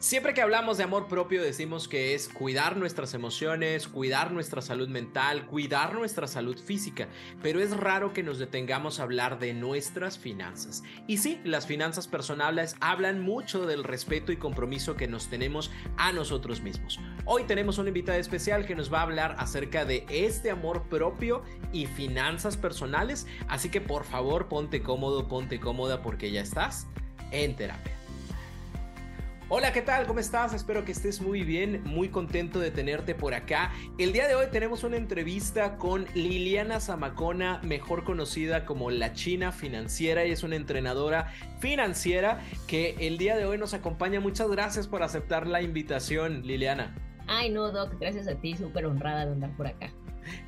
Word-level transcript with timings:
Siempre 0.00 0.32
que 0.32 0.40
hablamos 0.40 0.78
de 0.78 0.84
amor 0.84 1.08
propio 1.08 1.42
decimos 1.42 1.86
que 1.86 2.14
es 2.14 2.30
cuidar 2.30 2.78
nuestras 2.78 3.12
emociones, 3.12 3.86
cuidar 3.86 4.32
nuestra 4.32 4.62
salud 4.62 4.88
mental, 4.88 5.44
cuidar 5.44 5.92
nuestra 5.92 6.26
salud 6.26 6.58
física, 6.58 7.06
pero 7.42 7.60
es 7.60 7.76
raro 7.76 8.14
que 8.14 8.22
nos 8.22 8.38
detengamos 8.38 8.98
a 8.98 9.02
hablar 9.02 9.38
de 9.38 9.52
nuestras 9.52 10.18
finanzas. 10.18 10.82
Y 11.06 11.18
sí, 11.18 11.38
las 11.44 11.66
finanzas 11.66 12.08
personales 12.08 12.76
hablan 12.80 13.20
mucho 13.20 13.66
del 13.66 13.84
respeto 13.84 14.32
y 14.32 14.38
compromiso 14.38 14.96
que 14.96 15.06
nos 15.06 15.28
tenemos 15.28 15.70
a 15.98 16.12
nosotros 16.12 16.62
mismos. 16.62 16.98
Hoy 17.26 17.44
tenemos 17.44 17.76
una 17.76 17.88
invitada 17.88 18.16
especial 18.16 18.64
que 18.64 18.74
nos 18.74 18.90
va 18.90 19.00
a 19.00 19.02
hablar 19.02 19.36
acerca 19.38 19.84
de 19.84 20.06
este 20.08 20.50
amor 20.50 20.84
propio 20.88 21.42
y 21.74 21.84
finanzas 21.84 22.56
personales, 22.56 23.26
así 23.48 23.68
que 23.68 23.82
por 23.82 24.04
favor 24.04 24.48
ponte 24.48 24.82
cómodo, 24.82 25.28
ponte 25.28 25.60
cómoda 25.60 26.00
porque 26.00 26.30
ya 26.30 26.40
estás 26.40 26.86
en 27.32 27.54
terapia. 27.54 27.99
Hola, 29.52 29.72
¿qué 29.72 29.82
tal? 29.82 30.06
¿Cómo 30.06 30.20
estás? 30.20 30.54
Espero 30.54 30.84
que 30.84 30.92
estés 30.92 31.20
muy 31.20 31.42
bien, 31.42 31.82
muy 31.82 32.08
contento 32.08 32.60
de 32.60 32.70
tenerte 32.70 33.16
por 33.16 33.34
acá. 33.34 33.72
El 33.98 34.12
día 34.12 34.28
de 34.28 34.36
hoy 34.36 34.46
tenemos 34.52 34.84
una 34.84 34.96
entrevista 34.96 35.76
con 35.76 36.06
Liliana 36.14 36.78
Zamacona, 36.78 37.60
mejor 37.64 38.04
conocida 38.04 38.64
como 38.64 38.92
la 38.92 39.12
China 39.12 39.50
Financiera. 39.50 40.24
y 40.24 40.30
es 40.30 40.44
una 40.44 40.54
entrenadora 40.54 41.32
financiera 41.58 42.40
que 42.68 42.94
el 43.00 43.18
día 43.18 43.36
de 43.36 43.44
hoy 43.44 43.58
nos 43.58 43.74
acompaña. 43.74 44.20
Muchas 44.20 44.48
gracias 44.48 44.86
por 44.86 45.02
aceptar 45.02 45.48
la 45.48 45.60
invitación, 45.62 46.46
Liliana. 46.46 46.94
Ay, 47.26 47.50
no, 47.50 47.72
Doc, 47.72 47.98
gracias 47.98 48.28
a 48.28 48.36
ti, 48.36 48.56
súper 48.56 48.86
honrada 48.86 49.26
de 49.26 49.32
andar 49.32 49.56
por 49.56 49.66
acá. 49.66 49.92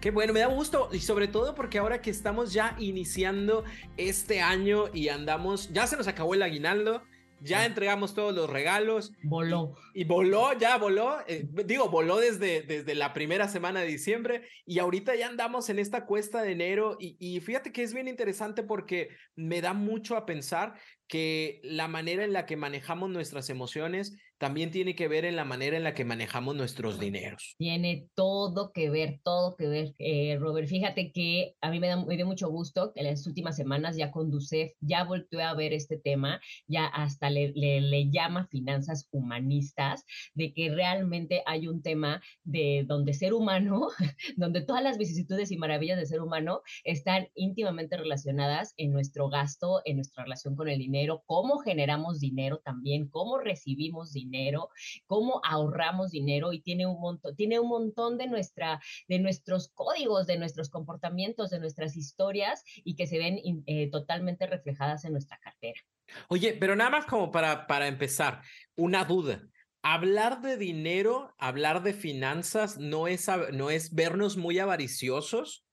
Qué 0.01 0.13
bueno, 0.13 0.33
me 0.33 0.39
da 0.39 0.47
gusto 0.47 0.91
y 0.93 1.01
sobre 1.01 1.27
todo 1.27 1.57
porque 1.57 1.79
ahora 1.79 2.01
que 2.01 2.11
estamos 2.11 2.53
ya 2.53 2.77
iniciando 2.79 3.65
este 3.97 4.41
año 4.41 4.85
y 4.95 5.09
andamos, 5.09 5.73
ya 5.73 5.89
se 5.89 5.97
nos 5.97 6.07
acabó 6.07 6.35
el 6.35 6.43
aguinaldo, 6.43 7.03
ya 7.43 7.67
entregamos 7.67 8.15
todos 8.15 8.35
los 8.35 8.49
regalos. 8.49 9.13
Voló. 9.23 9.75
Y, 9.95 10.05
voló, 10.05 10.57
ya 10.59 10.79
voló. 10.79 11.19
Eh, 11.27 11.47
digo, 11.67 11.89
voló 11.91 12.19
desde, 12.19 12.63
desde 12.63 12.95
la 12.95 13.13
primera 13.13 13.49
semana 13.49 13.81
de 13.81 13.87
diciembre 13.87 14.49
y 14.65 14.79
ahorita 14.79 15.15
ya 15.15 15.29
andamos 15.29 15.69
en 15.69 15.79
esta 15.79 16.07
cuesta 16.07 16.43
de 16.43 16.53
enero 16.53 16.97
y, 16.99 17.17
y 17.19 17.41
fíjate 17.41 17.73
que 17.73 17.83
es 17.83 17.95
bien 17.95 18.09
interesante 18.09 18.63
porque 18.63 19.09
me 19.35 19.61
da 19.61 19.73
mucho 19.73 20.17
a 20.17 20.27
pensar 20.27 20.75
que 21.09 21.61
la 21.63 21.89
manera 21.89 22.25
en 22.25 22.33
la 22.33 22.47
que 22.47 22.57
manejamos 22.57 23.11
nuestras 23.11 23.51
emociones 23.51 24.17
también 24.43 24.73
tiene 24.73 24.97
que 24.97 25.07
ver 25.07 25.25
en 25.25 25.37
la 25.37 25.45
manera 25.45 25.77
en 25.77 25.85
la 25.85 25.95
que 25.95 26.05
manejamos 26.05 26.57
nuestros 26.57 26.99
dineros. 26.99 27.55
Tiene 27.59 28.09
todo 28.17 28.73
que 28.73 28.91
ver, 28.91 29.21
todo 29.23 29.55
que 29.55 29.69
ver, 29.69 29.95
eh, 30.01 30.37
Robert. 30.41 30.67
Fíjate 30.67 31.13
que 31.13 31.55
a 31.61 31.71
mí 31.71 31.79
me 31.79 31.87
da, 31.87 32.05
dio 32.05 32.27
mucho 32.27 32.51
gusto 32.51 32.93
que 32.93 33.03
en 33.03 33.07
las 33.07 33.25
últimas 33.29 33.55
semanas 33.55 33.97
ya 33.97 34.11
con 34.11 34.33
Ducef 34.33 34.73
ya 34.81 35.05
volteó 35.05 35.43
a 35.43 35.55
ver 35.55 35.73
este 35.73 35.97
tema, 35.97 36.41
ya 36.67 36.87
hasta 36.87 37.31
le, 37.31 37.53
le, 37.55 38.11
llama 38.11 38.49
finanzas 38.49 39.09
humanistas, 39.13 40.05
de 40.35 40.53
que 40.53 40.75
realmente 40.75 41.45
hay 41.47 41.69
un 41.69 41.81
tema 41.81 42.21
de 42.43 42.85
donde 42.85 43.15
ser 43.15 43.35
humano, 43.35 43.91
donde 44.37 44.63
todas 44.63 44.83
las 44.83 44.99
vicisitudes 44.99 45.53
y 45.53 45.57
maravillas 45.57 45.99
de 45.99 46.07
ser 46.07 46.21
humano 46.21 46.63
están 46.83 47.29
íntimamente 47.37 47.97
relacionadas 47.97 48.75
en 48.77 48.91
nuestro 48.91 49.29
gasto, 49.29 49.83
en 49.85 49.99
nuestra 49.99 50.25
relación 50.25 50.57
con 50.57 50.69
el 50.69 50.81
dinero, 50.81 51.23
cómo 51.27 51.59
generamos 51.59 52.19
dinero 52.19 52.61
también, 52.65 53.07
cómo 53.07 53.39
recibimos 53.39 54.13
dinero 54.13 54.32
dinero, 54.33 54.71
cómo 55.07 55.41
ahorramos 55.45 56.11
dinero 56.11 56.53
y 56.53 56.61
tiene 56.61 56.87
un 56.87 57.01
montón, 57.01 57.37
tiene 57.37 57.61
un 57.61 57.69
montón 57.69 58.19
de, 58.19 58.27
nuestra, 58.27 58.81
de 59.09 59.19
nuestros 59.19 59.69
códigos, 59.75 60.27
de 60.27 60.39
nuestros 60.39 60.71
comportamientos, 60.71 61.51
de 61.51 61.61
nuestras 61.61 61.97
historias 61.97 62.63
y 62.77 62.97
que 62.97 63.07
se 63.07 63.19
ven 63.19 63.41
eh, 63.67 63.91
totalmente 63.91 64.47
reflejadas 64.47 65.05
en 65.05 65.13
nuestra 65.13 65.39
cartera. 65.39 65.81
Oye, 66.29 66.57
pero 66.59 66.77
nada 66.77 66.91
más 66.91 67.07
como 67.07 67.31
para, 67.31 67.67
para 67.67 67.89
empezar, 67.89 68.43
una 68.75 69.05
duda. 69.05 69.43
Hablar 69.83 70.43
de 70.43 70.57
dinero, 70.57 71.35
hablar 71.39 71.83
de 71.83 71.93
finanzas, 71.93 72.79
no 72.79 73.09
es, 73.09 73.29
no 73.53 73.71
es 73.71 73.95
vernos 73.95 74.37
muy 74.37 74.59
avariciosos. 74.59 75.65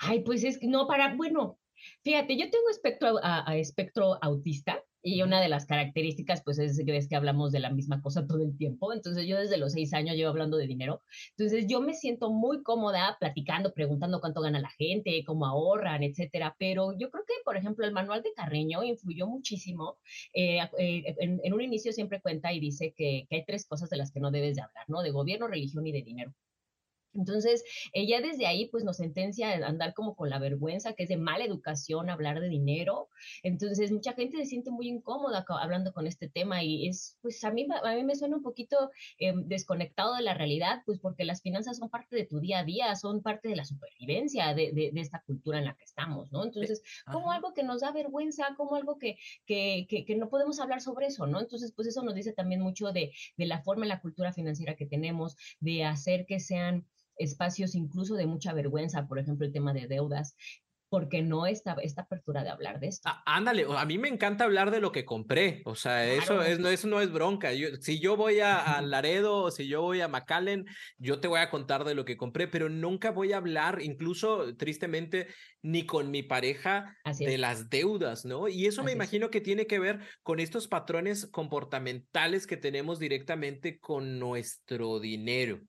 Ay, 0.00 0.20
pues 0.20 0.44
es 0.44 0.58
que 0.58 0.66
no 0.66 0.86
para, 0.86 1.14
bueno, 1.14 1.58
fíjate, 2.04 2.36
yo 2.36 2.50
tengo 2.50 2.68
espectro, 2.70 3.18
a 3.22 3.56
espectro 3.56 4.22
autista 4.22 4.84
y 5.14 5.22
una 5.22 5.40
de 5.40 5.48
las 5.48 5.66
características, 5.66 6.42
pues, 6.44 6.58
es 6.58 6.78
que 6.84 6.92
ves 6.92 7.08
que 7.08 7.16
hablamos 7.16 7.52
de 7.52 7.60
la 7.60 7.70
misma 7.70 8.02
cosa 8.02 8.26
todo 8.26 8.42
el 8.42 8.56
tiempo. 8.56 8.92
Entonces, 8.92 9.26
yo 9.26 9.38
desde 9.38 9.56
los 9.56 9.72
seis 9.72 9.94
años 9.94 10.16
llevo 10.16 10.30
hablando 10.30 10.56
de 10.56 10.66
dinero. 10.66 11.02
Entonces, 11.36 11.66
yo 11.68 11.80
me 11.80 11.94
siento 11.94 12.30
muy 12.30 12.62
cómoda 12.62 13.16
platicando, 13.18 13.72
preguntando 13.72 14.20
cuánto 14.20 14.40
gana 14.40 14.60
la 14.60 14.70
gente, 14.70 15.24
cómo 15.24 15.46
ahorran, 15.46 16.02
etcétera. 16.02 16.54
Pero 16.58 16.92
yo 16.98 17.10
creo 17.10 17.24
que, 17.26 17.34
por 17.44 17.56
ejemplo, 17.56 17.86
el 17.86 17.92
manual 17.92 18.22
de 18.22 18.32
Carreño 18.34 18.82
influyó 18.82 19.26
muchísimo. 19.26 19.98
Eh, 20.34 20.60
eh, 20.78 21.16
en, 21.20 21.52
un 21.52 21.60
inicio 21.62 21.92
siempre 21.92 22.20
cuenta 22.20 22.52
y 22.52 22.60
dice 22.60 22.92
que, 22.96 23.26
que 23.28 23.36
hay 23.36 23.44
tres 23.44 23.66
cosas 23.66 23.90
de 23.90 23.96
las 23.96 24.12
que 24.12 24.20
no 24.20 24.30
debes 24.30 24.56
de 24.56 24.62
hablar, 24.62 24.84
¿no? 24.88 25.02
De 25.02 25.10
gobierno, 25.10 25.48
religión 25.48 25.86
y 25.86 25.92
de 25.92 26.02
dinero. 26.02 26.34
Entonces, 27.14 27.64
ella 27.92 28.20
desde 28.20 28.46
ahí 28.46 28.68
pues 28.68 28.84
nos 28.84 28.98
sentencia 28.98 29.50
a 29.50 29.66
andar 29.66 29.94
como 29.94 30.14
con 30.14 30.30
la 30.30 30.38
vergüenza, 30.38 30.92
que 30.92 31.04
es 31.04 31.08
de 31.08 31.16
mala 31.16 31.44
educación 31.44 32.10
hablar 32.10 32.40
de 32.40 32.48
dinero. 32.48 33.08
Entonces, 33.42 33.90
mucha 33.90 34.12
gente 34.12 34.38
se 34.38 34.46
siente 34.46 34.70
muy 34.70 34.88
incómoda 34.88 35.44
hablando 35.48 35.92
con 35.92 36.06
este 36.06 36.28
tema 36.28 36.62
y 36.62 36.88
es, 36.88 37.16
pues 37.22 37.42
a 37.44 37.50
mí, 37.50 37.66
a 37.82 37.94
mí 37.94 38.04
me 38.04 38.16
suena 38.16 38.36
un 38.36 38.42
poquito 38.42 38.90
em, 39.18 39.46
desconectado 39.46 40.14
de 40.14 40.22
la 40.22 40.34
realidad, 40.34 40.82
pues 40.86 40.98
porque 41.00 41.24
las 41.24 41.42
finanzas 41.42 41.78
son 41.78 41.88
parte 41.88 42.16
de 42.16 42.26
tu 42.26 42.40
día 42.40 42.60
a 42.60 42.64
día, 42.64 42.94
son 42.96 43.22
parte 43.22 43.48
de 43.48 43.56
la 43.56 43.64
supervivencia 43.64 44.54
de, 44.54 44.72
de, 44.72 45.00
esta 45.00 45.22
cultura 45.22 45.58
en 45.58 45.64
la 45.64 45.74
que 45.74 45.84
estamos, 45.84 46.32
¿no? 46.32 46.44
Entonces, 46.44 46.82
como 47.10 47.30
algo 47.30 47.54
que 47.54 47.62
nos 47.62 47.80
da 47.80 47.92
vergüenza, 47.92 48.54
como 48.56 48.74
algo 48.74 48.98
que, 48.98 49.16
que, 49.46 49.86
que, 49.88 50.04
que, 50.04 50.16
no 50.16 50.28
podemos 50.28 50.58
hablar 50.60 50.80
sobre 50.80 51.06
eso, 51.06 51.26
¿no? 51.26 51.40
Entonces, 51.40 51.72
pues 51.72 51.88
eso 51.88 52.02
nos 52.02 52.14
dice 52.14 52.32
también 52.32 52.60
mucho 52.60 52.92
de, 52.92 53.12
de 53.36 53.46
la 53.46 53.62
forma 53.62 53.84
en 53.84 53.90
la 53.90 54.00
cultura 54.00 54.32
financiera 54.32 54.76
que 54.76 54.86
tenemos, 54.86 55.36
de 55.60 55.84
hacer 55.84 56.26
que 56.26 56.40
sean 56.40 56.86
espacios 57.18 57.74
incluso 57.74 58.14
de 58.14 58.26
mucha 58.26 58.52
vergüenza, 58.52 59.06
por 59.06 59.18
ejemplo, 59.18 59.46
el 59.46 59.52
tema 59.52 59.72
de 59.72 59.86
deudas, 59.86 60.34
porque 60.88 61.22
no 61.22 61.46
está 61.46 61.76
esta 61.82 62.02
apertura 62.02 62.42
de 62.42 62.50
hablar 62.50 62.80
de 62.80 62.88
esto. 62.88 63.08
Ah, 63.08 63.22
ándale, 63.26 63.66
a 63.68 63.84
mí 63.84 63.98
me 63.98 64.08
encanta 64.08 64.44
hablar 64.44 64.70
de 64.70 64.80
lo 64.80 64.90
que 64.90 65.04
compré, 65.04 65.62
o 65.66 65.74
sea, 65.74 66.10
eso, 66.10 66.42
es, 66.42 66.58
no, 66.58 66.68
eso 66.68 66.88
no 66.88 67.00
es 67.00 67.12
bronca. 67.12 67.52
Yo, 67.52 67.68
si 67.80 68.00
yo 68.00 68.16
voy 68.16 68.40
a, 68.40 68.80
Laredo 68.80 69.42
o 69.42 69.50
si 69.50 69.68
yo 69.68 69.82
voy 69.82 70.00
a 70.00 70.08
McAllen, 70.08 70.64
yo 70.96 71.20
te 71.20 71.28
voy 71.28 71.40
a 71.40 71.50
contar 71.50 71.84
de 71.84 71.94
lo 71.94 72.04
que 72.04 72.16
compré, 72.16 72.48
pero 72.48 72.68
nunca 72.68 73.10
voy 73.10 73.32
a 73.32 73.36
hablar, 73.36 73.82
incluso 73.82 74.56
tristemente, 74.56 75.28
ni 75.62 75.84
con 75.84 76.10
mi 76.10 76.22
pareja 76.22 76.96
de 77.18 77.36
las 77.36 77.68
deudas, 77.68 78.24
¿no? 78.24 78.48
Y 78.48 78.66
eso 78.66 78.82
me 78.82 78.92
imagino 78.92 79.30
que 79.30 79.40
tiene 79.40 79.66
que 79.66 79.78
ver 79.78 80.00
con 80.22 80.40
estos 80.40 80.68
patrones 80.68 81.26
comportamentales 81.26 82.46
que 82.46 82.56
tenemos 82.56 82.98
directamente 82.98 83.78
con 83.78 84.18
nuestro 84.18 85.00
dinero. 85.00 85.60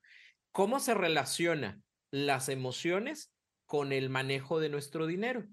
¿Cómo 0.52 0.80
se 0.80 0.94
relaciona 0.94 1.82
las 2.12 2.50
emociones 2.50 3.32
con 3.66 3.92
el 3.92 4.10
manejo 4.10 4.60
de 4.60 4.70
nuestro 4.70 5.08
dinero? 5.08 5.48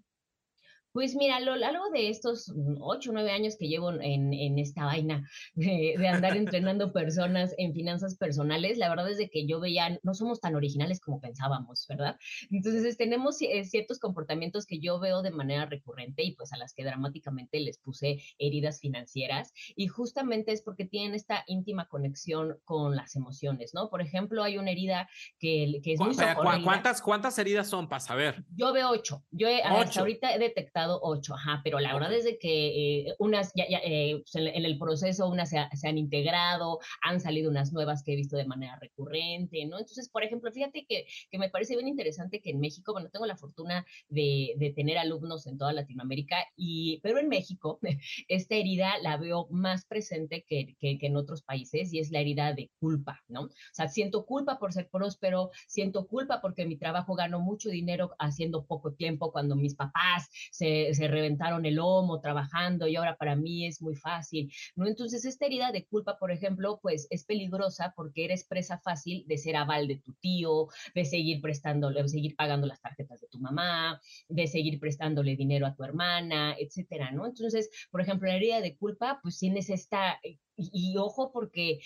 Pues 0.97 1.15
mira, 1.15 1.37
a 1.37 1.41
lo 1.41 1.57
largo 1.57 1.91
de 1.91 2.09
estos 2.09 2.51
ocho 2.81 3.11
o 3.11 3.13
nueve 3.13 3.31
años 3.31 3.59
que 3.59 3.69
llevo 3.69 3.93
en, 3.93 4.33
en 4.33 4.59
esta 4.59 4.87
vaina 4.87 5.29
de, 5.55 5.95
andar 6.09 6.39
entrenando 6.39 6.91
personas 6.91 7.55
en 7.59 7.75
finanzas 7.75 8.17
personales, 8.17 8.79
la 8.79 8.89
verdad 8.89 9.11
es 9.11 9.19
de 9.19 9.29
que 9.29 9.47
yo 9.47 9.61
veía, 9.61 10.01
no 10.03 10.15
somos 10.15 10.41
tan 10.41 10.55
originales 10.55 10.99
como 10.99 11.21
pensábamos, 11.21 11.85
¿verdad? 11.87 12.17
Entonces 12.51 12.97
tenemos 12.97 13.43
eh, 13.43 13.63
ciertos 13.67 13.99
comportamientos 13.99 14.65
que 14.65 14.79
yo 14.79 14.99
veo 14.99 15.21
de 15.21 15.33
manera 15.33 15.67
recurrente 15.67 16.23
y 16.23 16.35
pues 16.35 16.55
a 16.55 16.57
las 16.57 16.73
que 16.73 16.83
dramáticamente 16.83 17.61
les 17.61 17.77
puse 17.77 18.23
heridas 18.39 18.81
financieras 18.81 19.53
y 19.77 19.89
justamente 19.89 20.53
es 20.53 20.63
porque 20.63 20.87
tienen 20.87 21.15
esta 21.15 21.45
íntima 21.47 21.89
conexión 21.89 22.57
con 22.65 22.97
las 22.97 23.17
emociones, 23.17 23.75
¿no? 23.75 23.91
Por 23.91 24.01
ejemplo, 24.01 24.43
hay 24.43 24.57
una 24.57 24.71
herida 24.71 25.11
que, 25.39 25.79
que 25.85 25.93
es 25.93 26.01
muy 26.01 26.17
¿Cuántas, 26.65 27.03
¿Cuántas 27.03 27.39
heridas 27.39 27.69
son 27.69 27.87
para 27.87 28.01
saber? 28.01 28.47
Yo 28.55 28.73
veo 28.73 28.89
ocho. 28.89 29.23
Yo 29.31 29.49
hasta 29.63 30.01
ahorita 30.01 30.35
he 30.35 30.39
detectado 30.39 30.86
comprado 30.87 31.01
ocho, 31.03 31.35
ajá, 31.35 31.61
pero 31.65 31.79
la 31.81 31.93
verdad 31.93 32.13
es 32.13 32.25
de 32.25 32.39
que 32.39 33.09
eh, 33.09 33.15
unas, 33.19 33.53
ya, 33.55 33.69
ya 33.69 33.79
eh, 33.85 34.23
pues, 34.23 34.35
en, 34.37 34.65
el 34.65 34.79
proceso 34.79 35.29
unas 35.29 35.51
se, 35.51 35.59
se, 35.75 35.89
han 35.89 35.99
integrado, 35.99 36.79
han 37.03 37.21
salido 37.21 37.51
unas 37.51 37.73
nuevas 37.73 38.03
que 38.03 38.13
he 38.13 38.17
visto 38.17 38.37
de 38.37 38.45
manera 38.47 38.79
recurrente, 38.81 39.65
¿no? 39.67 39.79
Entonces, 39.79 40.09
por 40.09 40.23
ejemplo, 40.23 40.51
fíjate 40.53 40.87
que, 40.89 41.07
que 41.31 41.39
me 41.39 41.51
parece 41.51 41.75
bien 41.75 41.89
interesante 41.89 42.41
que 42.41 42.51
en 42.51 42.61
México, 42.61 42.93
bueno, 42.93 43.09
tengo 43.11 43.27
la 43.27 43.37
fortuna 43.37 43.85
de, 44.09 44.55
de 44.57 44.71
tener 44.71 44.99
alumnos 44.99 45.47
en 45.47 45.59
toda 45.59 45.73
Latinoamérica, 45.73 46.37
y, 46.57 47.01
pero 47.03 47.19
en 47.19 47.29
México 47.29 47.79
esta 48.29 48.55
herida 48.55 48.99
la 49.03 49.17
veo 49.17 49.49
más 49.51 49.85
presente 49.87 50.45
que, 50.49 50.77
que, 50.79 50.99
que 50.99 51.07
en 51.07 51.17
otros 51.17 51.43
países 51.43 51.93
y 51.93 51.99
es 51.99 52.11
la 52.11 52.21
herida 52.21 52.53
de 52.53 52.71
culpa, 52.79 53.23
¿no? 53.29 53.43
O 53.43 53.51
sea, 53.73 53.89
siento 53.89 54.25
culpa 54.25 54.59
por 54.59 54.73
ser 54.73 54.89
próspero, 54.89 55.51
siento 55.67 56.07
culpa 56.07 56.41
porque 56.41 56.67
mi 56.67 56.77
trabajo 56.77 57.15
gano 57.15 57.41
mucho 57.41 57.69
dinero 57.69 58.15
haciendo 58.19 58.65
poco 58.67 58.93
tiempo 58.93 59.33
cuando 59.33 59.57
mis 59.57 59.75
papás 59.75 60.29
se, 60.51 60.66
se 60.93 61.09
reventaron 61.09 61.65
el 61.67 61.75
lomo 61.77 62.21
trabajando 62.21 62.87
y 62.87 62.97
ahora 62.97 63.17
para 63.17 63.37
mí 63.37 63.67
es 63.67 63.83
muy 63.83 63.97
fácil, 63.97 64.53
¿no? 64.75 64.87
Entonces, 64.87 65.25
esta 65.25 65.47
herida 65.47 65.73
de 65.73 65.87
culpa, 65.87 66.19
por 66.19 66.31
ejemplo, 66.31 66.79
pues 66.83 67.07
es 67.11 67.25
peligrosa 67.25 67.93
porque 67.97 68.25
eres 68.25 68.45
presa 68.45 68.79
fácil 68.79 69.25
de 69.27 69.39
ser 69.39 69.57
aval 69.57 69.89
de 69.89 69.97
tu 69.97 70.13
tío, 70.15 70.69
de 70.95 71.05
seguir 71.05 71.41
prestándole, 71.41 72.03
de 72.03 72.09
seguir 72.09 72.37
pagando 72.37 72.67
las 72.67 72.81
tarjetas 72.81 73.21
de 73.21 73.29
tu 73.29 73.39
mamá, 73.39 74.01
de 74.29 74.47
seguir 74.47 74.81
prestándole 74.81 75.37
dinero 75.37 75.67
a 75.67 75.75
tu 75.75 75.85
hermana, 75.85 76.55
etcétera, 76.59 77.11
¿no? 77.13 77.27
Entonces, 77.27 77.71
por 77.91 78.01
ejemplo, 78.01 78.29
la 78.29 78.37
herida 78.37 78.61
de 78.61 78.77
culpa, 78.77 79.21
pues 79.23 79.39
tienes 79.39 79.71
esta, 79.71 80.19
y, 80.57 80.93
y 80.93 80.97
ojo 80.97 81.33
porque 81.33 81.81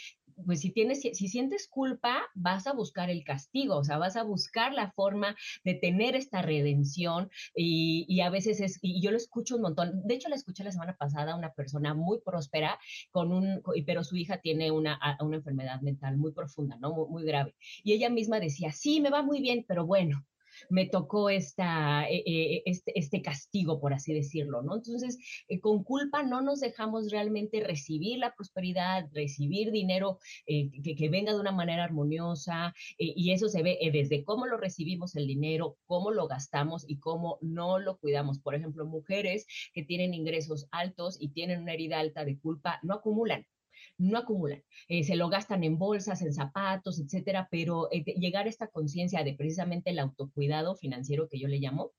pues 0.44 0.60
si 0.60 0.70
tienes, 0.70 1.00
si, 1.00 1.14
si, 1.14 1.28
sientes 1.28 1.68
culpa, 1.68 2.22
vas 2.34 2.66
a 2.66 2.72
buscar 2.72 3.10
el 3.10 3.24
castigo, 3.24 3.76
o 3.76 3.84
sea, 3.84 3.98
vas 3.98 4.16
a 4.16 4.22
buscar 4.22 4.72
la 4.72 4.90
forma 4.92 5.36
de 5.64 5.74
tener 5.74 6.16
esta 6.16 6.42
redención 6.42 7.30
y, 7.54 8.06
y, 8.08 8.20
a 8.20 8.30
veces 8.30 8.60
es, 8.60 8.78
y 8.82 9.00
yo 9.00 9.10
lo 9.10 9.16
escucho 9.16 9.56
un 9.56 9.62
montón, 9.62 10.06
de 10.06 10.14
hecho 10.14 10.28
la 10.28 10.36
escuché 10.36 10.64
la 10.64 10.72
semana 10.72 10.96
pasada 10.96 11.32
a 11.32 11.36
una 11.36 11.52
persona 11.52 11.94
muy 11.94 12.20
próspera, 12.24 12.78
con 13.10 13.32
un, 13.32 13.62
pero 13.86 14.04
su 14.04 14.16
hija 14.16 14.38
tiene 14.38 14.70
una, 14.70 14.98
una 15.20 15.36
enfermedad 15.36 15.80
mental 15.80 16.16
muy 16.16 16.32
profunda, 16.32 16.76
¿no? 16.80 16.92
Muy, 16.92 17.08
muy 17.08 17.24
grave. 17.24 17.54
Y 17.82 17.92
ella 17.92 18.10
misma 18.10 18.40
decía, 18.40 18.72
sí, 18.72 19.00
me 19.00 19.10
va 19.10 19.22
muy 19.22 19.40
bien, 19.40 19.64
pero 19.66 19.86
bueno, 19.86 20.24
me 20.68 20.86
tocó 20.86 21.30
esta, 21.30 22.08
eh, 22.08 22.62
este, 22.66 22.98
este, 22.98 23.22
castigo, 23.22 23.80
por 23.80 23.94
así 23.94 24.12
decirlo, 24.12 24.62
¿no? 24.62 24.76
Entonces, 24.76 25.18
eh, 25.48 25.60
con 25.60 25.84
culpa 25.84 26.22
no 26.22 26.40
nos 26.40 26.60
dejamos 26.60 27.10
realmente 27.10 27.60
recibir 27.60 28.18
la 28.18 28.34
prosperidad, 28.34 29.08
recibir 29.12 29.70
dinero 29.70 30.18
eh, 30.46 30.70
que, 30.82 30.94
que, 30.94 31.08
venga 31.08 31.32
de 31.32 31.40
una 31.40 31.52
manera 31.52 31.84
armoniosa, 31.84 32.74
y 32.98 33.32
eso 33.32 33.48
se 33.48 33.62
ve 33.62 33.78
desde 33.92 34.24
cómo 34.24 34.46
lo 34.46 34.56
recibimos 34.56 35.16
el 35.16 35.26
dinero, 35.26 35.76
cómo 35.86 36.10
lo 36.12 36.28
gastamos 36.28 36.84
y 36.88 36.98
cómo 36.98 37.38
no 37.40 37.78
lo 37.78 37.98
cuidamos. 37.98 38.38
Por 38.38 38.54
ejemplo, 38.54 38.86
mujeres 38.86 39.46
que 39.72 39.82
tienen 39.82 40.14
ingresos 40.14 40.68
altos 40.70 41.16
y 41.20 41.30
tienen 41.30 41.62
una 41.62 41.72
herida 41.72 41.98
alta 41.98 42.24
de 42.24 42.38
culpa, 42.38 42.78
no 42.82 42.94
acumulan 42.94 43.46
no 44.00 44.18
acumulan, 44.18 44.62
eh, 44.88 45.04
se 45.04 45.16
lo 45.16 45.28
gastan 45.28 45.62
en 45.62 45.78
bolsas, 45.78 46.22
en 46.22 46.32
zapatos, 46.32 46.98
etcétera, 46.98 47.48
pero 47.50 47.88
eh, 47.92 48.02
llegar 48.02 48.46
a 48.46 48.48
esta 48.48 48.68
conciencia 48.68 49.22
de 49.22 49.34
precisamente 49.34 49.90
el 49.90 49.98
autocuidado 49.98 50.74
financiero 50.74 51.28
que 51.28 51.38
yo 51.38 51.48
le 51.48 51.58
llamo, 51.58 51.92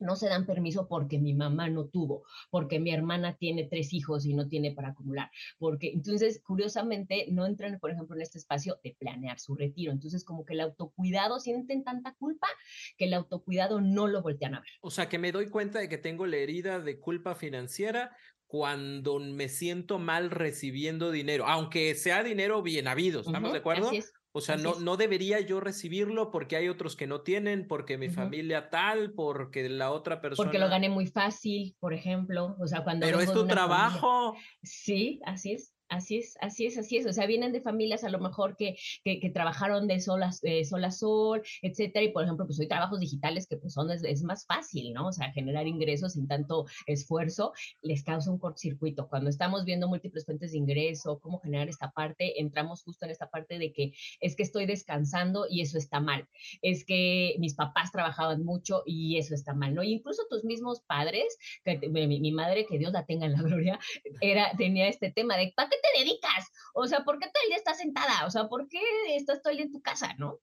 no 0.00 0.16
se 0.16 0.28
dan 0.28 0.46
permiso 0.46 0.88
porque 0.88 1.18
mi 1.18 1.34
mamá 1.34 1.68
no 1.68 1.86
tuvo, 1.86 2.24
porque 2.50 2.78
mi 2.78 2.90
hermana 2.90 3.36
tiene 3.36 3.64
tres 3.64 3.92
hijos 3.92 4.26
y 4.26 4.34
no 4.34 4.48
tiene 4.48 4.72
para 4.72 4.88
acumular, 4.88 5.30
porque 5.58 5.90
entonces, 5.90 6.40
curiosamente, 6.44 7.26
no 7.30 7.46
entran, 7.46 7.78
por 7.78 7.90
ejemplo, 7.90 8.16
en 8.16 8.22
este 8.22 8.38
espacio 8.38 8.78
de 8.82 8.96
planear 8.98 9.38
su 9.40 9.54
retiro. 9.54 9.92
Entonces, 9.92 10.24
como 10.24 10.44
que 10.44 10.54
el 10.54 10.60
autocuidado 10.60 11.40
sienten 11.40 11.84
tanta 11.84 12.14
culpa 12.14 12.46
que 12.96 13.06
el 13.06 13.14
autocuidado 13.14 13.80
no 13.80 14.06
lo 14.06 14.22
voltean 14.22 14.54
a 14.54 14.60
ver. 14.60 14.70
O 14.80 14.90
sea, 14.90 15.08
que 15.08 15.18
me 15.18 15.32
doy 15.32 15.48
cuenta 15.48 15.78
de 15.78 15.88
que 15.88 15.98
tengo 15.98 16.26
la 16.26 16.36
herida 16.36 16.80
de 16.80 17.00
culpa 17.00 17.34
financiera 17.34 18.16
cuando 18.48 19.20
me 19.20 19.48
siento 19.48 19.98
mal 19.98 20.30
recibiendo 20.30 21.10
dinero, 21.10 21.46
aunque 21.46 21.94
sea 21.94 22.24
dinero 22.24 22.62
bien 22.62 22.88
habido, 22.88 23.20
¿estamos 23.20 23.50
uh 23.50 23.50
-huh, 23.50 23.52
de 23.52 23.58
acuerdo? 23.58 23.92
Es. 23.92 24.12
O 24.32 24.40
sea, 24.40 24.56
no, 24.56 24.78
no 24.78 24.96
debería 24.96 25.40
yo 25.40 25.58
recibirlo 25.58 26.30
porque 26.30 26.56
hay 26.56 26.68
otros 26.68 26.96
que 26.96 27.06
no 27.06 27.22
tienen, 27.22 27.66
porque 27.66 27.98
mi 27.98 28.06
uh 28.06 28.10
-huh. 28.10 28.14
familia 28.14 28.70
tal, 28.70 29.12
porque 29.12 29.68
la 29.68 29.90
otra 29.90 30.20
persona. 30.20 30.46
Porque 30.46 30.58
lo 30.58 30.68
gané 30.68 30.88
muy 30.88 31.06
fácil, 31.06 31.76
por 31.80 31.92
ejemplo. 31.92 32.56
O 32.58 32.66
sea, 32.66 32.84
cuando. 32.84 33.06
Pero 33.06 33.20
es 33.20 33.32
tu 33.32 33.46
trabajo. 33.46 34.32
Familia... 34.32 34.48
Sí, 34.62 35.20
así 35.24 35.52
es. 35.52 35.74
Así 35.88 36.18
es, 36.18 36.36
así 36.40 36.66
es, 36.66 36.76
así 36.76 36.98
es. 36.98 37.06
O 37.06 37.12
sea, 37.12 37.26
vienen 37.26 37.52
de 37.52 37.62
familias 37.62 38.04
a 38.04 38.10
lo 38.10 38.18
mejor 38.18 38.56
que, 38.56 38.76
que, 39.04 39.30
trabajaron 39.30 39.88
de 39.88 40.00
sol 40.00 40.22
a, 40.22 40.30
eh, 40.42 40.64
sol 40.64 40.84
a, 40.84 40.90
etcétera. 41.62 42.04
Y 42.04 42.12
por 42.12 42.24
ejemplo, 42.24 42.46
pues 42.46 42.60
hay 42.60 42.68
trabajos 42.68 43.00
digitales 43.00 43.46
que 43.46 43.56
pues 43.56 43.72
son, 43.72 43.90
es, 43.90 44.22
más 44.22 44.44
fácil, 44.46 44.92
¿no? 44.92 45.08
O 45.08 45.12
sea, 45.12 45.32
generar 45.32 45.66
ingresos 45.66 46.12
sin 46.12 46.28
tanto 46.28 46.66
esfuerzo 46.86 47.52
les 47.80 48.02
causa 48.02 48.30
un 48.30 48.38
cortocircuito. 48.38 49.08
Cuando 49.08 49.30
estamos 49.30 49.64
viendo 49.64 49.88
múltiples 49.88 50.26
fuentes 50.26 50.52
de 50.52 50.58
ingreso, 50.58 51.20
cómo 51.20 51.40
generar 51.40 51.68
esta 51.68 51.90
parte, 51.90 52.40
entramos 52.40 52.82
justo 52.82 53.06
en 53.06 53.10
esta 53.10 53.30
parte 53.30 53.58
de 53.58 53.72
que 53.72 53.92
es 54.20 54.36
que 54.36 54.42
estoy 54.42 54.66
descansando 54.66 55.46
y 55.48 55.62
eso 55.62 55.78
está 55.78 56.00
mal. 56.00 56.28
Es 56.60 56.84
que 56.84 57.36
mis 57.38 57.54
papás 57.54 57.92
trabajaban 57.92 58.44
mucho 58.44 58.82
y 58.84 59.16
eso 59.16 59.34
está 59.34 59.54
mal, 59.54 59.74
¿no? 59.74 59.82
Incluso 59.82 60.26
tus 60.28 60.44
mismos 60.44 60.82
padres, 60.82 61.38
que 61.64 61.88
mi, 61.88 62.32
madre, 62.32 62.66
que 62.66 62.78
Dios 62.78 62.92
la 62.92 63.06
tenga 63.06 63.24
en 63.24 63.32
la 63.32 63.42
gloria, 63.42 63.78
era, 64.20 64.52
tenía 64.58 64.88
este 64.88 65.10
tema 65.10 65.36
de, 65.36 65.52
¿para 65.56 65.70
qué 65.70 65.77
te 65.82 65.98
dedicas? 65.98 66.50
O 66.74 66.86
sea, 66.86 67.04
¿por 67.04 67.18
qué 67.18 67.26
todo 67.26 67.42
el 67.44 67.50
día 67.50 67.56
estás 67.56 67.78
sentada? 67.78 68.26
O 68.26 68.30
sea, 68.30 68.48
¿por 68.48 68.68
qué 68.68 68.80
estás 69.16 69.42
todo 69.42 69.50
el 69.50 69.58
día 69.58 69.66
en 69.66 69.72
tu 69.72 69.82
casa, 69.82 70.14
no? 70.18 70.40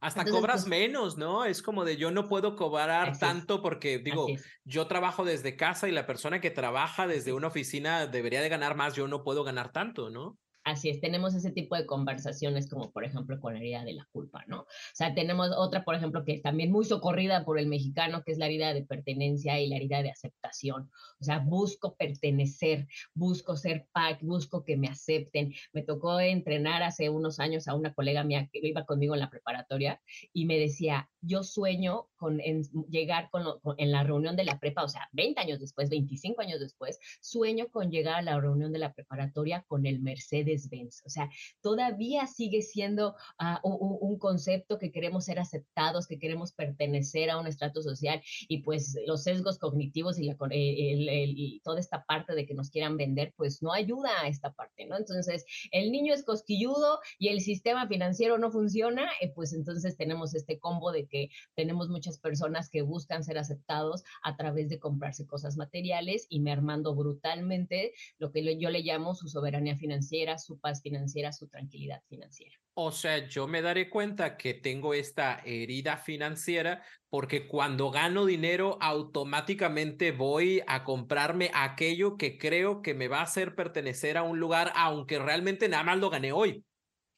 Hasta 0.00 0.20
Entonces, 0.20 0.40
cobras 0.40 0.62
pues, 0.62 0.68
menos, 0.68 1.16
¿no? 1.16 1.44
Es 1.44 1.62
como 1.62 1.84
de 1.84 1.96
yo 1.96 2.10
no 2.10 2.28
puedo 2.28 2.56
cobrar 2.56 3.18
tanto 3.18 3.62
porque 3.62 3.98
digo, 3.98 4.26
yo 4.64 4.86
trabajo 4.86 5.24
desde 5.24 5.56
casa 5.56 5.88
y 5.88 5.92
la 5.92 6.06
persona 6.06 6.40
que 6.40 6.50
trabaja 6.50 7.06
desde 7.06 7.32
una 7.32 7.46
oficina 7.46 8.06
debería 8.06 8.42
de 8.42 8.48
ganar 8.48 8.74
más, 8.74 8.94
yo 8.94 9.08
no 9.08 9.22
puedo 9.22 9.44
ganar 9.44 9.72
tanto, 9.72 10.10
¿no? 10.10 10.36
Así 10.64 10.88
es, 10.88 10.98
tenemos 10.98 11.34
ese 11.34 11.50
tipo 11.50 11.76
de 11.76 11.84
conversaciones 11.84 12.70
como 12.70 12.90
por 12.90 13.04
ejemplo 13.04 13.38
con 13.38 13.52
la 13.52 13.60
herida 13.60 13.84
de 13.84 13.92
la 13.92 14.08
culpa, 14.10 14.44
¿no? 14.46 14.60
O 14.60 14.66
sea, 14.94 15.14
tenemos 15.14 15.50
otra, 15.54 15.84
por 15.84 15.94
ejemplo, 15.94 16.24
que 16.24 16.32
es 16.32 16.42
también 16.42 16.72
muy 16.72 16.86
socorrida 16.86 17.44
por 17.44 17.58
el 17.58 17.66
mexicano, 17.66 18.22
que 18.24 18.32
es 18.32 18.38
la 18.38 18.46
herida 18.46 18.72
de 18.72 18.82
pertenencia 18.82 19.60
y 19.60 19.68
la 19.68 19.76
herida 19.76 20.02
de 20.02 20.10
aceptación. 20.10 20.90
O 21.20 21.24
sea, 21.24 21.40
busco 21.40 21.94
pertenecer, 21.96 22.88
busco 23.12 23.56
ser 23.56 23.88
PAC, 23.92 24.22
busco 24.22 24.64
que 24.64 24.78
me 24.78 24.88
acepten. 24.88 25.52
Me 25.74 25.82
tocó 25.82 26.18
entrenar 26.18 26.82
hace 26.82 27.10
unos 27.10 27.40
años 27.40 27.68
a 27.68 27.74
una 27.74 27.92
colega 27.92 28.24
mía 28.24 28.48
que 28.50 28.60
iba 28.62 28.86
conmigo 28.86 29.12
en 29.12 29.20
la 29.20 29.30
preparatoria 29.30 30.00
y 30.32 30.46
me 30.46 30.58
decía, 30.58 31.10
yo 31.20 31.42
sueño 31.42 32.08
con 32.24 32.40
en, 32.40 32.62
llegar 32.88 33.28
con, 33.28 33.44
lo, 33.44 33.60
con, 33.60 33.74
en 33.76 33.92
la 33.92 34.02
reunión 34.02 34.34
de 34.34 34.44
la 34.44 34.58
prepa, 34.58 34.82
o 34.82 34.88
sea, 34.88 35.10
20 35.12 35.38
años 35.42 35.60
después, 35.60 35.90
25 35.90 36.40
años 36.40 36.58
después, 36.58 36.98
sueño 37.20 37.68
con 37.70 37.90
llegar 37.90 38.14
a 38.14 38.22
la 38.22 38.40
reunión 38.40 38.72
de 38.72 38.78
la 38.78 38.94
preparatoria 38.94 39.62
con 39.68 39.84
el 39.84 40.00
Mercedes 40.00 40.70
Benz. 40.70 41.02
O 41.04 41.10
sea, 41.10 41.28
todavía 41.60 42.26
sigue 42.26 42.62
siendo 42.62 43.14
uh, 43.38 43.68
un, 43.68 43.98
un, 44.00 44.18
concepto 44.18 44.78
que 44.78 44.90
queremos 44.90 45.26
ser 45.26 45.38
aceptados, 45.38 46.06
que 46.06 46.18
queremos 46.18 46.52
pertenecer 46.52 47.28
a 47.28 47.38
un 47.38 47.46
estrato 47.46 47.82
social 47.82 48.22
y 48.48 48.62
pues 48.62 48.96
los 49.06 49.24
sesgos 49.24 49.58
cognitivos 49.58 50.18
y, 50.18 50.24
la, 50.24 50.36
el, 50.50 51.08
el, 51.10 51.34
y 51.36 51.60
toda 51.62 51.78
esta 51.78 52.06
parte 52.06 52.34
de 52.34 52.46
que 52.46 52.54
nos 52.54 52.70
quieran 52.70 52.96
vender, 52.96 53.34
pues 53.36 53.62
no 53.62 53.74
ayuda 53.74 54.08
a 54.22 54.28
esta 54.28 54.50
parte, 54.52 54.86
¿no? 54.86 54.96
Entonces, 54.96 55.44
el 55.72 55.92
niño 55.92 56.14
es 56.14 56.24
cosquilludo 56.24 57.00
y 57.18 57.28
el 57.28 57.40
sistema 57.40 57.86
financiero 57.86 58.38
no 58.38 58.50
funciona, 58.50 59.10
eh, 59.20 59.30
pues 59.34 59.52
entonces 59.52 59.98
tenemos 59.98 60.34
este 60.34 60.58
combo 60.58 60.90
de 60.90 61.06
que 61.06 61.28
tenemos 61.54 61.88
muchas 61.88 62.13
personas 62.18 62.68
que 62.68 62.82
buscan 62.82 63.24
ser 63.24 63.38
aceptados 63.38 64.04
a 64.22 64.36
través 64.36 64.68
de 64.68 64.78
comprarse 64.78 65.26
cosas 65.26 65.56
materiales 65.56 66.26
y 66.28 66.40
mermando 66.40 66.94
brutalmente 66.94 67.92
lo 68.18 68.32
que 68.32 68.58
yo 68.58 68.70
le 68.70 68.82
llamo 68.82 69.14
su 69.14 69.28
soberanía 69.28 69.76
financiera, 69.76 70.38
su 70.38 70.58
paz 70.58 70.82
financiera, 70.82 71.32
su 71.32 71.48
tranquilidad 71.48 72.02
financiera. 72.08 72.56
O 72.76 72.90
sea, 72.90 73.28
yo 73.28 73.46
me 73.46 73.62
daré 73.62 73.88
cuenta 73.88 74.36
que 74.36 74.52
tengo 74.52 74.94
esta 74.94 75.40
herida 75.44 75.96
financiera 75.96 76.82
porque 77.08 77.46
cuando 77.46 77.92
gano 77.92 78.26
dinero 78.26 78.76
automáticamente 78.80 80.10
voy 80.10 80.60
a 80.66 80.82
comprarme 80.82 81.52
aquello 81.54 82.16
que 82.16 82.36
creo 82.36 82.82
que 82.82 82.94
me 82.94 83.06
va 83.06 83.20
a 83.20 83.24
hacer 83.24 83.54
pertenecer 83.54 84.16
a 84.16 84.24
un 84.24 84.40
lugar, 84.40 84.72
aunque 84.74 85.20
realmente 85.20 85.68
nada 85.68 85.84
más 85.84 85.98
lo 85.98 86.10
gané 86.10 86.32
hoy. 86.32 86.64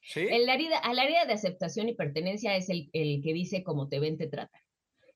¿Sí? 0.02 0.26
El 0.30 0.48
área, 0.48 0.78
al 0.78 0.98
área 0.98 1.24
de 1.24 1.32
aceptación 1.32 1.88
y 1.88 1.94
pertenencia 1.94 2.54
es 2.54 2.68
el, 2.68 2.90
el 2.92 3.22
que 3.22 3.32
dice 3.32 3.64
como 3.64 3.88
te 3.88 3.98
ven, 3.98 4.18
te 4.18 4.28
tratan. 4.28 4.60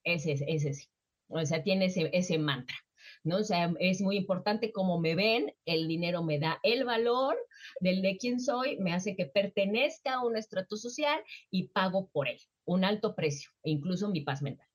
Ese 0.05 0.33
es, 0.33 0.43
ese 0.47 0.75
sí. 0.75 0.89
O 1.29 1.45
sea, 1.45 1.63
tiene 1.63 1.87
ese, 1.87 2.11
ese 2.13 2.39
mantra. 2.39 2.77
¿no? 3.25 3.39
O 3.39 3.45
sea, 3.45 3.73
es 3.81 4.01
muy 4.01 4.17
importante 4.17 4.73
cómo 4.73 5.01
me 5.01 5.15
ven, 5.15 5.55
el 5.65 5.89
dinero 5.89 6.23
me 6.23 6.39
da 6.39 6.59
el 6.63 6.85
valor 6.85 7.37
del 7.81 8.03
de 8.03 8.17
quién 8.17 8.41
soy, 8.41 8.79
me 8.79 8.93
hace 8.93 9.17
que 9.17 9.27
pertenezca 9.27 10.15
a 10.15 10.25
un 10.25 10.37
estrato 10.37 10.77
social 10.77 11.21
y 11.51 11.69
pago 11.69 12.09
por 12.09 12.29
él, 12.29 12.41
un 12.65 12.85
alto 12.85 13.15
precio, 13.15 13.51
e 13.63 13.71
incluso 13.71 14.09
mi 14.09 14.23
paz 14.23 14.43
mental. 14.43 14.67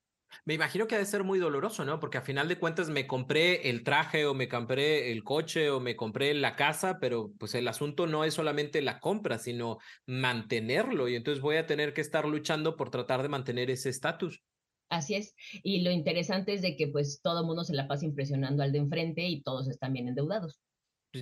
Me 0.44 0.54
imagino 0.54 0.86
que 0.86 0.96
ha 0.96 1.00
de 1.00 1.06
ser 1.06 1.24
muy 1.24 1.40
doloroso, 1.40 1.86
¿no? 1.86 2.00
Porque 2.00 2.18
a 2.18 2.22
final 2.22 2.50
de 2.50 2.60
cuentas 2.60 2.90
me 2.90 3.08
compré 3.08 3.70
el 3.70 3.84
traje 3.84 4.26
o 4.26 4.34
me 4.34 4.50
compré 4.50 5.12
el 5.12 5.24
coche 5.24 5.70
o 5.70 5.80
me 5.80 5.96
compré 5.96 6.34
la 6.34 6.56
casa, 6.56 7.00
pero 7.00 7.32
pues 7.40 7.56
el 7.56 7.68
asunto 7.68 8.06
no 8.06 8.26
es 8.26 8.34
solamente 8.34 8.82
la 8.82 9.00
compra, 9.00 9.40
sino 9.40 9.78
mantenerlo 10.06 11.08
y 11.08 11.16
entonces 11.16 11.42
voy 11.42 11.56
a 11.56 11.66
tener 11.66 11.94
que 11.94 12.02
estar 12.02 12.28
luchando 12.28 12.76
por 12.76 12.90
tratar 12.90 13.22
de 13.22 13.30
mantener 13.30 13.70
ese 13.72 13.90
estatus. 13.90 14.44
Así 14.90 15.14
es. 15.16 15.36
Y 15.64 15.82
lo 15.84 15.92
interesante 15.92 16.54
es 16.54 16.62
de 16.64 16.76
que 16.76 16.88
pues 16.88 17.22
todo 17.22 17.42
el 17.42 17.46
mundo 17.46 17.64
se 17.64 17.74
la 17.76 17.88
pasa 17.88 18.06
impresionando 18.06 18.64
al 18.64 18.72
de 18.72 18.80
enfrente 18.80 19.28
y 19.28 19.44
todos 19.44 19.68
están 19.70 19.94
bien 19.94 20.08
endeudados. 20.08 20.65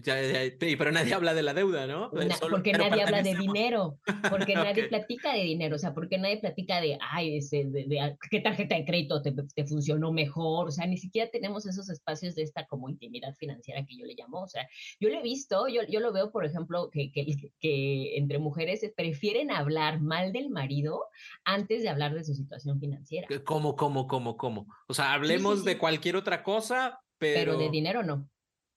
Pues 0.01 0.75
pero 0.77 0.91
nadie 0.91 1.13
habla 1.13 1.35
de 1.35 1.43
la 1.43 1.53
deuda, 1.53 1.85
¿no? 1.85 2.09
porque 2.49 2.71
nadie 2.71 3.03
habla 3.03 3.21
de 3.21 3.35
dinero, 3.35 3.99
porque 4.27 4.55
nadie 4.55 4.87
platica 4.87 5.33
de 5.33 5.43
dinero, 5.43 5.75
o 5.75 5.79
sea, 5.79 5.93
porque 5.93 6.17
nadie 6.17 6.37
platica 6.37 6.81
de, 6.81 6.97
ay, 6.99 7.37
ese, 7.37 7.65
de, 7.65 7.99
ah, 7.99 8.15
qué 8.31 8.39
tarjeta 8.39 8.75
de 8.75 8.85
crédito 8.85 9.21
te, 9.21 9.31
te, 9.31 9.65
funcionó 9.65 10.11
mejor, 10.11 10.69
o 10.69 10.71
sea, 10.71 10.87
ni 10.87 10.97
siquiera 10.97 11.29
tenemos 11.29 11.67
esos 11.67 11.89
espacios 11.89 12.33
de 12.33 12.41
esta 12.41 12.65
como 12.65 12.89
intimidad 12.89 13.35
financiera 13.35 13.85
que 13.85 13.95
yo 13.95 14.05
le 14.05 14.15
llamo, 14.15 14.41
o 14.41 14.47
sea, 14.47 14.67
yo 14.99 15.09
lo 15.09 15.19
he 15.19 15.21
visto, 15.21 15.67
yo, 15.67 15.81
yo 15.87 15.99
lo 15.99 16.11
veo, 16.11 16.31
por 16.31 16.43
ejemplo, 16.43 16.89
que, 16.89 17.11
que, 17.11 17.51
que 17.59 18.17
entre 18.17 18.39
mujeres 18.39 18.81
prefieren 18.95 19.51
hablar 19.51 20.01
mal 20.01 20.33
del 20.33 20.49
marido 20.49 21.05
antes 21.45 21.83
de 21.83 21.89
hablar 21.89 22.15
de 22.15 22.23
su 22.23 22.33
situación 22.33 22.79
financiera. 22.79 23.27
¿Cómo, 23.43 23.75
cómo, 23.75 24.07
cómo, 24.07 24.37
cómo? 24.37 24.65
O 24.87 24.93
sea, 24.95 25.13
hablemos 25.13 25.63
de 25.63 25.77
cualquier 25.77 26.15
otra 26.15 26.41
cosa, 26.41 26.99
pero... 27.19 27.51
Pero 27.51 27.57
de 27.59 27.69
dinero 27.69 28.01
no. 28.01 28.27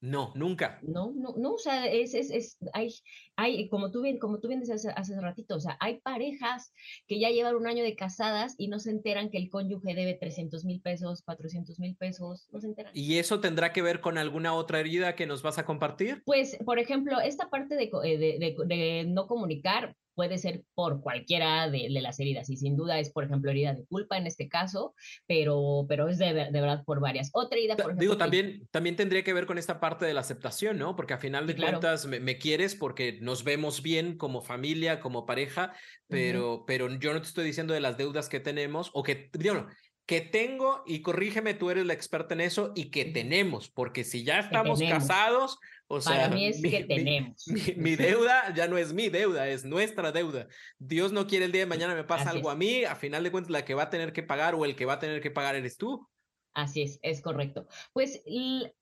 No, 0.06 0.32
nunca. 0.36 0.78
No, 0.82 1.12
no, 1.16 1.34
no, 1.36 1.54
o 1.54 1.58
sea, 1.58 1.86
es, 1.86 2.14
es, 2.14 2.30
es, 2.30 2.58
hay, 2.72 2.94
hay, 3.36 3.68
como 3.68 3.90
tú 3.90 4.02
bien, 4.02 4.18
como 4.18 4.40
tú 4.40 4.48
bien 4.48 4.60
decías 4.60 4.86
hace, 4.96 5.20
ratito, 5.20 5.56
o 5.56 5.60
sea, 5.60 5.76
hay 5.80 6.00
parejas 6.00 6.72
que 7.06 7.20
ya 7.20 7.30
llevan 7.30 7.56
un 7.56 7.66
año 7.66 7.84
de 7.84 7.94
casadas 7.94 8.54
y 8.58 8.68
no 8.68 8.78
se 8.78 8.90
enteran 8.90 9.30
que 9.30 9.38
el 9.38 9.50
cónyuge 9.50 9.94
debe 9.94 10.14
300 10.14 10.64
mil 10.64 10.80
pesos, 10.80 11.22
400 11.22 11.78
mil 11.78 11.96
pesos, 11.96 12.48
no 12.50 12.60
se 12.60 12.68
enteran. 12.68 12.92
¿Y 12.94 13.18
eso 13.18 13.40
tendrá 13.40 13.72
que 13.72 13.82
ver 13.82 14.00
con 14.00 14.18
alguna 14.18 14.54
otra 14.54 14.80
herida 14.80 15.14
que 15.14 15.26
nos 15.26 15.42
vas 15.42 15.58
a 15.58 15.64
compartir? 15.64 16.22
Pues, 16.24 16.56
por 16.64 16.78
ejemplo, 16.78 17.20
esta 17.20 17.50
parte 17.50 17.76
de, 17.76 17.90
eh, 18.04 18.18
de, 18.18 18.38
de, 18.38 18.56
de 18.66 19.04
no 19.06 19.26
comunicar, 19.26 19.94
puede 20.16 20.38
ser 20.38 20.64
por 20.74 21.00
cualquiera 21.00 21.70
de, 21.70 21.88
las 21.90 22.18
heridas 22.18 22.50
y 22.50 22.56
sin 22.56 22.74
duda 22.74 22.98
es, 22.98 23.12
por 23.12 23.24
ejemplo, 23.24 23.50
herida 23.50 23.74
de 23.74 23.84
culpa 23.84 24.16
en 24.16 24.26
este 24.26 24.48
caso, 24.48 24.94
pero, 25.26 25.84
pero 25.88 26.08
es 26.08 26.18
de, 26.18 26.32
verdad 26.32 26.82
por 26.84 27.00
varias. 27.00 27.30
Otra 27.32 27.58
herida, 27.58 27.76
por 27.76 27.84
ejemplo. 27.84 28.00
Digo, 28.00 28.16
también, 28.16 28.66
también 28.70 28.96
tendría 28.96 29.22
que 29.22 29.34
ver 29.34 29.46
con 29.46 29.58
esta 29.58 29.78
parte 29.78 30.06
de 30.06 30.14
la 30.14 30.22
aceptación, 30.22 30.78
¿no? 30.78 30.96
Porque 30.96 31.12
a 31.12 31.18
final 31.18 31.46
de 31.46 31.54
cuentas 31.54 32.06
me, 32.06 32.38
quieres 32.38 32.74
porque 32.74 33.18
nos 33.26 33.44
vemos 33.44 33.82
bien 33.82 34.16
como 34.16 34.40
familia, 34.40 35.00
como 35.00 35.26
pareja, 35.26 35.74
pero, 36.08 36.64
pero 36.66 36.88
yo 36.98 37.12
no 37.12 37.20
te 37.20 37.26
estoy 37.26 37.44
diciendo 37.44 37.74
de 37.74 37.80
las 37.80 37.98
deudas 37.98 38.30
que 38.30 38.40
tenemos 38.40 38.90
o 38.94 39.02
que, 39.02 39.28
digo, 39.34 39.66
que 40.06 40.20
tengo, 40.20 40.84
y 40.86 41.02
corrígeme, 41.02 41.52
tú 41.52 41.68
eres 41.68 41.84
la 41.84 41.92
experta 41.92 42.32
en 42.34 42.40
eso, 42.40 42.72
y 42.76 42.90
que 42.90 43.04
tenemos, 43.04 43.68
porque 43.68 44.04
si 44.04 44.22
ya 44.22 44.38
estamos 44.38 44.80
casados, 44.80 45.58
o 45.88 46.00
sea, 46.00 46.16
Para 46.16 46.28
mí 46.28 46.46
es 46.46 46.60
que 46.62 46.84
tenemos. 46.84 47.44
Mi, 47.76 47.96
deuda 47.96 48.52
ya 48.54 48.66
no 48.66 48.76
es 48.76 48.92
mi 48.92 49.08
deuda, 49.08 49.48
es 49.48 49.64
nuestra 49.64 50.10
deuda. 50.10 50.48
Dios 50.78 51.12
no 51.12 51.28
quiere 51.28 51.44
el 51.44 51.52
día 51.52 51.60
de 51.62 51.66
mañana 51.66 51.94
me 51.94 52.02
pasa 52.02 52.30
algo 52.30 52.50
a 52.50 52.56
mí, 52.56 52.84
a 52.84 52.96
final 52.96 53.22
de 53.22 53.30
cuentas 53.30 53.50
la 53.50 53.64
que 53.64 53.74
va 53.74 53.84
a 53.84 53.90
tener 53.90 54.12
que 54.12 54.24
pagar 54.24 54.56
o 54.56 54.64
el 54.64 54.74
que 54.74 54.84
va 54.84 54.94
a 54.94 54.98
tener 54.98 55.20
que 55.20 55.30
pagar 55.30 55.54
eres 55.54 55.76
tú. 55.76 56.08
Así 56.56 56.80
es, 56.80 56.98
es 57.02 57.20
correcto. 57.20 57.66
Pues 57.92 58.22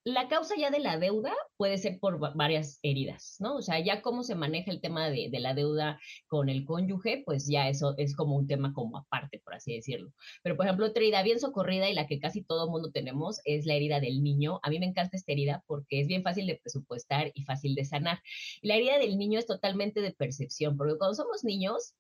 la 0.05 0.29
causa 0.29 0.55
ya 0.57 0.71
de 0.71 0.79
la 0.79 0.97
deuda 0.97 1.35
puede 1.57 1.77
ser 1.77 1.99
por 1.99 2.21
varias 2.37 2.79
heridas, 2.83 3.35
¿no? 3.41 3.57
O 3.57 3.63
sea, 3.63 3.81
ya 3.81 4.01
cómo 4.01 4.23
se 4.23 4.37
maneja 4.37 4.71
el 4.71 4.81
tema 4.81 5.11
de, 5.11 5.29
la 5.41 5.55
deuda 5.55 5.99
con 6.29 6.49
el 6.49 6.65
cónyuge, 6.65 7.25
pues 7.27 7.49
ya 7.49 7.69
eso 7.69 7.97
es 7.99 8.15
como 8.15 8.37
un 8.37 8.47
tema 8.47 8.73
como 8.73 8.99
aparte, 8.99 9.41
por 9.45 9.55
así 9.55 9.75
decirlo. 9.75 10.13
Pero, 10.45 10.57
por 10.57 10.67
ejemplo, 10.67 10.87
otra 10.87 11.03
herida 11.03 11.25
bien 11.25 11.41
socorrida 11.41 11.91
y 11.91 11.95
la 11.95 12.07
que 12.07 12.21
casi 12.21 12.45
todo 12.45 12.71
mundo 12.71 12.93
tenemos 12.93 13.41
es 13.45 13.67
la 13.67 13.75
herida 13.75 13.99
del 13.99 14.23
niño. 14.23 14.61
A 14.63 14.71
mí 14.71 14.79
me 14.79 14.87
encanta 14.87 15.17
esta 15.17 15.33
herida 15.33 15.65
porque 15.67 15.99
es 15.99 16.07
bien 16.07 16.23
fácil 16.23 16.47
de 16.47 16.55
presupuestar 16.55 17.33
y 17.35 17.43
fácil 17.43 17.75
de 17.75 17.85
sanar. 17.85 18.21
la 18.63 18.77
herida 18.77 19.01
del 19.01 19.19
niño 19.19 19.41
es 19.41 19.47
totalmente 19.47 20.01
de 20.01 20.13
percepción, 20.13 20.77
porque 20.77 20.97
cuando 20.97 21.17
somos 21.17 21.43
niños, 21.43 21.95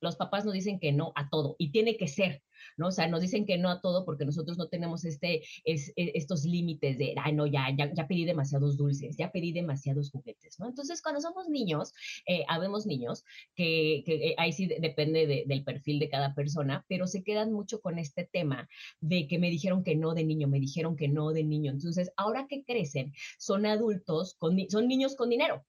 los 0.00 0.16
papás 0.16 0.44
nos 0.44 0.54
dicen 0.54 0.78
que 0.78 0.92
no 0.92 1.12
a 1.14 1.28
todo 1.28 1.56
y 1.58 1.70
tiene 1.70 1.96
que 1.96 2.08
ser. 2.08 2.42
¿no? 2.76 2.88
O 2.88 2.92
sea, 2.92 3.08
nos 3.08 3.20
dicen 3.20 3.46
que 3.46 3.58
no 3.58 3.70
a 3.70 3.80
todo 3.80 4.04
porque 4.04 4.24
nosotros 4.24 4.58
no 4.58 4.68
tenemos 4.68 5.04
este, 5.04 5.42
es, 5.64 5.92
e, 5.96 6.12
estos 6.14 6.44
límites 6.44 6.98
de, 6.98 7.14
ay, 7.22 7.32
no, 7.32 7.46
ya, 7.46 7.68
ya, 7.76 7.92
ya, 7.92 8.06
pedí 8.06 8.24
demasiados 8.24 8.76
dulces, 8.76 9.16
ya 9.16 9.30
pedí 9.30 9.52
demasiados 9.52 10.10
juguetes, 10.10 10.58
¿no? 10.58 10.66
Entonces, 10.66 11.02
cuando 11.02 11.20
somos 11.20 11.48
niños, 11.48 11.92
eh, 12.26 12.44
habemos 12.48 12.86
niños 12.86 13.24
que, 13.54 14.02
que 14.04 14.28
eh, 14.28 14.34
ahí 14.38 14.52
sí 14.52 14.66
depende 14.66 15.44
del 15.46 15.64
perfil 15.64 15.98
de 15.98 16.08
cada 16.08 16.34
persona, 16.34 16.84
pero 16.88 17.06
se 17.06 17.22
quedan 17.22 17.52
mucho 17.52 17.80
con 17.80 17.98
este 17.98 18.28
tema 18.30 18.68
de 19.00 19.26
que 19.26 19.38
me 19.38 19.50
dijeron 19.50 19.84
que 19.84 19.96
no 19.96 20.14
de 20.14 20.24
niño, 20.24 20.48
me 20.48 20.60
dijeron 20.60 20.96
que 20.96 21.08
no 21.08 21.32
de 21.32 21.44
niño. 21.44 21.72
Entonces, 21.72 22.12
ahora 22.16 22.46
que 22.48 22.64
crecen, 22.64 23.12
son 23.38 23.66
adultos, 23.66 24.34
con, 24.38 24.58
son 24.68 24.88
niños 24.88 25.16
con 25.16 25.30
dinero. 25.30 25.64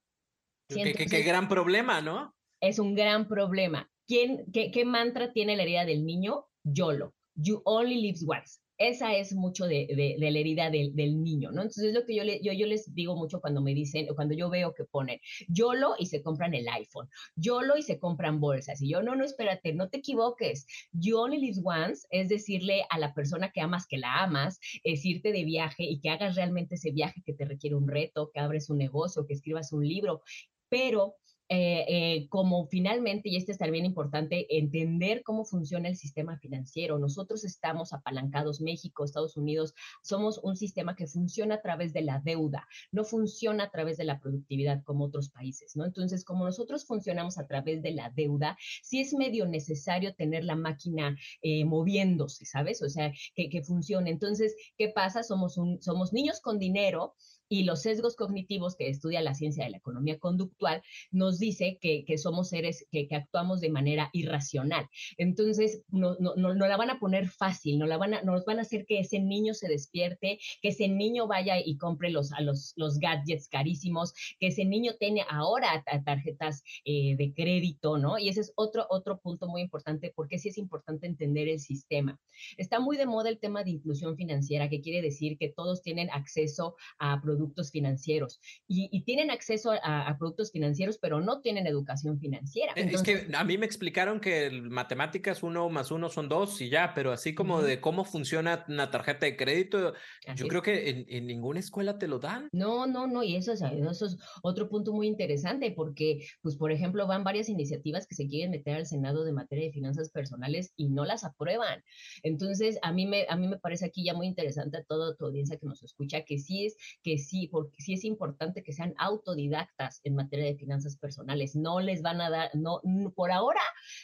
¿Qué, 0.67 0.93
qué, 0.93 1.23
gran 1.23 1.47
problema, 1.47 2.01
¿no? 2.01 2.35
Es 2.59 2.79
un 2.79 2.93
gran 2.93 3.27
problema. 3.27 3.89
¿Quién, 4.07 4.45
qué, 4.53 4.71
¿Qué 4.71 4.85
mantra 4.85 5.33
tiene 5.33 5.57
la 5.57 5.63
herida 5.63 5.85
del 5.85 6.05
niño? 6.05 6.45
YOLO, 6.63 7.13
You 7.35 7.61
Only 7.65 8.01
Live 8.01 8.19
Once. 8.25 8.59
Esa 8.77 9.15
es 9.15 9.33
mucho 9.33 9.65
de, 9.65 10.15
la 10.19 10.27
herida 10.27 10.69
del, 10.69 11.23
niño, 11.23 11.51
¿no? 11.51 11.63
Entonces, 11.63 11.85
es 11.85 11.93
lo 11.95 12.05
que 12.05 12.15
yo, 12.15 12.23
yo 12.23 12.67
les 12.67 12.93
digo 12.93 13.15
mucho 13.15 13.41
cuando 13.41 13.59
me 13.59 13.73
dicen, 13.73 14.07
cuando 14.15 14.35
yo 14.35 14.51
veo 14.51 14.75
que 14.75 14.85
ponen 14.85 15.19
YOLO 15.47 15.95
y 15.97 16.05
se 16.05 16.21
compran 16.21 16.53
el 16.53 16.67
iPhone, 16.69 17.09
YOLO 17.35 17.75
y 17.75 17.81
se 17.81 17.99
compran 17.99 18.39
bolsas. 18.39 18.79
Y 18.81 18.89
yo, 18.89 19.01
no, 19.01 19.15
no, 19.15 19.25
espérate, 19.25 19.73
no 19.73 19.89
te 19.89 19.97
equivoques. 19.97 20.67
You 20.91 21.17
Only 21.17 21.39
Live 21.39 21.61
Once 21.63 22.07
es 22.11 22.29
decirle 22.29 22.85
a 22.91 22.99
la 22.99 23.15
persona 23.15 23.51
que 23.51 23.61
amas 23.61 23.87
que 23.87 23.97
la 23.97 24.23
amas, 24.23 24.59
es 24.83 25.03
irte 25.03 25.31
de 25.31 25.43
viaje 25.43 25.83
y 25.83 25.99
que 25.99 26.09
hagas 26.11 26.35
realmente 26.35 26.75
ese 26.75 26.91
viaje 26.91 27.23
que 27.25 27.33
te 27.33 27.45
requiere 27.45 27.75
un 27.75 27.87
reto, 27.87 28.29
que 28.31 28.39
abres 28.39 28.69
un 28.69 28.77
negocio, 28.77 29.25
que 29.25 29.33
escribas 29.33 29.73
un 29.73 29.87
libro, 29.87 30.21
pero 30.69 31.15
eh, 31.49 31.85
eh, 31.87 32.27
como 32.29 32.67
finalmente, 32.67 33.29
y 33.29 33.37
este 33.37 33.53
es 33.53 33.59
bien 33.71 33.85
importante, 33.85 34.45
entender 34.57 35.23
cómo 35.23 35.45
funciona 35.45 35.87
el 35.87 35.95
sistema 35.95 36.37
financiero. 36.37 36.99
Nosotros 36.99 37.43
estamos 37.45 37.93
apalancados, 37.93 38.61
México, 38.61 39.03
Estados 39.03 39.37
Unidos, 39.37 39.73
somos 40.01 40.39
un 40.43 40.55
sistema 40.57 40.95
que 40.95 41.07
funciona 41.07 41.55
a 41.55 41.61
través 41.61 41.93
de 41.93 42.01
la 42.01 42.19
deuda, 42.19 42.67
no 42.91 43.03
funciona 43.03 43.65
a 43.65 43.71
través 43.71 43.97
de 43.97 44.03
la 44.03 44.19
productividad 44.19 44.83
como 44.83 45.05
otros 45.05 45.29
países, 45.29 45.75
¿no? 45.75 45.85
Entonces, 45.85 46.25
como 46.25 46.45
nosotros 46.45 46.85
funcionamos 46.85 47.37
a 47.37 47.47
través 47.47 47.81
de 47.81 47.91
la 47.91 48.09
deuda, 48.09 48.57
sí 48.83 48.99
es 48.99 49.13
medio 49.13 49.45
necesario 49.47 50.13
tener 50.15 50.43
la 50.43 50.55
máquina 50.55 51.15
eh, 51.41 51.65
moviéndose, 51.65 52.45
¿sabes? 52.45 52.81
O 52.81 52.89
sea, 52.89 53.11
que, 53.35 53.49
que 53.49 53.63
funcione. 53.63 54.09
Entonces, 54.09 54.55
¿qué 54.77 54.89
pasa? 54.89 55.23
Somos, 55.23 55.57
un, 55.57 55.81
somos 55.81 56.13
niños 56.13 56.41
con 56.41 56.59
dinero 56.59 57.15
y 57.49 57.63
los 57.63 57.81
sesgos 57.81 58.15
cognitivos 58.15 58.75
que 58.75 58.89
estudia 58.89 59.21
la 59.21 59.33
ciencia 59.33 59.63
de 59.63 59.71
la 59.71 59.77
economía 59.77 60.19
conductual 60.19 60.81
nos 61.11 61.39
dice 61.39 61.77
que, 61.81 62.05
somos 62.17 62.49
seres 62.49 62.85
que, 62.91 63.07
actuamos 63.11 63.61
de 63.61 63.69
manera 63.69 64.09
irracional. 64.13 64.87
Entonces, 65.17 65.81
no, 65.89 66.15
no, 66.19 66.35
no, 66.35 66.53
la 66.53 66.77
van 66.77 66.89
a 66.89 66.99
poner 66.99 67.29
fácil, 67.29 67.79
no 67.79 67.85
la 67.85 67.97
van 67.97 68.13
a, 68.13 68.21
nos 68.21 68.45
van 68.45 68.59
a 68.59 68.61
hacer 68.61 68.85
que 68.85 68.99
ese 68.99 69.19
niño 69.19 69.53
se 69.53 69.67
despierte, 69.67 70.39
que 70.61 70.69
ese 70.69 70.87
niño 70.87 71.27
vaya 71.27 71.55
y 71.63 71.77
compre 71.77 72.09
los, 72.09 72.31
a 72.33 72.41
los, 72.41 72.73
los 72.75 72.99
gadgets 72.99 73.47
carísimos, 73.47 74.13
que 74.39 74.47
ese 74.47 74.65
niño 74.65 74.93
tiene 74.99 75.23
ahora 75.29 75.83
tarjetas 76.05 76.63
eh, 76.85 77.15
de 77.17 77.33
crédito, 77.33 77.97
¿no? 77.97 78.17
Y 78.17 78.29
ese 78.29 78.41
es 78.41 78.53
otro, 78.55 78.85
otro 78.89 79.19
punto 79.19 79.47
muy 79.47 79.61
importante, 79.61 80.11
porque 80.15 80.37
sí 80.37 80.49
es 80.49 80.57
importante 80.57 81.07
entender 81.07 81.47
el 81.47 81.59
sistema. 81.59 82.19
Está 82.57 82.79
muy 82.79 82.97
de 82.97 83.05
moda 83.05 83.29
el 83.29 83.39
tema 83.39 83.63
de 83.63 83.71
inclusión 83.71 84.15
financiera, 84.15 84.69
que 84.69 84.81
quiere 84.81 85.01
decir 85.01 85.37
que 85.37 85.49
todos 85.49 85.81
tienen 85.81 86.09
acceso 86.11 86.75
a 86.99 87.19
productos 87.21 87.36
productos 87.37 87.71
financieros 87.71 88.39
y, 88.67 89.03
tienen 89.03 89.31
acceso 89.31 89.71
a, 89.71 90.15
productos 90.17 90.51
financieros, 90.51 90.97
pero 90.97 91.21
no 91.21 91.39
tienen 91.39 91.67
educación 91.67 92.19
financiera. 92.19 92.73
Eh, 92.75 92.89
es 92.91 93.03
que 93.03 93.27
a 93.33 93.43
mí 93.43 93.57
me 93.57 93.65
explicaron 93.65 94.19
que 94.19 94.51
matemáticas 94.51 95.43
uno 95.43 95.69
más 95.69 95.91
uno 95.91 96.09
son 96.09 96.27
dos 96.27 96.59
y 96.61 96.69
ya, 96.69 96.93
pero 96.93 97.11
así 97.11 97.33
como 97.33 97.61
de 97.61 97.79
cómo 97.79 98.03
funciona 98.03 98.65
una 98.67 98.89
tarjeta 98.89 99.25
de 99.25 99.37
crédito, 99.37 99.93
yo 100.35 100.47
creo 100.47 100.61
que 100.61 101.05
en, 101.07 101.27
ninguna 101.27 101.59
escuela 101.59 101.97
te 101.97 102.07
lo 102.07 102.19
dan. 102.19 102.49
No, 102.51 102.87
no, 102.87 103.07
no, 103.07 103.23
y 103.23 103.35
eso 103.35 103.53
es, 103.53 103.61
eso 103.61 104.05
es 104.05 104.17
otro 104.41 104.67
punto 104.67 104.91
muy 104.93 105.07
interesante 105.07 105.71
porque, 105.71 106.27
pues, 106.41 106.55
por 106.55 106.71
ejemplo, 106.71 107.07
van 107.07 107.23
varias 107.23 107.49
iniciativas 107.49 108.07
que 108.07 108.15
se 108.15 108.27
quieren 108.27 108.51
meter 108.51 108.75
al 108.75 108.85
Senado 108.87 109.23
de 109.23 109.31
materia 109.31 109.65
de 109.65 109.71
finanzas 109.71 110.09
personales 110.09 110.73
y 110.75 110.89
no 110.89 111.05
las 111.05 111.23
aprueban. 111.23 111.83
Entonces, 112.23 112.79
a 112.81 112.91
mí 112.91 113.05
me, 113.05 113.25
a 113.29 113.35
mí 113.35 113.47
me 113.47 113.59
parece 113.59 113.85
aquí 113.85 114.03
ya 114.03 114.13
muy 114.13 114.27
interesante 114.27 114.77
a 114.77 114.83
toda 114.83 115.15
tu 115.15 115.25
audiencia 115.25 115.57
que 115.57 115.65
nos 115.65 115.83
escucha 115.83 116.23
que 116.23 116.39
sí 116.39 116.65
es, 116.65 116.75
que 117.03 117.17
sí, 117.27 117.47
porque 117.47 117.81
sí 117.81 117.93
es 117.93 118.03
importante 118.03 118.63
que 118.63 118.73
sean 118.73 118.93
autodidactas 118.97 120.01
en 120.03 120.15
materia 120.15 120.45
de 120.45 120.55
finanzas 120.55 120.97
personales. 120.97 121.55
No 121.55 121.79
les 121.79 122.01
van 122.01 122.21
a 122.21 122.29
dar, 122.29 122.49
no, 122.53 122.81
por 123.15 123.31
ahora 123.31 123.61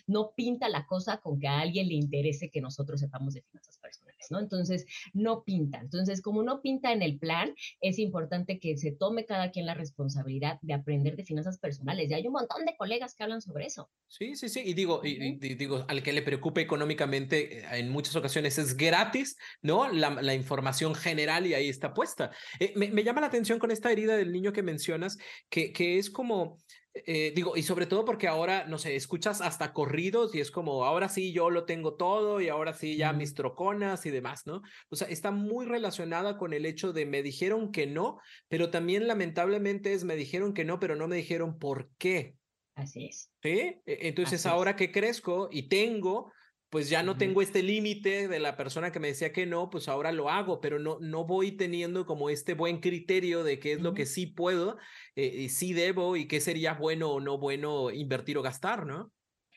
no 0.07 0.33
pinta 0.35 0.69
la 0.69 0.85
cosa 0.85 1.17
con 1.17 1.39
que 1.39 1.47
a 1.47 1.59
alguien 1.59 1.87
le 1.87 1.95
interese 1.95 2.49
que 2.49 2.61
nosotros 2.61 2.99
sepamos 2.99 3.33
de 3.33 3.41
finanzas 3.41 3.77
personales, 3.77 4.27
¿no? 4.29 4.39
Entonces, 4.39 4.85
no 5.13 5.43
pinta. 5.43 5.79
Entonces, 5.79 6.21
como 6.21 6.43
no 6.43 6.61
pinta 6.61 6.91
en 6.91 7.01
el 7.01 7.17
plan, 7.17 7.53
es 7.81 7.99
importante 7.99 8.59
que 8.59 8.77
se 8.77 8.91
tome 8.91 9.25
cada 9.25 9.51
quien 9.51 9.65
la 9.65 9.73
responsabilidad 9.73 10.59
de 10.61 10.73
aprender 10.73 11.15
de 11.15 11.25
finanzas 11.25 11.57
personales. 11.57 12.09
Y 12.09 12.13
hay 12.13 12.27
un 12.27 12.33
montón 12.33 12.65
de 12.65 12.75
colegas 12.77 13.15
que 13.15 13.23
hablan 13.23 13.41
sobre 13.41 13.65
eso. 13.65 13.89
Sí, 14.07 14.35
sí, 14.35 14.49
sí. 14.49 14.61
Y 14.65 14.73
digo, 14.73 15.01
y, 15.03 15.35
digo, 15.55 15.85
al 15.87 16.03
que 16.03 16.13
le 16.13 16.21
preocupe 16.21 16.61
económicamente, 16.61 17.59
eh, 17.59 17.65
en 17.79 17.89
muchas 17.89 18.15
ocasiones 18.15 18.57
es 18.57 18.75
gratis, 18.77 19.37
¿no? 19.61 19.89
La, 19.91 20.33
información 20.33 20.95
general 20.95 21.45
y 21.45 21.53
ahí 21.53 21.69
está 21.69 21.93
puesta. 21.93 22.31
Eh, 22.59 22.73
me, 22.75 22.89
me 22.89 23.03
llama 23.03 23.12
la 23.21 23.27
atención 23.27 23.59
con 23.59 23.71
esta 23.71 23.91
herida 23.91 24.15
del 24.17 24.31
niño 24.31 24.53
que 24.53 24.63
mencionas, 24.63 25.17
que, 25.49 25.71
que 25.71 25.97
es 25.97 26.09
como 26.09 26.57
Eh, 26.95 27.33
digo, 27.35 27.57
y 27.57 27.63
sobre 27.63 27.87
todo 27.87 28.05
porque 28.05 28.27
ahora, 28.27 28.65
no 28.67 28.77
sé, 28.77 28.95
escuchas 28.95 29.41
hasta 29.41 29.73
corridos 29.73 30.35
y 30.35 30.39
es 30.41 30.51
como, 30.51 30.85
ahora 30.85 31.09
sí 31.09 31.33
yo 31.33 31.49
lo 31.49 31.65
tengo 31.65 31.95
todo 31.95 32.39
y 32.39 32.49
ahora 32.49 32.73
sí 32.73 32.97
ya 32.97 33.11
mis 33.13 33.33
troconas 33.33 34.05
y 34.05 34.11
demás, 34.11 34.45
¿no? 34.45 34.61
O 34.89 34.95
sea, 34.95 35.07
está 35.07 35.31
muy 35.31 35.65
relacionada 35.65 36.37
con 36.37 36.53
el 36.53 36.67
hecho 36.67 36.93
de 36.93 37.07
me 37.07 37.23
dijeron 37.23 37.71
que 37.71 37.87
no, 37.87 38.19
pero 38.47 38.69
también 38.69 39.07
lamentablemente 39.07 39.93
es 39.93 40.03
me 40.03 40.15
dijeron 40.15 40.53
que 40.53 40.65
no, 40.65 40.77
pero 40.77 40.95
no 40.95 41.07
me 41.07 41.15
dijeron 41.15 41.57
por 41.57 41.89
qué. 41.97 42.35
Así 42.75 43.07
es. 43.07 43.31
¿Sí? 43.41 43.81
E, 43.87 44.07
entonces 44.07 44.45
ahora 44.45 44.75
que 44.75 44.91
crezco 44.91 45.49
y 45.51 45.69
tengo, 45.69 46.31
pues 46.73 46.89
ya 46.89 47.03
no 47.03 47.15
tengo 47.17 47.43
este 47.43 47.61
límite 47.61 48.27
de 48.27 48.39
la 48.39 48.57
persona 48.57 48.91
que 48.91 48.99
me 48.99 49.09
decía 49.09 49.31
que 49.31 49.45
no, 49.45 49.69
pues 49.69 49.87
ahora 49.87 50.11
lo 50.11 50.31
hago, 50.31 50.59
pero 50.59 50.79
no, 50.79 50.97
no 50.99 51.23
voy 51.23 51.51
teniendo 51.51 52.07
como 52.07 52.31
este 52.31 52.55
buen 52.55 52.79
criterio 52.79 53.43
de 53.43 53.59
qué 53.59 53.73
es 53.73 53.81
lo 53.81 53.93
que 53.93 54.07
sí 54.07 54.25
puedo 54.25 54.77
eh, 55.15 55.27
y 55.41 55.49
sí 55.49 55.73
debo 55.73 56.15
y 56.15 56.27
qué 56.27 56.41
sería 56.41 56.73
bueno 56.73 57.11
o 57.11 57.19
no 57.19 57.37
bueno 57.37 57.91
invertir 57.91 58.39
o 58.39 58.41
gastar, 58.41 58.87
¿no? 58.87 59.13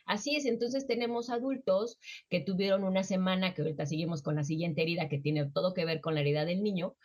Así 0.06 0.36
es, 0.36 0.46
entonces 0.46 0.86
tenemos 0.86 1.30
adultos 1.30 1.98
que 2.30 2.40
tuvieron 2.40 2.84
una 2.84 3.02
semana, 3.02 3.54
que 3.54 3.62
ahorita 3.62 3.86
seguimos 3.86 4.22
con 4.22 4.36
la 4.36 4.44
siguiente 4.44 4.82
herida 4.82 5.08
que 5.08 5.18
tiene 5.18 5.50
todo 5.50 5.74
que 5.74 5.84
ver 5.84 6.00
con 6.00 6.14
la 6.14 6.20
herida 6.20 6.44
del 6.44 6.62
niño. 6.62 6.96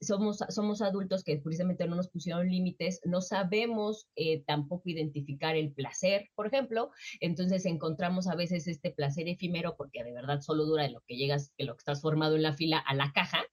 somos, 0.00 0.38
somos 0.48 0.82
adultos 0.82 1.24
que 1.24 1.38
precisamente 1.38 1.86
no 1.86 1.96
nos 1.96 2.08
pusieron 2.08 2.48
límites, 2.48 3.00
no 3.04 3.20
sabemos 3.20 4.08
eh, 4.16 4.42
tampoco 4.46 4.88
identificar 4.88 5.56
el 5.56 5.72
placer, 5.72 6.28
por 6.34 6.46
ejemplo, 6.46 6.90
entonces 7.20 7.64
encontramos 7.66 8.26
a 8.28 8.34
veces 8.34 8.68
este 8.68 8.90
placer 8.90 9.28
efímero 9.28 9.76
porque 9.76 10.04
de 10.04 10.12
verdad 10.12 10.40
solo 10.40 10.64
dura 10.64 10.88
lo 10.88 11.00
que 11.06 11.16
llegas, 11.16 11.52
de 11.56 11.64
lo 11.64 11.74
que 11.74 11.80
estás 11.80 12.02
formado 12.02 12.36
en 12.36 12.42
la 12.42 12.52
fila 12.52 12.78
a 12.78 12.94
la 12.94 13.12
caja, 13.12 13.44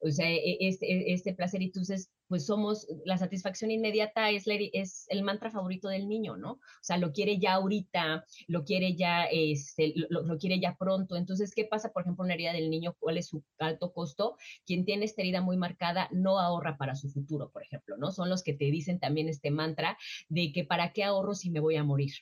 o 0.00 0.10
sea, 0.10 0.30
e, 0.30 0.56
este, 0.60 1.12
este 1.12 1.34
placer, 1.34 1.62
y 1.62 1.66
entonces 1.66 2.10
pues 2.28 2.46
somos, 2.46 2.86
la 3.04 3.18
satisfacción 3.18 3.70
inmediata 3.70 4.30
es, 4.30 4.44
es 4.46 5.06
el 5.08 5.22
mantra 5.22 5.50
favorito 5.50 5.88
del 5.88 6.08
niño, 6.08 6.36
¿no? 6.36 6.52
O 6.52 6.60
sea, 6.82 6.96
lo 6.98 7.12
quiere 7.12 7.38
ya 7.38 7.54
ahorita, 7.54 8.24
lo 8.48 8.64
quiere 8.64 8.96
ya, 8.96 9.24
este, 9.24 9.92
lo, 10.08 10.38
quiere 10.38 10.58
ya 10.58 10.76
pronto. 10.76 11.16
Entonces, 11.16 11.52
¿qué 11.54 11.64
pasa, 11.64 11.92
por 11.92 12.02
ejemplo, 12.02 12.24
en 12.24 12.28
la 12.28 12.34
herida 12.34 12.52
del 12.52 12.70
niño? 12.70 12.96
¿Cuál 12.98 13.18
es 13.18 13.28
su 13.28 13.44
alto 13.58 13.92
costo? 13.92 14.36
Quien 14.66 14.84
tiene 14.84 15.04
esta 15.04 15.22
herida 15.22 15.42
muy 15.42 15.56
marcada 15.56 16.08
no 16.12 16.38
ahorra 16.38 16.76
para 16.76 16.94
su 16.96 17.10
futuro, 17.10 17.50
por 17.50 17.62
ejemplo, 17.62 17.96
¿no? 17.98 18.10
Son 18.10 18.28
los 18.28 18.42
que 18.42 18.54
te 18.54 18.66
dicen 18.66 18.98
también 18.98 19.28
este 19.28 19.50
mantra 19.50 19.98
de 20.28 20.52
que 20.52 20.64
para 20.64 20.92
qué 20.92 21.04
ahorro 21.04 21.34
si 21.34 21.50
me 21.50 21.60
voy 21.60 21.76
a 21.76 21.84
morir. 21.84 22.12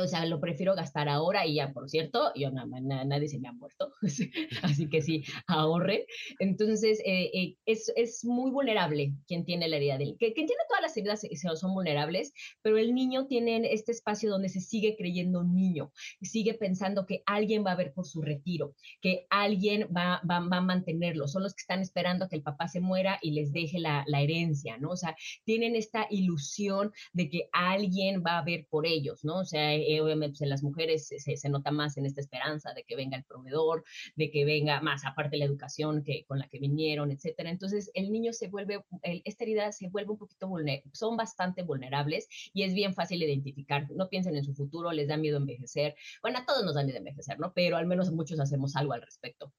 O 0.00 0.08
sea, 0.08 0.24
lo 0.26 0.40
prefiero 0.40 0.74
gastar 0.74 1.08
ahora 1.08 1.46
y 1.46 1.56
ya, 1.56 1.72
por 1.72 1.88
cierto, 1.88 2.32
yo 2.34 2.50
nadie 2.50 3.28
se 3.28 3.38
me 3.38 3.48
ha 3.48 3.52
muerto, 3.52 3.92
así 4.62 4.88
que 4.88 5.02
sí, 5.02 5.24
ahorre. 5.46 6.06
Entonces, 6.38 7.00
eh, 7.04 7.30
eh, 7.32 7.56
es, 7.66 7.92
es, 7.96 8.24
muy 8.24 8.50
vulnerable 8.50 9.12
quien 9.26 9.44
tiene 9.44 9.68
la 9.68 9.76
herida 9.76 9.98
del... 9.98 10.16
Que, 10.18 10.32
quien 10.32 10.46
tiene 10.46 10.62
todas 10.68 10.82
las 10.82 10.96
heridas 10.96 11.22
son 11.60 11.74
vulnerables, 11.74 12.32
pero 12.62 12.78
el 12.78 12.94
niño 12.94 13.26
tiene 13.26 13.72
este 13.72 13.92
espacio 13.92 14.30
donde 14.30 14.48
se 14.48 14.60
sigue 14.60 14.96
creyendo 14.96 15.44
niño, 15.44 15.92
sigue 16.22 16.54
pensando 16.54 17.06
que 17.06 17.22
alguien 17.26 17.64
va 17.64 17.72
a 17.72 17.76
ver 17.76 17.92
por 17.92 18.06
su 18.06 18.22
retiro, 18.22 18.74
que 19.00 19.26
alguien 19.30 19.88
va, 19.94 20.20
va, 20.28 20.40
va 20.40 20.56
a 20.58 20.62
mantenerlo, 20.62 21.28
son 21.28 21.42
los 21.42 21.54
que 21.54 21.60
están 21.60 21.80
esperando 21.80 22.24
a 22.24 22.28
que 22.28 22.36
el 22.36 22.42
papá 22.42 22.68
se 22.68 22.80
muera 22.80 23.18
y 23.22 23.32
les 23.32 23.52
deje 23.52 23.78
la, 23.78 24.04
la 24.06 24.22
herencia, 24.22 24.78
¿no? 24.78 24.90
O 24.90 24.96
sea, 24.96 25.16
tienen 25.44 25.76
esta 25.76 26.06
ilusión 26.10 26.92
de 27.12 27.28
que 27.28 27.48
alguien 27.52 28.22
va 28.26 28.38
a 28.38 28.44
ver 28.44 28.66
por 28.70 28.86
ellos, 28.86 29.24
¿no? 29.24 29.40
O 29.40 29.44
sea, 29.44 29.72
eh, 29.88 30.00
obviamente 30.00 30.32
pues, 30.32 30.42
en 30.42 30.48
las 30.50 30.62
mujeres 30.62 31.08
se, 31.08 31.48
nota 31.48 31.70
más 31.70 31.96
en 31.96 32.06
esta 32.06 32.20
esperanza 32.20 32.72
de 32.74 32.84
que 32.84 32.96
venga 32.96 33.16
el 33.16 33.24
proveedor, 33.24 33.84
de 34.16 34.30
que 34.30 34.44
venga 34.44 34.80
más, 34.80 35.04
aparte 35.04 35.36
la 35.36 35.44
educación 35.44 36.02
que, 36.02 36.24
con 36.26 36.38
la 36.38 36.48
que 36.48 36.58
vinieron, 36.58 37.10
etcétera. 37.10 37.50
Entonces, 37.50 37.90
el 37.94 38.10
niño 38.10 38.32
se 38.32 38.48
vuelve, 38.48 38.84
esta 39.02 39.44
herida 39.44 39.72
se 39.72 39.88
vuelve 39.88 40.12
un 40.12 40.18
poquito 40.18 40.48
vulnerable, 40.48 40.90
son 40.92 41.16
bastante 41.16 41.62
vulnerables 41.62 42.28
y 42.52 42.62
es 42.62 42.74
bien 42.74 42.94
fácil 42.94 43.22
identificar. 43.22 43.86
No 43.90 44.08
piensen 44.08 44.36
en 44.36 44.44
su 44.44 44.54
futuro, 44.54 44.92
les 44.92 45.08
da 45.08 45.16
miedo 45.16 45.36
envejecer. 45.36 45.94
Bueno, 46.22 46.38
a 46.38 46.46
todos 46.46 46.64
nos 46.64 46.74
da 46.74 46.84
miedo 46.84 46.98
envejecer, 46.98 47.38
¿no? 47.38 47.52
Pero 47.52 47.76
al 47.76 47.86
menos 47.86 48.10
muchos 48.10 48.40
hacemos 48.40 48.76
algo 48.76 48.92
al 48.92 49.02
respecto. 49.02 49.52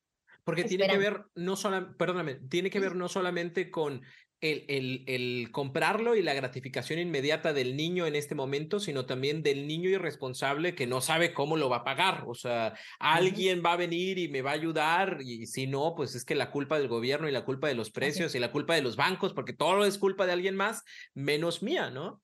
Porque 0.45 0.63
tiene 0.63 0.87
que 0.87 0.97
ver, 0.99 1.25
no 1.33 1.55
solamente, 1.55 1.95
perdóname, 1.97 2.35
tiene 2.35 2.69
que 2.69 2.79
ver 2.79 2.95
no 2.95 3.09
solamente 3.09 3.71
con 3.71 4.03
el, 4.41 5.03
el, 5.07 5.49
comprarlo 5.51 6.15
y 6.15 6.21
la 6.21 6.33
gratificación 6.33 6.99
inmediata 6.99 7.53
del 7.53 7.75
niño 7.75 8.05
en 8.05 8.15
este 8.15 8.35
momento, 8.35 8.79
sino 8.79 9.05
también 9.05 9.41
del 9.43 9.67
niño 9.67 9.89
irresponsable 9.89 10.75
que 10.75 10.87
no 10.87 11.01
sabe 11.01 11.33
cómo 11.33 11.57
lo 11.57 11.69
va 11.69 11.77
a 11.77 11.83
pagar. 11.83 12.23
O 12.27 12.35
sea, 12.35 12.77
alguien 12.99 13.63
va 13.65 13.73
a 13.73 13.77
venir 13.77 14.19
y 14.19 14.27
me 14.27 14.41
va 14.41 14.51
a 14.51 14.55
ayudar 14.55 15.19
y 15.21 15.47
si 15.47 15.67
no, 15.67 15.93
pues 15.95 16.15
es 16.15 16.25
que 16.25 16.35
la 16.35 16.51
culpa 16.51 16.77
del 16.77 16.87
gobierno 16.87 17.27
y 17.27 17.31
la 17.31 17.45
culpa 17.45 17.67
de 17.67 17.75
los 17.75 17.91
precios 17.91 18.35
y 18.35 18.39
la 18.39 18.51
culpa 18.51 18.75
de 18.75 18.81
los 18.81 18.95
bancos, 18.95 19.33
porque 19.33 19.53
todo 19.53 19.85
es 19.85 19.97
culpa 19.97 20.25
de 20.25 20.33
alguien 20.33 20.55
más, 20.55 20.83
menos 21.13 21.63
mía, 21.63 21.89
¿no? 21.89 22.21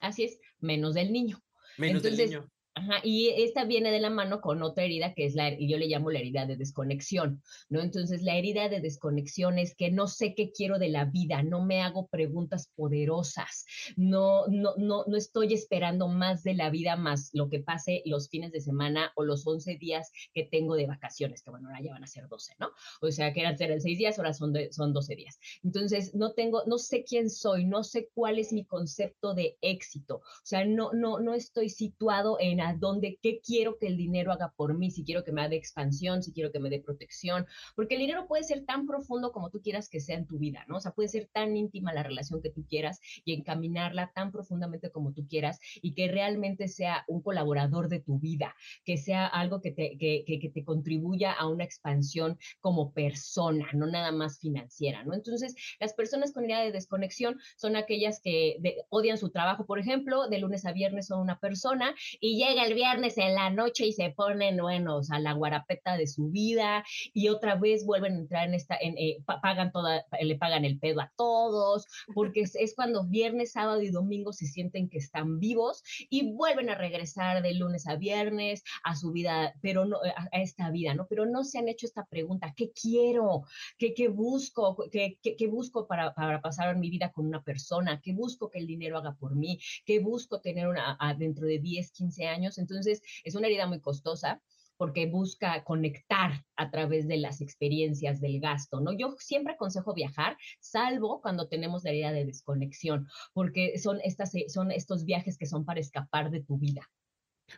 Así 0.00 0.24
es, 0.24 0.40
menos 0.58 0.94
del 0.94 1.12
niño. 1.12 1.42
Menos 1.78 2.02
del 2.02 2.16
niño. 2.16 2.50
Ajá, 2.78 3.00
y 3.02 3.30
esta 3.30 3.64
viene 3.64 3.90
de 3.90 4.00
la 4.00 4.10
mano 4.10 4.42
con 4.42 4.62
otra 4.62 4.84
herida 4.84 5.14
que 5.14 5.24
es 5.24 5.34
la, 5.34 5.48
y 5.48 5.66
yo 5.66 5.78
le 5.78 5.86
llamo 5.86 6.10
la 6.10 6.18
herida 6.18 6.44
de 6.44 6.58
desconexión, 6.58 7.42
¿no? 7.70 7.80
Entonces, 7.80 8.22
la 8.22 8.36
herida 8.36 8.68
de 8.68 8.82
desconexión 8.82 9.58
es 9.58 9.74
que 9.74 9.90
no 9.90 10.08
sé 10.08 10.34
qué 10.34 10.52
quiero 10.52 10.78
de 10.78 10.90
la 10.90 11.06
vida, 11.06 11.42
no 11.42 11.64
me 11.64 11.80
hago 11.80 12.06
preguntas 12.08 12.70
poderosas, 12.76 13.64
no, 13.96 14.46
no, 14.48 14.74
no, 14.76 15.04
no 15.06 15.16
estoy 15.16 15.54
esperando 15.54 16.08
más 16.08 16.42
de 16.42 16.52
la 16.52 16.68
vida 16.68 16.96
más 16.96 17.30
lo 17.32 17.48
que 17.48 17.60
pase 17.60 18.02
los 18.04 18.28
fines 18.28 18.52
de 18.52 18.60
semana 18.60 19.10
o 19.16 19.24
los 19.24 19.46
11 19.46 19.76
días 19.76 20.12
que 20.34 20.44
tengo 20.44 20.76
de 20.76 20.86
vacaciones, 20.86 21.42
que 21.42 21.50
bueno, 21.50 21.68
ahora 21.68 21.80
ya 21.80 21.92
van 21.92 22.04
a 22.04 22.06
ser 22.06 22.28
12, 22.28 22.56
¿no? 22.60 22.72
O 23.00 23.10
sea, 23.10 23.32
que 23.32 23.40
eran, 23.40 23.56
eran 23.58 23.80
6 23.80 23.96
días, 23.96 24.18
ahora 24.18 24.34
son, 24.34 24.52
son 24.70 24.92
12 24.92 25.16
días. 25.16 25.38
Entonces, 25.64 26.14
no 26.14 26.34
tengo, 26.34 26.62
no 26.66 26.76
sé 26.76 27.04
quién 27.04 27.30
soy, 27.30 27.64
no 27.64 27.84
sé 27.84 28.10
cuál 28.12 28.38
es 28.38 28.52
mi 28.52 28.66
concepto 28.66 29.32
de 29.32 29.56
éxito, 29.62 30.16
o 30.16 30.44
sea, 30.44 30.66
no, 30.66 30.92
no, 30.92 31.20
no 31.20 31.32
estoy 31.32 31.70
situado 31.70 32.36
en 32.38 32.65
a 32.66 32.74
dónde, 32.74 33.18
qué 33.22 33.40
quiero 33.40 33.78
que 33.78 33.86
el 33.86 33.96
dinero 33.96 34.32
haga 34.32 34.52
por 34.56 34.76
mí, 34.76 34.90
si 34.90 35.04
quiero 35.04 35.22
que 35.24 35.32
me 35.32 35.48
dé 35.48 35.56
expansión, 35.56 36.22
si 36.22 36.32
quiero 36.32 36.50
que 36.50 36.58
me 36.58 36.70
dé 36.70 36.80
protección, 36.80 37.46
porque 37.74 37.94
el 37.94 38.00
dinero 38.00 38.26
puede 38.26 38.42
ser 38.42 38.64
tan 38.64 38.86
profundo 38.86 39.32
como 39.32 39.50
tú 39.50 39.60
quieras 39.62 39.88
que 39.88 40.00
sea 40.00 40.16
en 40.16 40.26
tu 40.26 40.38
vida, 40.38 40.64
¿no? 40.68 40.76
O 40.76 40.80
sea, 40.80 40.92
puede 40.92 41.08
ser 41.08 41.28
tan 41.32 41.56
íntima 41.56 41.92
la 41.92 42.02
relación 42.02 42.42
que 42.42 42.50
tú 42.50 42.66
quieras 42.68 43.00
y 43.24 43.34
encaminarla 43.34 44.12
tan 44.14 44.32
profundamente 44.32 44.90
como 44.90 45.12
tú 45.12 45.26
quieras 45.28 45.58
y 45.80 45.94
que 45.94 46.08
realmente 46.08 46.68
sea 46.68 47.04
un 47.06 47.22
colaborador 47.22 47.88
de 47.88 48.00
tu 48.00 48.18
vida, 48.18 48.54
que 48.84 48.96
sea 48.96 49.26
algo 49.26 49.60
que 49.60 49.70
te, 49.70 49.96
que, 49.98 50.24
que, 50.26 50.50
te 50.50 50.64
contribuya 50.64 51.32
a 51.32 51.48
una 51.48 51.64
expansión 51.64 52.38
como 52.60 52.92
persona, 52.92 53.68
no 53.74 53.86
nada 53.86 54.12
más 54.12 54.38
financiera, 54.38 55.04
¿no? 55.04 55.14
Entonces, 55.14 55.54
las 55.78 55.94
personas 55.94 56.32
con 56.32 56.44
idea 56.44 56.60
de 56.60 56.72
desconexión 56.72 57.38
son 57.56 57.76
aquellas 57.76 58.20
que 58.20 58.58
odian 58.88 59.18
su 59.18 59.30
trabajo, 59.30 59.66
por 59.66 59.78
ejemplo, 59.78 60.28
de 60.28 60.38
lunes 60.38 60.64
a 60.64 60.72
viernes 60.72 61.06
son 61.06 61.20
una 61.20 61.38
persona 61.38 61.94
y 62.20 62.38
el 62.58 62.74
viernes 62.74 63.18
en 63.18 63.34
la 63.34 63.50
noche 63.50 63.86
y 63.86 63.92
se 63.92 64.10
ponen, 64.10 64.56
bueno, 64.58 65.00
a 65.10 65.18
la 65.18 65.32
guarapeta 65.32 65.96
de 65.96 66.06
su 66.06 66.28
vida 66.28 66.84
y 67.12 67.28
otra 67.28 67.56
vez 67.56 67.84
vuelven 67.84 68.14
a 68.14 68.18
entrar 68.18 68.48
en 68.48 68.54
esta, 68.54 68.76
en, 68.80 68.96
eh, 68.98 69.18
pagan 69.42 69.72
toda, 69.72 70.04
le 70.20 70.36
pagan 70.36 70.64
el 70.64 70.78
pedo 70.78 71.00
a 71.00 71.12
todos, 71.16 71.86
porque 72.14 72.42
es, 72.42 72.74
cuando 72.74 73.04
viernes, 73.04 73.52
sábado 73.52 73.82
y 73.82 73.90
domingo 73.90 74.32
se 74.32 74.46
sienten 74.46 74.88
que 74.88 74.98
están 74.98 75.38
vivos 75.38 75.82
y 76.10 76.32
vuelven 76.32 76.70
a 76.70 76.74
regresar 76.74 77.42
de 77.42 77.54
lunes 77.54 77.86
a 77.86 77.96
viernes 77.96 78.62
a 78.84 78.96
su 78.96 79.12
vida, 79.12 79.54
pero 79.60 79.84
no, 79.84 79.98
a, 79.98 80.40
esta 80.40 80.70
vida, 80.70 80.94
¿no? 80.94 81.06
Pero 81.08 81.26
no 81.26 81.44
se 81.44 81.58
han 81.58 81.68
hecho 81.68 81.86
esta 81.86 82.04
pregunta, 82.06 82.54
¿qué 82.56 82.70
quiero? 82.72 83.44
¿Qué, 83.78 83.94
qué 83.94 84.08
busco? 84.08 84.76
¿Qué, 84.90 85.18
qué, 85.22 85.46
busco 85.46 85.86
para, 85.86 86.14
para 86.14 86.40
pasar 86.40 86.76
mi 86.76 86.90
vida 86.90 87.12
con 87.12 87.26
una 87.26 87.42
persona? 87.42 88.00
¿Qué 88.00 88.12
busco 88.12 88.50
que 88.50 88.58
el 88.58 88.66
dinero 88.66 88.98
haga 88.98 89.14
por 89.14 89.34
mí? 89.34 89.58
¿Qué 89.84 90.00
busco 90.00 90.40
tener 90.40 90.68
una, 90.68 90.98
dentro 91.18 91.46
de 91.46 91.58
10, 91.58 91.92
15 91.92 92.26
años? 92.26 92.45
Entonces, 92.58 93.02
es 93.24 93.34
una 93.34 93.46
herida 93.46 93.66
muy 93.66 93.80
costosa 93.80 94.40
porque 94.76 95.06
busca 95.06 95.64
conectar 95.64 96.44
a 96.56 96.70
través 96.70 97.08
de 97.08 97.16
las 97.16 97.40
experiencias 97.40 98.20
del 98.20 98.40
gasto, 98.40 98.80
¿no? 98.80 98.92
Yo 98.92 99.14
siempre 99.18 99.54
aconsejo 99.54 99.94
viajar, 99.94 100.36
salvo 100.60 101.20
cuando 101.22 101.48
tenemos 101.48 101.84
la 101.84 101.90
herida 101.90 102.12
de 102.12 102.26
desconexión, 102.26 103.08
porque 103.32 103.78
son, 103.78 104.00
estas, 104.02 104.32
son 104.48 104.70
estos 104.70 105.04
viajes 105.04 105.38
que 105.38 105.46
son 105.46 105.64
para 105.64 105.80
escapar 105.80 106.30
de 106.30 106.42
tu 106.42 106.58
vida. 106.58 106.82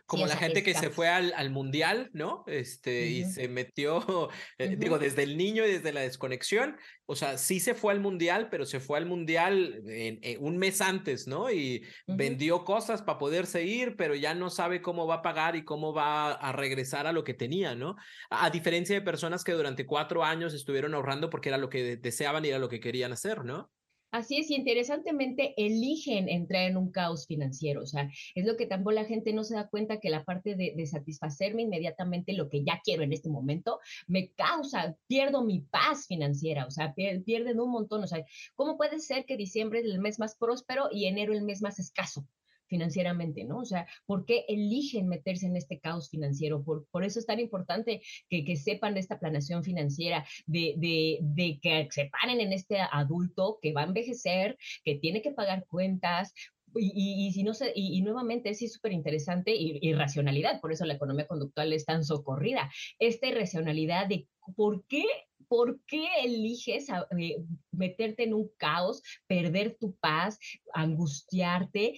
Como 0.05 0.27
la 0.27 0.37
gente 0.37 0.63
que 0.63 0.73
se 0.73 0.89
fue 0.89 1.07
al, 1.07 1.33
al, 1.35 1.49
mundial, 1.49 2.09
¿no? 2.13 2.43
Este, 2.47 3.07
y 3.07 3.25
se 3.25 3.47
metió, 3.47 4.29
eh, 4.57 4.75
digo, 4.77 4.99
desde 4.99 5.23
el 5.23 5.37
niño 5.37 5.65
y 5.65 5.71
desde 5.71 5.91
la 5.91 6.01
desconexión, 6.01 6.77
o 7.05 7.15
sea, 7.15 7.39
sí 7.39 7.59
se 7.59 7.73
fue 7.73 7.91
al 7.91 7.99
mundial, 7.99 8.49
pero 8.51 8.65
se 8.65 8.79
fue 8.79 8.99
al 8.99 9.07
mundial 9.07 9.81
en, 9.87 10.19
un 10.39 10.57
mes 10.57 10.79
antes, 10.81 11.27
¿no? 11.27 11.51
Y 11.51 11.83
vendió 12.05 12.63
cosas 12.63 13.01
para 13.01 13.17
poderse 13.17 13.63
ir, 13.63 13.95
pero 13.97 14.13
ya 14.13 14.35
no 14.35 14.49
sabe 14.49 14.81
cómo 14.81 15.07
va 15.07 15.15
a 15.15 15.21
pagar 15.23 15.55
y 15.55 15.65
cómo 15.65 15.91
va 15.91 16.33
a 16.33 16.51
regresar 16.51 17.07
a 17.07 17.11
lo 17.11 17.23
que 17.23 17.33
tenía, 17.33 17.73
¿no? 17.73 17.95
A, 18.29 18.49
diferencia 18.51 18.95
de 18.95 19.01
personas 19.01 19.43
que 19.43 19.53
durante 19.53 19.85
cuatro 19.87 20.23
años 20.23 20.53
estuvieron 20.53 20.93
ahorrando 20.93 21.29
porque 21.29 21.49
era 21.49 21.57
lo 21.57 21.69
que 21.69 21.97
deseaban 21.97 22.45
y 22.45 22.49
era 22.49 22.59
lo 22.59 22.69
que 22.69 22.79
querían 22.79 23.11
hacer, 23.11 23.43
¿no? 23.43 23.71
Así 24.11 24.37
es, 24.37 24.49
y 24.49 24.55
interesantemente 24.55 25.53
eligen 25.55 26.29
entrar 26.29 26.63
en 26.63 26.77
un 26.77 26.91
caos 26.91 27.27
financiero, 27.27 27.83
o 27.83 27.85
sea, 27.85 28.09
es 28.33 28.43
lo 28.43 28.57
que 28.57 28.65
tampoco 28.65 28.93
la 28.93 29.05
gente 29.05 29.33
no 29.33 29.43
se 29.43 29.53
da 29.53 29.67
cuenta 29.67 29.99
que 29.99 30.09
la 30.09 30.25
parte 30.25 30.55
de, 30.55 30.85
satisfacerme 30.87 31.61
inmediatamente 31.61 32.33
lo 32.33 32.49
que 32.49 32.63
ya 32.63 32.81
quiero 32.83 33.03
en 33.03 33.13
este 33.13 33.29
momento 33.29 33.79
me 34.07 34.29
causa, 34.31 34.97
pierdo 35.07 35.43
mi 35.43 35.61
paz 35.61 36.07
financiera, 36.07 36.65
o 36.65 36.71
sea, 36.71 36.95
pierden 36.95 37.59
un 37.59 37.69
montón, 37.69 38.03
o 38.03 38.07
sea, 38.07 38.25
¿cómo 38.55 38.77
puede 38.77 38.99
ser 38.99 39.25
que 39.25 39.37
diciembre 39.37 39.81
es 39.81 39.85
el 39.85 39.99
mes 39.99 40.17
más 40.17 40.35
próspero 40.35 40.89
y 40.91 41.05
enero 41.05 41.33
el 41.33 41.43
mes 41.43 41.61
más 41.61 41.77
escaso? 41.77 42.25
Financieramente, 42.69 43.43
¿no? 43.43 43.59
O 43.59 43.65
sea, 43.65 43.87
¿por 44.05 44.25
qué 44.25 44.45
eligen 44.47 45.07
meterse 45.07 45.47
en 45.47 45.57
este 45.57 45.79
caos 45.79 46.09
financiero? 46.09 46.63
Por, 46.63 46.87
por 46.91 47.03
eso 47.03 47.19
es 47.19 47.25
tan 47.25 47.39
importante 47.39 48.01
que, 48.29 48.45
que 48.45 48.55
sepan 48.55 48.93
de 48.93 49.01
esta 49.01 49.19
planeación 49.19 49.63
financiera, 49.63 50.25
de, 50.45 50.75
de, 50.77 51.59
que 51.61 51.87
se 51.91 52.09
paren 52.09 52.39
en 52.39 52.53
este 52.53 52.77
adulto 52.79 53.59
que 53.61 53.73
va 53.73 53.81
a 53.81 53.87
envejecer, 53.87 54.57
que 54.83 54.95
tiene 54.95 55.21
que 55.21 55.31
pagar 55.31 55.65
cuentas, 55.67 56.33
y, 56.75 57.27
y, 57.27 57.31
si 57.31 57.43
no 57.43 57.53
se, 57.53 57.71
y, 57.75 58.01
nuevamente 58.01 58.53
sí 58.53 58.67
súper 58.67 58.91
interesante 58.93 59.55
y, 59.55 59.79
irracionalidad, 59.81 60.61
por 60.61 60.71
eso 60.71 60.85
la 60.85 60.93
economía 60.93 61.27
conductual 61.27 61.73
es 61.73 61.85
tan 61.85 62.03
socorrida. 62.03 62.69
Esta 62.99 63.27
irracionalidad 63.27 64.07
de 64.07 64.27
por 64.55 64.85
qué, 64.85 65.03
por 65.47 65.79
qué 65.85 66.07
eliges 66.23 66.87
eh, 67.17 67.37
meterte 67.71 68.23
en 68.23 68.33
un 68.33 68.51
caos, 68.57 69.01
perder 69.27 69.77
tu 69.79 69.95
paz, 69.95 70.39
angustiarte, 70.73 71.95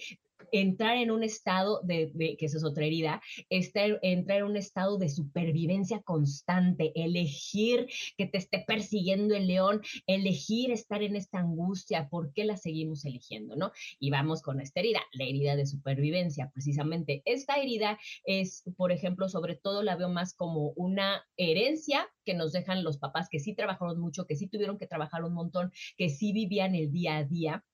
entrar 0.52 0.98
en 0.98 1.10
un 1.10 1.24
estado 1.24 1.80
de, 1.82 2.12
que 2.38 2.46
eso 2.46 2.58
es 2.58 2.64
otra 2.64 2.84
herida, 2.84 3.20
estar, 3.48 3.98
entrar 4.02 4.38
en 4.38 4.44
un 4.44 4.56
estado 4.56 4.98
de 4.98 5.08
supervivencia 5.08 6.02
constante, 6.02 6.92
elegir 6.94 7.88
que 8.16 8.26
te 8.26 8.38
esté 8.38 8.64
persiguiendo 8.66 9.34
el 9.34 9.48
león, 9.48 9.82
elegir 10.06 10.70
estar 10.70 11.02
en 11.02 11.16
esta 11.16 11.40
angustia, 11.40 12.08
¿por 12.08 12.32
qué 12.32 12.44
la 12.44 12.56
seguimos 12.56 13.04
eligiendo, 13.04 13.56
no? 13.56 13.72
Y 13.98 14.10
vamos 14.10 14.42
con 14.42 14.60
esta 14.60 14.80
herida, 14.80 15.00
la 15.12 15.24
herida 15.24 15.56
de 15.56 15.66
supervivencia, 15.66 16.50
precisamente. 16.52 17.22
Esta 17.24 17.56
herida 17.56 17.98
es, 18.24 18.62
por 18.76 18.92
ejemplo, 18.92 19.28
sobre 19.28 19.56
todo 19.56 19.82
la 19.82 19.96
veo 19.96 20.10
más 20.10 20.34
como 20.34 20.72
una 20.76 21.24
herencia 21.36 22.08
que 22.24 22.34
nos 22.34 22.52
dejan 22.52 22.84
los 22.84 22.98
papás 22.98 23.28
que 23.30 23.40
sí 23.40 23.54
trabajaron 23.54 23.98
mucho, 23.98 24.26
que 24.26 24.36
sí 24.36 24.46
tuvieron 24.46 24.78
que 24.78 24.86
trabajar 24.86 25.24
un 25.24 25.34
montón, 25.34 25.72
que 25.96 26.10
sí 26.10 26.32
vivían 26.32 26.74
el 26.74 26.92
día 26.92 27.16
a 27.16 27.24
día 27.24 27.64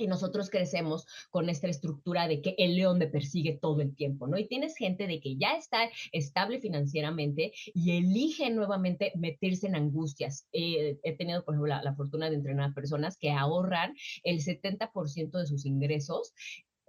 y 0.00 0.06
nosotros 0.06 0.50
crecemos 0.50 1.06
con 1.30 1.48
esta 1.48 1.68
estructura 1.68 2.28
de 2.28 2.40
que 2.40 2.54
el 2.58 2.76
león 2.76 2.98
me 2.98 3.06
persigue 3.06 3.58
todo 3.60 3.80
el 3.80 3.94
tiempo, 3.94 4.26
¿no? 4.26 4.38
Y 4.38 4.48
tienes 4.48 4.76
gente 4.76 5.06
de 5.06 5.20
que 5.20 5.36
ya 5.36 5.52
está 5.56 5.90
estable 6.12 6.60
financieramente 6.60 7.52
y 7.74 7.98
elige 7.98 8.50
nuevamente 8.50 9.12
meterse 9.16 9.66
en 9.66 9.76
angustias. 9.76 10.46
Eh, 10.52 10.98
he 11.02 11.16
tenido, 11.16 11.44
por 11.44 11.54
ejemplo, 11.54 11.68
la, 11.68 11.82
la, 11.82 11.94
fortuna 11.94 12.30
de 12.30 12.36
entrenar 12.36 12.70
a 12.70 12.74
personas 12.74 13.16
que 13.16 13.30
ahorran 13.30 13.94
el 14.22 14.40
70% 14.40 15.38
de 15.38 15.46
sus 15.46 15.66
ingresos 15.66 16.32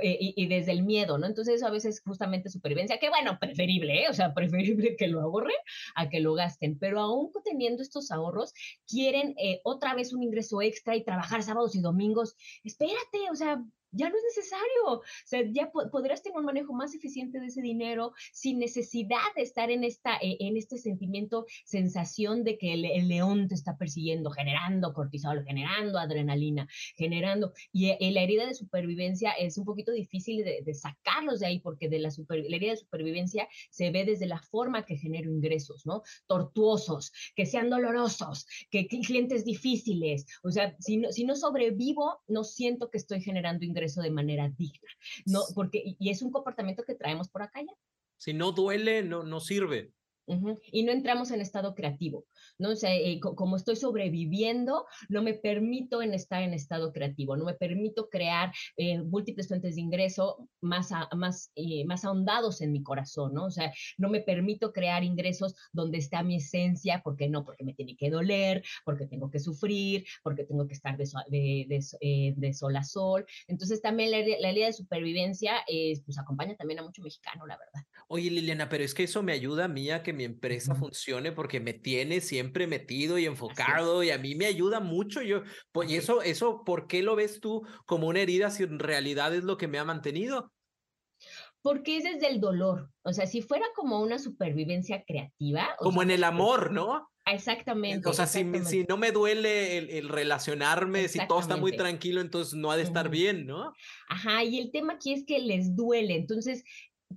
eh, 0.01 0.17
y, 0.19 0.47
desde 0.47 0.71
el 0.71 0.83
miedo, 0.83 1.17
¿no? 1.17 1.27
Entonces 1.27 1.55
eso 1.55 1.67
a 1.67 1.71
veces 1.71 2.01
justamente 2.05 2.49
supervivencia, 2.49 2.99
que 2.99 3.09
bueno, 3.09 3.37
preferible, 3.39 4.03
¿eh? 4.03 4.09
O 4.09 4.13
sea, 4.13 4.33
preferible 4.35 4.95
que 4.95 5.07
lo 5.07 5.21
ahorren 5.21 5.55
a 5.95 6.09
que 6.09 6.19
lo 6.19 6.33
gasten, 6.33 6.77
pero 6.77 6.99
aún 6.99 7.31
teniendo 7.43 7.81
estos 7.81 8.11
ahorros, 8.11 8.53
quieren 8.87 9.35
eh, 9.37 9.61
otra 9.63 9.95
vez 9.95 10.13
un 10.13 10.23
ingreso 10.23 10.61
extra 10.61 10.95
y 10.95 11.03
trabajar 11.03 11.43
sábados 11.43 11.75
y 11.75 11.81
domingos. 11.81 12.35
Espérate, 12.63 13.29
o 13.31 13.35
sea, 13.35 13.63
ya 13.91 14.09
no 14.09 14.15
es 14.15 14.23
necesario. 14.23 14.85
O 14.85 15.01
sea, 15.25 15.43
ya 15.51 15.71
podrás 15.71 16.23
tener 16.23 16.37
un 16.39 16.45
manejo 16.45 16.73
más 16.73 16.95
eficiente 16.95 17.39
de 17.39 17.47
ese 17.47 17.61
dinero 17.61 18.13
sin 18.31 18.59
necesidad 18.59 19.17
de 19.35 19.43
estar 19.43 19.69
en, 19.69 19.83
esta, 19.83 20.17
eh, 20.17 20.37
en 20.39 20.57
este 20.57 20.77
sentimiento, 20.77 21.45
sensación 21.65 22.43
de 22.43 22.57
que 22.57 22.73
el, 22.73 22.81
león 23.07 23.47
te 23.47 23.55
está 23.55 23.77
persiguiendo, 23.77 24.31
generando 24.31 24.93
cortisol, 24.93 25.43
generando 25.45 25.99
adrenalina, 25.99 26.67
generando. 26.95 27.53
Y 27.71 27.89
eh, 27.89 28.11
la 28.11 28.21
herida 28.21 28.45
de 28.45 28.53
supervivencia 28.53 29.31
es 29.31 29.57
un 29.57 29.65
poquito 29.65 29.91
difícil 29.91 30.43
de, 30.43 30.73
sacarlos 30.73 31.39
de 31.41 31.47
ahí 31.47 31.59
porque 31.59 31.89
de 31.89 31.99
la, 31.99 32.09
la 32.09 32.55
herida 32.55 32.71
de 32.71 32.77
supervivencia 32.77 33.47
se 33.69 33.91
ve 33.91 34.05
desde 34.05 34.25
la 34.25 34.39
forma 34.39 34.85
que 34.85 34.97
genero 34.97 35.29
ingresos, 35.29 35.85
¿no? 35.85 36.03
Tortuosos, 36.27 37.11
que 37.35 37.45
sean 37.45 37.69
dolorosos, 37.69 38.47
que, 38.69 38.87
clientes 38.87 39.43
difíciles. 39.43 40.25
O 40.43 40.51
sea, 40.51 40.75
si 40.79 40.97
no, 40.97 41.11
si 41.11 41.25
no 41.25 41.35
sobrevivo, 41.35 42.21
no 42.27 42.43
siento 42.43 42.89
que 42.89 42.97
estoy 42.97 43.21
generando 43.21 43.65
ingresos 43.65 43.80
eso 43.83 44.01
de 44.01 44.11
manera 44.11 44.49
digna, 44.49 44.89
¿no? 45.25 45.41
Porque, 45.55 45.95
y 45.99 46.09
es 46.09 46.21
un 46.21 46.31
comportamiento 46.31 46.83
que 46.83 46.95
traemos 46.95 47.29
por 47.29 47.41
acá 47.41 47.61
ya. 47.61 47.73
Si 48.17 48.33
no 48.33 48.51
duele, 48.51 49.03
no, 49.03 49.23
no 49.23 49.39
sirve. 49.39 49.93
Y 50.71 50.83
no 50.83 50.91
entramos 50.91 51.31
en 51.31 51.41
estado 51.41 51.75
creativo, 51.75 52.25
¿no? 52.57 52.69
O 52.69 52.75
sea, 52.75 52.95
eh, 52.95 53.19
como 53.19 53.55
estoy 53.55 53.75
sobreviviendo, 53.75 54.85
no 55.09 55.21
me 55.21 55.33
permito 55.33 56.01
en 56.01 56.13
estar 56.13 56.41
en 56.43 56.53
estado 56.53 56.93
creativo, 56.93 57.35
no 57.35 57.45
me 57.45 57.53
permito 57.53 58.09
crear 58.09 58.51
eh, 58.77 59.01
múltiples 59.01 59.47
fuentes 59.47 59.75
de 59.75 59.81
ingreso 59.81 60.49
más, 60.61 60.91
más, 61.15 61.51
eh, 61.55 61.85
más 61.85 62.05
ahondados 62.05 62.61
en 62.61 62.71
mi 62.71 62.83
corazón, 62.83 63.33
¿no? 63.33 63.45
O 63.45 63.51
sea, 63.51 63.73
no 63.97 64.09
me 64.09 64.21
permito 64.21 64.71
crear 64.71 65.03
ingresos 65.03 65.55
donde 65.73 65.97
está 65.97 66.23
mi 66.23 66.37
esencia, 66.37 67.01
porque 67.03 67.27
no, 67.27 67.43
porque 67.43 67.63
me 67.63 67.73
tiene 67.73 67.95
que 67.97 68.09
doler, 68.09 68.63
porque 68.85 69.07
tengo 69.07 69.29
que 69.29 69.39
sufrir, 69.39 70.05
porque 70.23 70.45
tengo 70.45 70.67
que 70.67 70.73
estar 70.73 70.97
de, 70.97 71.05
de, 71.29 72.33
de, 72.37 72.53
sol 72.53 72.75
a 72.75 72.83
sol. 72.83 73.25
Entonces 73.47 73.81
también 73.81 74.11
la, 74.11 74.19
la 74.39 74.51
idea 74.51 74.67
de 74.67 74.73
supervivencia 74.73 75.53
pues 76.05 76.17
acompaña 76.17 76.55
también 76.55 76.79
a 76.79 76.83
mucho 76.83 77.01
mexicano, 77.01 77.45
la 77.45 77.57
verdad. 77.57 77.87
Oye, 78.07 78.29
Liliana, 78.29 78.69
pero 78.69 78.83
es 78.83 78.93
que 78.93 79.03
eso 79.03 79.23
me 79.23 79.31
ayuda 79.31 79.65
a 79.65 79.67
mí 79.67 79.89
a 79.89 80.03
que 80.03 80.10
mi 80.13 80.23
empresa 80.23 80.75
funcione 80.75 81.31
porque 81.31 81.59
me 81.59 81.73
tiene 81.73 82.21
siempre 82.21 82.67
metido 82.67 83.17
y 83.17 83.25
enfocado 83.25 84.03
y 84.03 84.11
a 84.11 84.17
mí 84.17 84.35
me 84.35 84.45
ayuda 84.45 84.79
mucho. 84.79 85.21
Yo, 85.21 85.43
pues, 85.71 85.89
y 85.89 85.95
eso, 85.95 86.21
eso, 86.21 86.63
¿por 86.65 86.87
qué 86.87 87.03
lo 87.03 87.15
ves 87.15 87.39
tú 87.39 87.65
como 87.85 88.07
una 88.07 88.21
herida 88.21 88.49
si 88.49 88.63
en 88.63 88.79
realidad 88.79 89.33
es 89.33 89.43
lo 89.43 89.57
que 89.57 89.67
me 89.67 89.79
ha 89.79 89.85
mantenido? 89.85 90.51
Porque 91.61 91.97
es 91.97 92.03
desde 92.03 92.27
el 92.27 92.39
dolor. 92.39 92.89
O 93.03 93.13
sea, 93.13 93.27
si 93.27 93.41
fuera 93.41 93.65
como 93.75 94.01
una 94.01 94.17
supervivencia 94.17 95.03
creativa. 95.05 95.75
Como 95.77 96.01
en 96.01 96.11
el 96.11 96.23
amor, 96.23 96.71
¿no? 96.71 97.07
Exactamente. 97.25 98.09
O 98.09 98.13
sea, 98.13 98.25
Si, 98.25 98.43
si, 98.65 98.83
no 98.85 98.97
me 98.97 99.11
duele 99.11 99.77
el, 99.99 100.09
relacionarme, 100.09 101.07
si 101.07 101.19
todo 101.27 101.39
está 101.39 101.55
muy 101.55 101.75
tranquilo, 101.75 102.19
entonces 102.19 102.55
no 102.55 102.71
ha 102.71 102.77
de 102.77 102.83
estar 102.83 103.09
bien, 103.09 103.45
¿no? 103.45 103.73
Ajá, 104.09 104.43
y 104.43 104.59
el 104.59 104.71
tema 104.71 104.93
aquí 104.93 105.13
es 105.13 105.23
que 105.25 105.39
les 105.39 105.75
duele. 105.75 106.15
Entonces, 106.15 106.63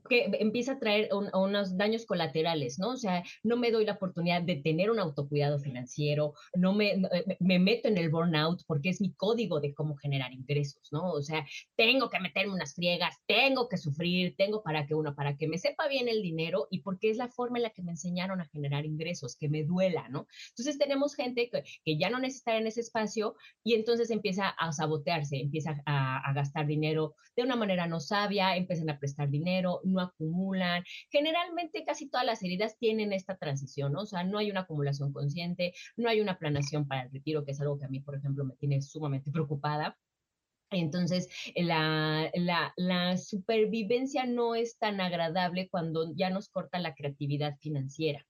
que 0.09 0.30
empieza 0.40 0.72
a 0.72 0.78
traer 0.78 1.11
unos 1.12 1.76
daños 1.76 2.07
colaterales, 2.07 2.78
¿no? 2.78 2.90
O 2.90 2.96
sea, 2.96 3.22
no 3.42 3.57
me 3.57 3.70
doy 3.70 3.85
la 3.85 3.92
oportunidad 3.92 4.42
de 4.42 4.57
tener 4.57 4.90
un 4.90 4.98
autocuidado 4.98 5.59
financiero, 5.59 6.35
no 6.54 6.72
me, 6.72 6.92
eh, 6.92 7.37
me 7.40 7.59
meto 7.59 7.88
en 7.88 7.98
el 7.98 8.11
burnout 8.11 8.62
porque 8.66 8.90
es 8.90 9.00
mi 9.00 9.12
código 9.14 9.61
de 9.61 9.74
cómo 9.74 9.96
generar 9.96 10.33
ingresos, 10.33 10.88
¿no? 10.92 11.12
O 11.12 11.22
sea, 11.22 11.46
tengo 11.76 12.11
que 12.11 12.20
meterme 12.20 12.54
unas 12.54 12.74
friegas, 12.74 13.16
tengo 13.26 13.68
que 13.68 13.76
sufrir, 13.76 14.35
tengo 14.37 14.62
para 14.62 14.87
que 14.87 14.94
uno, 14.94 15.14
para 15.14 15.37
que 15.37 15.48
me 15.48 15.59
sepa 15.59 15.88
bien 15.88 16.09
el 16.09 16.22
dinero 16.22 16.66
y 16.70 16.80
porque 16.80 17.11
es 17.11 17.16
la 17.16 17.28
forma 17.28 17.59
en 17.59 17.64
la 17.64 17.70
que 17.70 17.83
me 17.83 17.92
enseñaron 17.92 18.40
a 18.40 18.48
generar 18.48 18.87
ingresos, 18.87 19.37
que 19.37 19.48
me 19.48 19.64
duela, 19.64 20.09
¿no? 20.09 20.26
Entonces 20.50 20.78
tenemos 20.78 21.14
gente 21.14 21.50
que, 21.50 21.62
que 21.85 21.98
ya 21.98 22.11
no 22.11 22.18
necesita 22.18 22.57
en 22.57 22.66
ese 22.66 22.80
espacio 22.80 23.37
y 23.62 23.74
entonces 23.74 24.11
empieza 24.11 24.48
a 24.48 24.72
sabotearse, 24.72 25.37
empieza 25.37 25.83
a, 25.87 26.18
a 26.18 26.33
gastar 26.33 26.66
dinero 26.66 27.14
de 27.37 27.42
una 27.42 27.57
manera 27.57 27.87
no 27.87 28.00
sabia, 28.00 28.57
empiezan 28.57 28.90
a 28.90 28.98
prestar 28.98 29.28
dinero, 29.28 29.80
no 29.86 30.00
acumulan. 30.00 30.84
Generalmente 31.10 31.84
casi 31.84 32.08
todas 32.08 32.26
las 32.26 32.42
heridas 32.42 32.76
tienen 32.78 33.12
esta 33.12 33.36
transición, 33.36 33.92
¿no? 33.92 34.02
O 34.02 34.06
sea, 34.06 34.24
no 34.24 34.38
hay 34.38 34.50
una 34.50 34.60
acumulación 34.60 35.12
consciente, 35.12 35.74
no 35.96 36.08
hay 36.08 36.20
una 36.20 36.38
planación 36.38 36.86
para 36.86 37.02
el 37.02 37.10
retiro, 37.10 37.44
que 37.44 37.52
es 37.52 37.60
algo 37.60 37.78
que 37.78 37.86
a 37.86 37.88
mí, 37.88 38.00
por 38.00 38.16
ejemplo, 38.16 38.44
me 38.44 38.56
tiene 38.56 38.80
sumamente 38.82 39.30
preocupada. 39.32 39.96
Entonces, 40.70 41.28
la, 41.54 42.30
la, 42.34 42.72
la, 42.76 43.16
supervivencia 43.16 44.26
no 44.26 44.54
es 44.54 44.76
tan 44.78 45.00
agradable 45.00 45.68
cuando 45.68 46.12
ya 46.16 46.30
nos 46.30 46.48
corta 46.48 46.80
la 46.80 46.94
creatividad 46.94 47.56
financiera, 47.60 48.26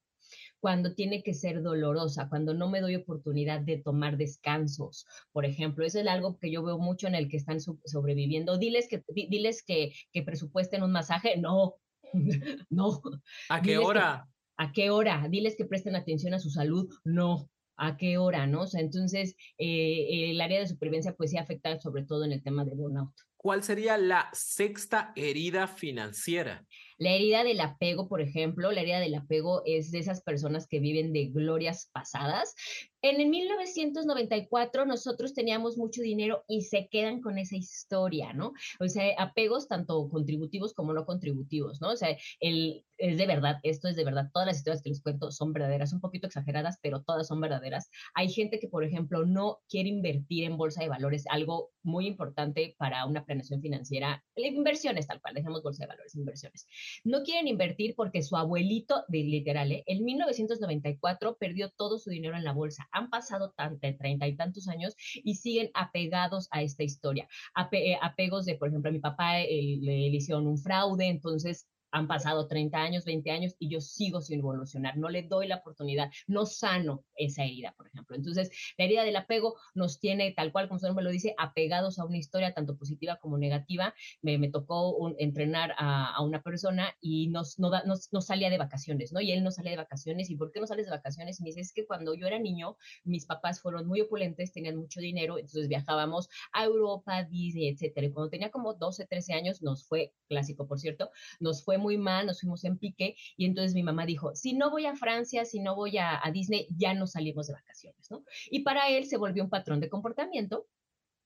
cuando 0.64 0.94
tiene 0.94 1.22
que 1.22 1.35
ser 1.35 1.61
dolorosa, 1.61 2.31
cuando 2.31 2.55
no 2.55 2.70
me 2.70 2.81
doy 2.81 2.94
oportunidad 2.94 3.61
de 3.61 3.77
tomar 3.77 4.16
descansos, 4.16 5.05
por 5.31 5.44
ejemplo. 5.44 5.85
Eso 5.85 6.00
es 6.00 6.07
algo 6.07 6.38
que 6.38 6.50
yo 6.50 6.62
veo 6.62 6.79
mucho 6.79 7.07
en 7.07 7.14
el 7.14 7.29
que 7.29 7.37
están 7.37 7.59
sobreviviendo. 7.61 8.57
Diles 8.57 8.88
que, 8.88 9.05
diles 9.09 9.62
que, 9.62 9.92
que 10.11 10.22
presupuesten 10.22 10.83
un 10.83 10.90
masaje. 10.90 11.37
No, 11.37 11.74
no. 12.70 13.03
¿A 13.50 13.61
qué 13.61 13.77
hora? 13.77 14.27
¿A 14.57 14.72
qué 14.72 14.88
hora? 14.88 15.29
Diles 15.29 15.55
que 15.55 15.66
presten 15.66 15.96
atención 15.96 16.33
a 16.33 16.38
su 16.38 16.48
salud. 16.48 16.90
No, 17.05 17.50
a 17.77 17.98
qué 17.98 18.16
hora, 18.16 18.46
¿no? 18.46 18.62
O 18.62 18.66
sea, 18.66 18.81
entonces 18.81 19.37
eh, 19.59 20.31
el 20.31 20.40
área 20.40 20.61
de 20.61 20.66
supervivencia 20.66 21.14
pues 21.14 21.31
sí 21.31 21.37
afecta 21.37 21.79
sobre 21.79 22.07
todo 22.07 22.24
en 22.24 22.33
el 22.33 22.42
tema 22.42 22.64
de 22.64 22.74
burnout. 22.74 23.12
¿cuál 23.44 23.62
sería 23.62 23.98
la 23.98 24.31
sexta 24.33 25.12
herida 25.16 25.68
financiera? 25.68 26.64
La 26.98 27.11
herida 27.11 27.44
del 27.44 27.61
apego, 27.61 28.09
por 28.09 28.20
ejemplo, 28.20 28.70
la 28.72 28.80
herida 28.80 29.00
del 29.00 29.14
apego 29.14 29.62
es 29.64 29.90
de 29.90 29.98
esas 29.98 30.22
personas 30.22 30.66
que 30.66 30.80
viven 30.80 31.12
de 31.12 31.26
glorias 31.26 31.90
pasadas. 31.92 32.54
En 33.02 33.20
el 33.20 33.28
1994 33.28 34.87
nosotros 34.87 35.35
teníamos 35.35 35.76
mucho 35.76 36.00
dinero 36.00 36.44
y 36.48 36.62
se 36.62 36.88
quedan 36.88 37.20
con 37.20 37.37
esa 37.38 37.57
historia, 37.57 38.33
¿no? 38.33 38.52
O 38.80 38.88
sea, 38.88 39.12
apegos 39.18 39.68
tanto 39.68 40.09
contributivos 40.09 40.72
como 40.72 40.94
no 40.94 41.04
contributivos, 41.04 41.83
¿no? 41.83 41.90
O 41.90 41.96
sea, 41.96 42.16
es 42.40 43.18
de 43.18 43.26
verdad, 43.26 43.59
esto 43.62 43.88
es 43.88 43.96
de 43.96 44.04
verdad, 44.04 44.30
todas 44.33 44.46
las 44.46 44.57
historias 44.57 44.83
que 44.83 44.88
les 44.88 45.02
cuento 45.02 45.30
son 45.33 45.52
verdaderas, 45.52 45.92
un 45.92 46.00
poquito 46.00 46.28
exageradas, 46.28 46.78
pero 46.80 47.02
todas 47.02 47.26
son 47.26 47.40
verdaderas. 47.40 47.90
Hay 48.14 48.30
gente 48.30 48.59
que, 48.59 48.68
por 48.68 48.85
ejemplo, 48.85 49.26
no 49.26 49.59
quiere 49.68 49.90
invertir 49.90 50.44
en 50.44 50.57
bolsa 50.57 50.83
de 50.83 50.88
valores, 50.88 51.24
algo 51.28 51.72
muy 51.83 52.07
importante 52.07 52.74
para 52.78 53.04
una 53.04 53.26
planeación 53.26 53.61
financiera, 53.61 54.24
inversiones 54.37 55.07
tal 55.07 55.20
cual, 55.20 55.35
dejemos 55.35 55.62
bolsa 55.62 55.85
de 55.85 55.88
valores, 55.88 56.14
inversiones. 56.14 56.66
No 57.05 57.23
quieren 57.23 57.49
invertir 57.49 57.94
porque 57.94 58.23
su 58.23 58.37
abuelito, 58.37 59.05
de 59.09 59.18
literal, 59.25 59.73
¿eh? 59.73 59.85
en 59.87 60.05
1994 60.05 61.37
perdió 61.37 61.70
todo 61.70 61.99
su 61.99 62.11
dinero 62.11 62.37
en 62.37 62.44
la 62.44 62.53
bolsa. 62.53 62.88
Han 62.92 63.11
pasado 63.11 63.55
treinta 63.99 64.27
y 64.27 64.37
tantos 64.37 64.68
años 64.68 64.94
y 65.14 65.37
siguen 65.37 65.70
apegados 65.75 66.49
a 66.51 66.62
esta 66.62 66.83
historia. 66.83 67.29
Eh, 67.73 67.97
apegos 68.01 68.47
de, 68.47 68.57
por 68.57 68.68
ejemplo, 68.68 68.90
a 68.90 68.92
mi 68.92 69.01
papá 69.01 69.40
eh, 69.40 69.79
le 69.81 70.09
hicieron 70.09 70.47
un 70.47 70.59
fraude, 70.59 71.07
entonces 71.07 71.66
han 71.94 72.09
pasado 72.09 72.48
30 72.48 72.76
años, 72.76 73.04
20 73.04 73.30
años 73.30 73.54
y 73.59 73.68
yo 73.68 73.80
sigo 73.80 74.20
sin 74.20 74.40
evolucionar, 74.40 74.96
no 74.96 75.09
le 75.09 75.22
doy 75.22 75.46
la 75.46 75.57
oportunidad, 75.57 76.11
no 76.26 76.44
sano 76.44 77.04
esa 77.14 77.44
herida, 77.44 77.72
por 77.76 77.87
ejemplo. 77.87 78.16
Entonces, 78.16 78.50
la 78.76 78.85
herida 78.85 79.04
del 79.04 79.14
apego 79.14 79.54
nos 79.74 80.00
tiene, 80.00 80.33
tal 80.33 80.50
cual 80.50 80.66
como 80.66 80.80
su 80.80 80.87
nombre 80.87 81.04
lo 81.04 81.11
dice, 81.11 81.35
apegados 81.38 82.00
a 82.00 82.04
una 82.04 82.18
historia 82.18 82.52
tanto 82.52 82.76
positiva 82.76 83.18
como 83.20 83.38
negativa. 83.38 83.94
Me, 84.22 84.38
me 84.38 84.50
tocó 84.50 85.14
entrenar 85.18 85.74
a, 85.78 86.20
una 86.22 86.42
persona 86.42 86.92
y 87.00 87.28
nos, 87.28 87.59
no, 87.61 87.70
no, 87.85 88.20
salía 88.20 88.50
de 88.50 88.59
vacaciones, 88.59 89.12
¿no? 89.12 89.20
Y 89.20 89.30
él 89.30 89.44
no 89.44 89.52
salía 89.52 89.70
de 89.70 89.76
vacaciones. 89.76 90.30
¿Y 90.30 90.37
por 90.37 90.50
qué 90.50 90.61
no 90.61 90.66
sales 90.66 90.87
de 90.87 90.90
vacaciones? 90.90 91.38
Y 91.38 91.44
me 91.44 91.50
dice, 91.50 91.61
es 91.61 91.72
que 91.72 91.87
cuando 91.87 92.14
yo 92.14 92.26
era 92.26 92.40
niño, 92.40 92.76
mis 93.04 93.24
papás 93.26 93.61
fueron 93.61 93.87
muy 93.87 94.00
opulentes, 94.00 94.52
tenían 94.52 94.76
mucho 94.76 95.00
dinero, 95.00 95.38
entonces 95.38 95.68
viajábamos 95.68 96.28
a 96.52 96.64
Europa, 96.64 97.22
Disney, 97.24 97.68
etcétera. 97.68 98.09
Y 98.09 98.11
cuando 98.11 98.30
tenía 98.30 98.50
como 98.50 98.74
12, 98.74 99.07
13 99.07 99.35
años, 99.35 99.62
nos 99.62 99.87
fue, 99.87 100.12
clásico 100.28 100.66
por 100.66 100.80
cierto, 100.80 101.11
nos 101.38 101.62
fue 101.64 101.78
muy 101.85 101.99
mal, 101.99 102.27
nos 102.27 102.40
fuimos 102.40 102.64
en 102.64 102.79
pique 102.79 103.14
y 103.37 103.44
entonces 103.44 103.75
mi 103.75 103.83
mamá 103.83 104.07
dijo, 104.07 104.35
si 104.35 104.55
no 104.55 104.70
voy 104.70 104.87
a 104.87 104.97
Francia, 104.97 105.44
si 105.44 105.61
no 105.61 105.77
voy 105.77 105.99
a, 105.99 106.20
Disney, 106.33 106.66
ya 106.70 106.94
no 106.94 107.07
salimos 107.07 107.47
de 107.47 107.53
vacaciones, 107.53 108.11
¿no? 108.11 108.25
Y 108.51 108.61
para 108.61 108.88
él 108.88 109.05
se 109.05 109.18
volvió 109.18 109.44
un 109.44 109.51
patrón 109.51 109.81
de 109.81 109.90
comportamiento 109.90 110.66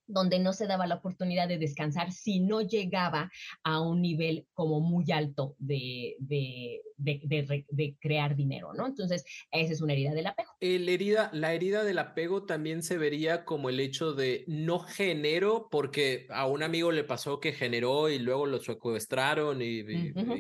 donde 0.08 0.38
no 0.38 0.52
se 0.52 0.66
daba 0.66 0.86
la 0.86 0.96
oportunidad 0.96 1.46
de 1.48 1.58
descansar 1.58 2.12
si 2.12 2.40
no 2.40 2.62
llegaba 2.62 3.30
a 3.62 3.80
un 3.80 4.02
nivel 4.02 4.46
como 4.54 4.80
muy 4.80 5.12
alto 5.12 5.54
de, 5.58 6.16
de, 6.18 6.80
de, 6.96 7.96
crear 8.00 8.34
dinero, 8.34 8.72
¿no? 8.72 8.86
Entonces, 8.86 9.24
esa 9.50 9.72
es 9.72 9.80
una 9.80 9.92
herida 9.92 10.12
del 10.12 10.26
apego. 10.26 10.50
El 10.60 10.88
herida, 10.88 11.30
la 11.32 11.52
herida 11.52 11.84
del 11.84 11.98
apego 11.98 12.44
también 12.44 12.82
se 12.82 12.98
vería 12.98 13.44
como 13.44 13.68
el 13.68 13.80
hecho 13.80 14.14
de 14.14 14.44
no 14.48 14.80
genero, 14.80 15.68
porque 15.70 16.26
a 16.30 16.46
un 16.46 16.62
amigo 16.62 16.90
le 16.90 17.04
pasó 17.04 17.38
que 17.38 17.52
generó 17.52 18.08
y 18.08 18.18
luego 18.18 18.46
lo 18.46 18.60
secuestraron 18.60 19.60
y, 19.62 19.84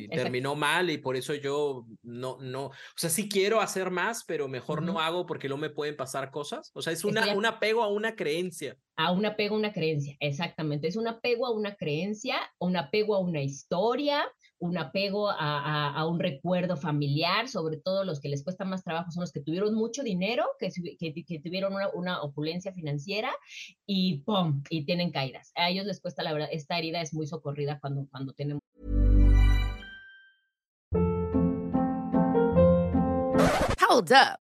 terminó 0.08 0.54
mal 0.54 0.90
y 0.90 0.98
por 0.98 1.16
eso 1.16 1.34
yo 1.34 1.86
no, 2.02 2.38
no, 2.40 2.66
o 2.66 2.72
sea, 2.96 3.10
sí 3.10 3.28
quiero 3.28 3.60
hacer 3.60 3.90
más, 3.90 4.24
pero 4.24 4.48
mejor 4.48 4.82
no 4.82 5.00
hago 5.00 5.26
porque 5.26 5.48
no 5.48 5.56
me 5.56 5.70
pueden 5.70 5.96
pasar 5.96 6.30
cosas. 6.30 6.70
O 6.74 6.82
sea, 6.82 6.92
es 6.92 7.04
una, 7.04 7.34
un 7.34 7.46
apego 7.46 7.82
a 7.82 7.88
una 7.88 8.16
creencia. 8.16 8.76
A 9.00 9.12
un 9.12 9.24
apego 9.24 9.54
a 9.54 9.58
una 9.58 9.72
creencia, 9.72 10.16
exactamente. 10.18 10.88
Es 10.88 10.96
un 10.96 11.06
apego 11.06 11.46
a 11.46 11.52
una 11.52 11.76
creencia, 11.76 12.36
un 12.58 12.76
apego 12.76 13.14
a 13.14 13.20
una 13.20 13.40
historia, 13.40 14.24
un 14.58 14.76
apego 14.76 15.30
a, 15.30 16.04
un 16.04 16.18
recuerdo 16.18 16.76
familiar, 16.76 17.46
sobre 17.48 17.76
todo 17.76 18.04
los 18.04 18.18
que 18.18 18.28
les 18.28 18.42
cuesta 18.42 18.64
más 18.64 18.82
trabajo 18.82 19.12
son 19.12 19.20
los 19.20 19.30
que 19.30 19.40
tuvieron 19.40 19.72
mucho 19.76 20.02
dinero, 20.02 20.46
que, 20.58 20.70
que, 20.98 21.38
tuvieron 21.38 21.74
una, 21.94 22.22
opulencia 22.22 22.72
financiera 22.72 23.30
y 23.86 24.22
¡pum! 24.22 24.64
y 24.68 24.84
tienen 24.84 25.12
caídas. 25.12 25.52
A 25.54 25.70
ellos 25.70 25.86
les 25.86 26.00
cuesta, 26.00 26.24
la 26.24 26.32
verdad, 26.32 26.48
esta 26.50 26.76
herida 26.76 27.00
es 27.00 27.14
muy 27.14 27.28
socorrida 27.28 27.78
cuando, 27.78 28.08
cuando 28.10 28.32
tenemos. 28.32 28.60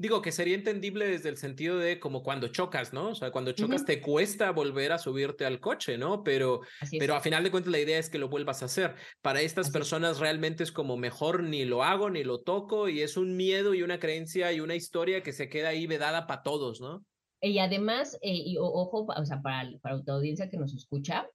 Digo 0.00 0.22
que 0.22 0.32
sería 0.32 0.54
entendible 0.54 1.06
desde 1.06 1.28
el 1.28 1.36
sentido 1.36 1.76
de 1.76 2.00
como 2.00 2.22
cuando 2.22 2.48
chocas, 2.48 2.94
¿no? 2.94 3.10
O 3.10 3.14
sea, 3.14 3.30
cuando 3.30 3.52
chocas 3.52 3.84
te 3.84 4.00
cuesta 4.00 4.50
volver 4.50 4.92
a 4.92 4.98
subirte 4.98 5.44
al 5.44 5.60
coche, 5.60 5.98
¿no? 5.98 6.24
Pero, 6.24 6.62
pero 6.98 7.14
a 7.14 7.20
final 7.20 7.44
de 7.44 7.50
cuentas 7.50 7.70
la 7.70 7.80
idea 7.80 7.98
es 7.98 8.08
que 8.08 8.16
lo 8.16 8.30
vuelvas 8.30 8.62
a 8.62 8.64
hacer. 8.64 8.94
Para 9.20 9.42
estas 9.42 9.70
personas 9.70 10.18
realmente 10.18 10.62
es 10.62 10.72
como 10.72 10.96
mejor 10.96 11.42
ni 11.42 11.66
lo 11.66 11.84
hago 11.84 12.08
ni 12.08 12.24
lo 12.24 12.40
toco 12.40 12.88
y 12.88 13.02
es 13.02 13.18
un 13.18 13.36
miedo 13.36 13.74
y 13.74 13.82
una 13.82 14.00
creencia 14.00 14.50
y 14.54 14.60
una 14.60 14.74
historia 14.74 15.22
que 15.22 15.34
se 15.34 15.50
queda 15.50 15.68
ahí 15.68 15.86
vedada 15.86 16.26
para 16.26 16.42
todos, 16.42 16.80
¿no? 16.80 17.04
Y 17.42 17.58
además, 17.58 18.14
eh, 18.22 18.32
y 18.32 18.56
ojo, 18.56 19.04
o 19.06 19.24
sea, 19.26 19.42
para, 19.42 19.70
para 19.82 20.02
tu 20.02 20.12
audiencia 20.12 20.48
que 20.48 20.56
nos 20.56 20.72
escucha, 20.72 21.28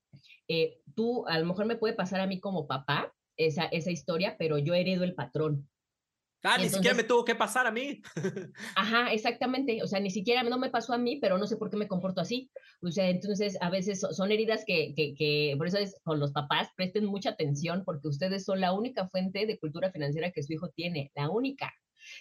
eh, 0.48 0.80
tú 0.96 1.28
a 1.28 1.38
lo 1.38 1.46
mejor 1.46 1.68
me 1.68 1.76
puede 1.76 1.94
pasar 1.94 2.20
a 2.20 2.26
mí 2.26 2.40
como 2.40 2.66
papá 2.66 3.14
esa, 3.38 3.66
esa 3.66 3.92
historia, 3.92 4.38
pero 4.40 4.58
yo 4.58 4.74
heredo 4.74 5.04
el 5.04 5.14
patrón. 5.14 5.70
Ah, 6.46 6.58
ni 6.60 6.70
siquiera 6.70 6.96
me 6.96 7.04
tuvo 7.04 7.26
que 7.26 7.36
pasar 7.36 7.66
a 7.66 7.72
mí. 7.72 8.02
Ajá, 8.76 9.12
exactamente. 9.12 9.82
O 9.84 9.88
sea, 9.88 10.00
ni 10.00 10.12
siquiera 10.12 10.44
no 10.44 10.58
me 10.60 10.70
pasó 10.70 10.94
a 10.94 10.98
mí, 10.98 11.18
pero 11.18 11.38
no 11.38 11.48
sé 11.48 11.58
por 11.58 11.70
qué 11.70 11.78
me 11.78 11.88
comporto 11.88 12.22
así. 12.22 12.52
O 12.82 12.92
sea, 12.92 13.10
entonces 13.10 13.58
a 13.62 13.70
veces 13.70 14.00
son 14.00 14.32
heridas 14.32 14.64
que, 14.66 14.94
que, 14.96 15.16
que, 15.16 15.56
por 15.58 15.68
eso 15.68 15.78
es 15.78 16.00
con 16.04 16.20
los 16.20 16.32
papás, 16.32 16.70
presten 16.76 17.06
mucha 17.06 17.32
atención 17.32 17.84
porque 17.84 18.08
ustedes 18.08 18.46
son 18.46 18.62
la 18.62 18.74
única 18.74 19.10
fuente 19.10 19.46
de 19.46 19.58
cultura 19.58 19.92
financiera 19.92 20.32
que 20.32 20.44
su 20.44 20.54
hijo 20.54 20.70
tiene, 20.70 21.12
la 21.16 21.30
única. 21.30 21.74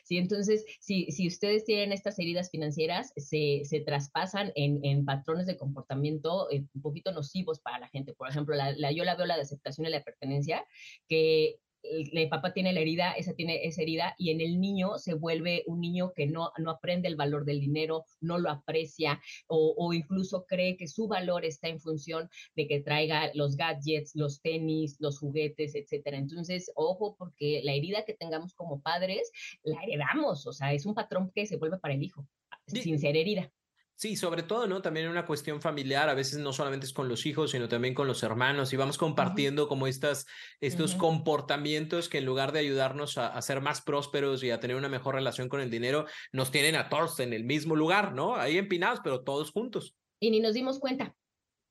Sí, 0.05 0.17
entonces, 0.17 0.65
si, 0.81 1.11
si 1.11 1.27
ustedes 1.27 1.65
tienen 1.65 1.93
estas 1.93 2.19
heridas 2.19 2.51
financieras, 2.51 3.13
se, 3.17 3.63
se 3.65 3.81
traspasan 3.81 4.53
en, 4.55 4.85
en, 4.85 5.05
patrones 5.05 5.47
de 5.47 5.59
comportamiento 5.59 6.51
eh, 6.51 6.65
un 6.75 6.83
poquito 6.83 7.13
nocivos 7.13 7.61
para 7.61 7.79
la 7.79 7.89
gente. 7.89 8.15
Por 8.15 8.29
ejemplo, 8.29 8.57
la, 8.57 8.73
la, 8.73 8.93
yo 8.93 9.05
la 9.05 9.17
veo 9.17 9.27
la 9.27 9.37
de 9.37 9.43
aceptación 9.43 9.87
y 9.87 9.91
la 9.91 10.03
pertenencia, 10.03 10.65
que 11.09 11.57
el, 11.85 12.29
papá 12.29 12.53
tiene 12.53 12.73
la 12.73 12.81
herida, 12.81 13.13
esa 13.13 13.35
tiene 13.35 13.65
esa 13.67 13.83
herida, 13.83 14.15
y 14.19 14.31
en 14.31 14.41
el 14.41 14.61
niño 14.61 14.99
se 14.99 15.15
vuelve 15.15 15.63
un 15.67 15.81
niño 15.81 16.13
que 16.15 16.27
no, 16.27 16.53
no 16.59 16.71
aprende 16.71 17.09
el 17.09 17.17
valor 17.17 17.45
del 17.45 17.61
dinero, 17.61 18.05
no 18.21 18.39
lo 18.39 18.51
aprecia, 18.51 19.21
o, 19.47 19.75
o, 19.77 19.93
incluso 19.93 20.47
cree 20.47 20.77
que 20.77 20.89
su 20.89 21.09
valor 21.09 21.45
está 21.45 21.69
en 21.69 21.81
función 21.81 22.29
de 22.57 22.67
que 22.67 22.81
traiga 22.81 23.31
los 23.35 23.57
gadgets, 23.57 24.15
los 24.15 24.41
tenis, 24.41 24.97
los 24.99 25.19
juguetes, 25.19 25.75
etcétera. 25.75 26.19
Entonces, 26.19 26.71
ojo, 26.75 27.17
porque 27.19 27.61
la 27.65 27.75
herida 27.75 28.05
que 28.05 28.15
tengamos 28.15 28.55
como 28.55 28.81
padres, 28.81 29.31
la 29.63 29.83
heredamos, 29.83 30.47
o 30.47 30.53
sea, 30.53 30.73
es 30.73 30.87
un 30.87 30.95
patrón 30.95 31.31
que 31.35 31.47
se 31.47 31.57
vuelve 31.57 31.79
para 31.79 31.95
el 31.95 32.03
hijo, 32.03 32.27
sin 32.67 32.99
ser 32.99 33.17
herida. 33.17 33.53
Sí, 33.97 34.17
sobre 34.17 34.43
todo, 34.43 34.67
¿no? 34.67 34.83
También 34.83 35.09
una 35.09 35.25
cuestión 35.25 35.61
familiar, 35.61 36.09
a 36.09 36.15
veces 36.15 36.41
no 36.41 36.53
solamente 36.53 36.85
es 36.85 36.93
con 36.93 37.09
los 37.09 37.27
hijos, 37.27 37.53
sino 37.53 37.69
también 37.69 37.95
con 37.95 38.09
los 38.09 38.25
hermanos, 38.25 38.73
y 38.73 38.77
vamos 38.77 38.99
compartiendo 38.99 39.69
como 39.69 39.87
estas, 39.87 40.27
estos 40.61 40.97
comportamientos 40.97 42.09
que 42.09 42.19
en 42.19 42.25
lugar 42.25 42.51
de 42.51 42.59
ayudarnos 42.59 43.19
a, 43.19 43.41
ser 43.41 43.61
más 43.61 43.83
prósperos 43.83 44.43
y 44.43 44.51
a 44.51 44.59
tener 44.59 44.77
una 44.77 44.89
mejor 44.89 45.15
relación 45.15 45.49
con 45.49 45.61
el 45.61 45.71
dinero, 45.71 46.07
nos 46.33 46.51
tienen 46.51 46.75
a 46.75 46.89
todos 46.89 47.21
en 47.21 47.33
el 47.33 47.45
mismo 47.45 47.77
lugar, 47.77 48.15
¿no? 48.15 48.35
Ahí 48.35 48.59
empinados, 48.59 49.01
pero 49.05 49.23
todos 49.23 49.53
juntos. 49.53 49.95
Y 50.19 50.31
ni 50.31 50.41
nos 50.41 50.55
dimos 50.55 50.81
cuenta, 50.81 51.15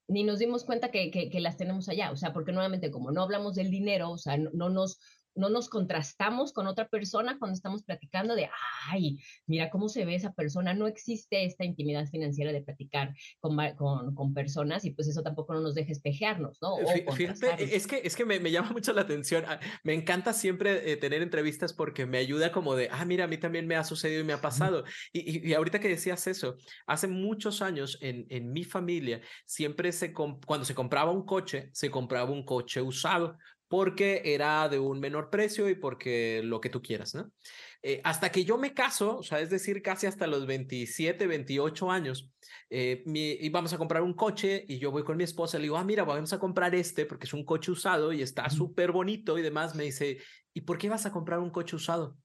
ni 0.07 0.23
nos 0.23 0.39
dimos 0.39 0.63
cuenta 0.63 0.91
que, 0.91 1.11
que, 1.11 1.39
las 1.41 1.57
tenemos 1.57 1.89
allá, 1.89 2.11
o 2.11 2.15
sea, 2.15 2.31
porque 2.31 2.53
nuevamente 2.53 2.89
como 2.89 3.11
no 3.11 3.21
hablamos 3.21 3.55
del 3.55 3.69
dinero, 3.69 4.11
o 4.11 4.17
sea, 4.17 4.37
no, 4.37 4.69
nos 4.69 4.99
no 5.35 5.49
nos 5.49 5.69
contrastamos 5.69 6.53
con 6.53 6.67
otra 6.67 6.87
persona 6.87 7.37
cuando 7.39 7.55
estamos 7.55 7.83
platicando 7.83 8.35
de, 8.35 8.49
ay, 8.89 9.19
mira 9.47 9.69
cómo 9.69 9.89
se 9.89 10.05
ve 10.05 10.15
esa 10.15 10.33
persona. 10.33 10.73
No 10.73 10.87
existe 10.87 11.45
esta 11.45 11.65
intimidad 11.65 12.07
financiera 12.07 12.51
de 12.51 12.61
platicar 12.61 13.13
con, 13.39 13.57
con, 13.75 14.15
con 14.15 14.33
personas 14.33 14.85
y 14.85 14.91
pues 14.91 15.07
eso 15.07 15.23
tampoco 15.23 15.53
no 15.53 15.61
nos 15.61 15.75
deja 15.75 15.91
espejearnos, 15.91 16.59
¿no? 16.61 16.75
Fíjate, 17.13 17.75
es 17.75 17.87
que, 17.87 18.01
es 18.03 18.15
que 18.15 18.25
me, 18.25 18.39
me, 18.39 18.51
llama 18.51 18.71
mucho 18.71 18.93
la 18.93 19.01
atención. 19.01 19.43
Ah, 19.47 19.59
me 19.83 19.93
encanta 19.93 20.33
siempre 20.33 20.91
eh, 20.91 20.97
tener 20.97 21.21
entrevistas 21.21 21.73
porque 21.73 22.05
me 22.05 22.17
ayuda 22.17 22.51
como 22.51 22.75
de, 22.75 22.89
ah, 22.91 23.05
mira, 23.05 23.25
a 23.25 23.27
mí 23.27 23.37
también 23.37 23.67
me 23.67 23.75
ha 23.75 23.83
sucedido 23.83 24.21
y 24.21 24.25
me 24.25 24.33
ha 24.33 24.41
pasado. 24.41 24.83
Y, 25.11 25.47
y, 25.47 25.53
ahorita 25.53 25.79
que 25.79 25.89
decías 25.89 26.27
eso, 26.27 26.57
hace 26.85 27.07
muchos 27.07 27.61
años 27.61 27.97
en, 28.01 28.25
en 28.29 28.51
mi 28.51 28.63
familia, 28.63 29.21
siempre 29.45 29.91
se, 29.91 30.13
cuando 30.13 30.65
se 30.65 30.75
compraba 30.75 31.11
un 31.11 31.25
coche, 31.25 31.69
se 31.73 31.89
compraba 31.89 32.31
un 32.31 32.45
coche 32.45 32.81
usado 32.81 33.37
porque 33.67 34.21
era 34.25 34.69
de 34.69 34.79
un 34.79 34.99
menor 34.99 35.29
precio 35.29 35.67
y 35.69 35.75
porque 35.75 36.41
lo 36.43 36.61
que 36.61 36.69
tú 36.69 36.81
quieras, 36.81 37.15
¿no? 37.15 37.31
Eh, 37.81 37.99
hasta 38.03 38.31
que 38.31 38.45
yo 38.45 38.57
me 38.57 38.73
caso, 38.73 39.17
o 39.17 39.23
sea, 39.23 39.39
es 39.41 39.49
decir, 39.49 39.81
casi 39.81 40.07
hasta 40.07 40.25
los 40.25 40.45
27, 40.45 41.27
28 41.27 41.91
años, 41.91 42.31
eh, 42.69 43.03
íbamos 43.05 43.73
a 43.73 43.77
comprar 43.77 44.03
un 44.03 44.13
coche 44.13 44.63
y 44.67 44.79
yo 44.79 44.91
voy 44.91 45.03
con 45.03 45.17
mi 45.17 45.25
esposa 45.25 45.57
y 45.57 45.61
le 45.61 45.63
digo, 45.65 45.77
ah, 45.77 45.83
mira, 45.83 46.03
vamos 46.03 46.31
a 46.31 46.39
comprar 46.39 46.73
este 46.75 47.05
porque 47.05 47.25
es 47.25 47.33
un 47.33 47.43
coche 47.43 47.71
usado 47.71 48.13
y 48.13 48.21
está 48.21 48.49
súper 48.49 48.91
bonito 48.91 49.37
y 49.37 49.41
demás. 49.41 49.75
Me 49.75 49.83
dice, 49.83 50.19
¿y 50.53 50.61
por 50.61 50.77
qué 50.77 50.89
vas 50.89 51.05
a 51.05 51.11
comprar 51.11 51.39
un 51.39 51.49
coche 51.49 51.75
usado? 51.75 52.17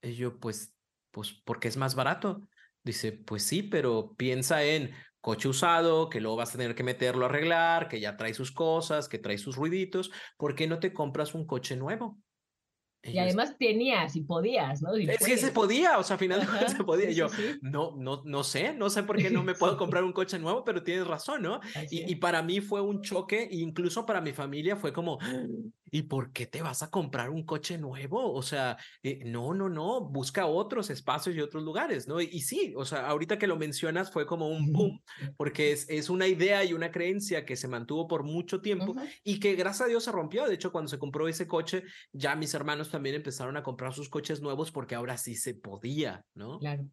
Y 0.00 0.14
yo, 0.14 0.38
pues, 0.38 0.74
pues 1.10 1.32
porque 1.44 1.68
es 1.68 1.76
más 1.76 1.94
barato. 1.94 2.46
Dice, 2.84 3.12
pues 3.12 3.42
sí, 3.42 3.62
pero 3.62 4.14
piensa 4.16 4.62
en 4.62 4.92
coche 5.24 5.48
usado, 5.48 6.10
que 6.10 6.20
luego 6.20 6.36
vas 6.36 6.54
a 6.54 6.58
tener 6.58 6.74
que 6.74 6.82
meterlo 6.82 7.24
a 7.24 7.30
arreglar, 7.30 7.88
que 7.88 7.98
ya 7.98 8.14
trae 8.14 8.34
sus 8.34 8.52
cosas, 8.52 9.08
que 9.08 9.18
trae 9.18 9.38
sus 9.38 9.56
ruiditos, 9.56 10.10
¿por 10.36 10.54
qué 10.54 10.66
no 10.66 10.78
te 10.78 10.92
compras 10.92 11.34
un 11.34 11.46
coche 11.46 11.76
nuevo? 11.76 12.18
Y 13.02 13.18
además 13.18 13.56
tenías 13.58 14.16
y 14.16 14.22
podías, 14.22 14.82
¿no? 14.82 14.94
es 14.94 15.18
que 15.18 15.38
se 15.38 15.50
podía, 15.50 15.98
o 15.98 16.04
sea, 16.04 16.14
al 16.14 16.20
final 16.20 16.46
se 16.68 16.84
podía. 16.84 17.10
yo, 17.10 17.28
no, 17.62 17.94
no, 17.96 18.22
no 18.26 18.44
sé, 18.44 18.74
no 18.74 18.90
sé 18.90 19.02
por 19.02 19.16
qué 19.16 19.30
no 19.30 19.42
me 19.42 19.54
puedo 19.54 19.78
comprar 19.78 20.04
un 20.04 20.12
coche 20.12 20.38
nuevo, 20.38 20.62
pero 20.62 20.82
tienes 20.82 21.06
razón, 21.06 21.42
¿no? 21.42 21.60
Y, 21.90 22.10
y, 22.10 22.16
para 22.16 22.42
mí 22.42 22.60
fue 22.60 22.82
un 22.82 23.00
choque, 23.00 23.48
incluso 23.50 24.04
para 24.04 24.20
mi 24.20 24.32
familia 24.32 24.76
fue 24.76 24.92
como, 24.92 25.18
¿y 25.94 26.02
por 26.02 26.32
qué 26.32 26.46
te 26.46 26.60
vas 26.60 26.82
a 26.82 26.90
comprar 26.90 27.30
un 27.30 27.44
coche 27.44 27.78
nuevo? 27.78 28.32
O 28.32 28.42
sea, 28.42 28.76
eh, 29.04 29.22
no, 29.24 29.54
no, 29.54 29.68
no, 29.68 30.00
busca 30.00 30.46
otros 30.46 30.90
espacios 30.90 31.36
y 31.36 31.40
otros 31.40 31.62
lugares, 31.62 32.08
¿no? 32.08 32.20
Y, 32.20 32.40
sí, 32.40 32.74
o 32.76 32.84
sea, 32.84 33.06
ahorita 33.06 33.38
que 33.38 33.46
lo 33.46 33.56
mencionas 33.56 34.10
fue 34.10 34.26
como 34.26 34.48
un 34.48 34.72
boom, 34.72 35.00
porque 35.36 35.70
es, 35.70 35.88
es 35.88 36.10
una 36.10 36.26
idea 36.26 36.64
y 36.64 36.72
una 36.72 36.90
creencia 36.90 37.46
que 37.46 37.54
se 37.54 37.68
mantuvo 37.68 38.08
por 38.08 38.24
mucho 38.24 38.60
tiempo 38.60 38.96
y 39.22 39.38
que 39.38 39.54
gracias 39.54 39.82
a 39.82 39.88
Dios 39.88 40.02
se 40.02 40.10
rompió. 40.10 40.48
De 40.48 40.54
hecho, 40.54 40.72
cuando 40.72 40.88
se 40.88 40.98
compró 40.98 41.28
ese 41.28 41.46
coche, 41.46 41.84
ya 42.10 42.34
mis 42.34 42.54
hermanos 42.54 42.90
también 42.90 43.14
empezaron 43.14 43.56
a 43.56 43.62
comprar 43.62 43.94
sus 43.94 44.08
coches 44.08 44.42
nuevos 44.42 44.72
porque 44.72 44.96
ahora 44.96 45.16
sí 45.16 45.36
se 45.36 45.54
podía, 45.54 46.24
¿no? 46.34 46.58
Claro. 46.58 46.88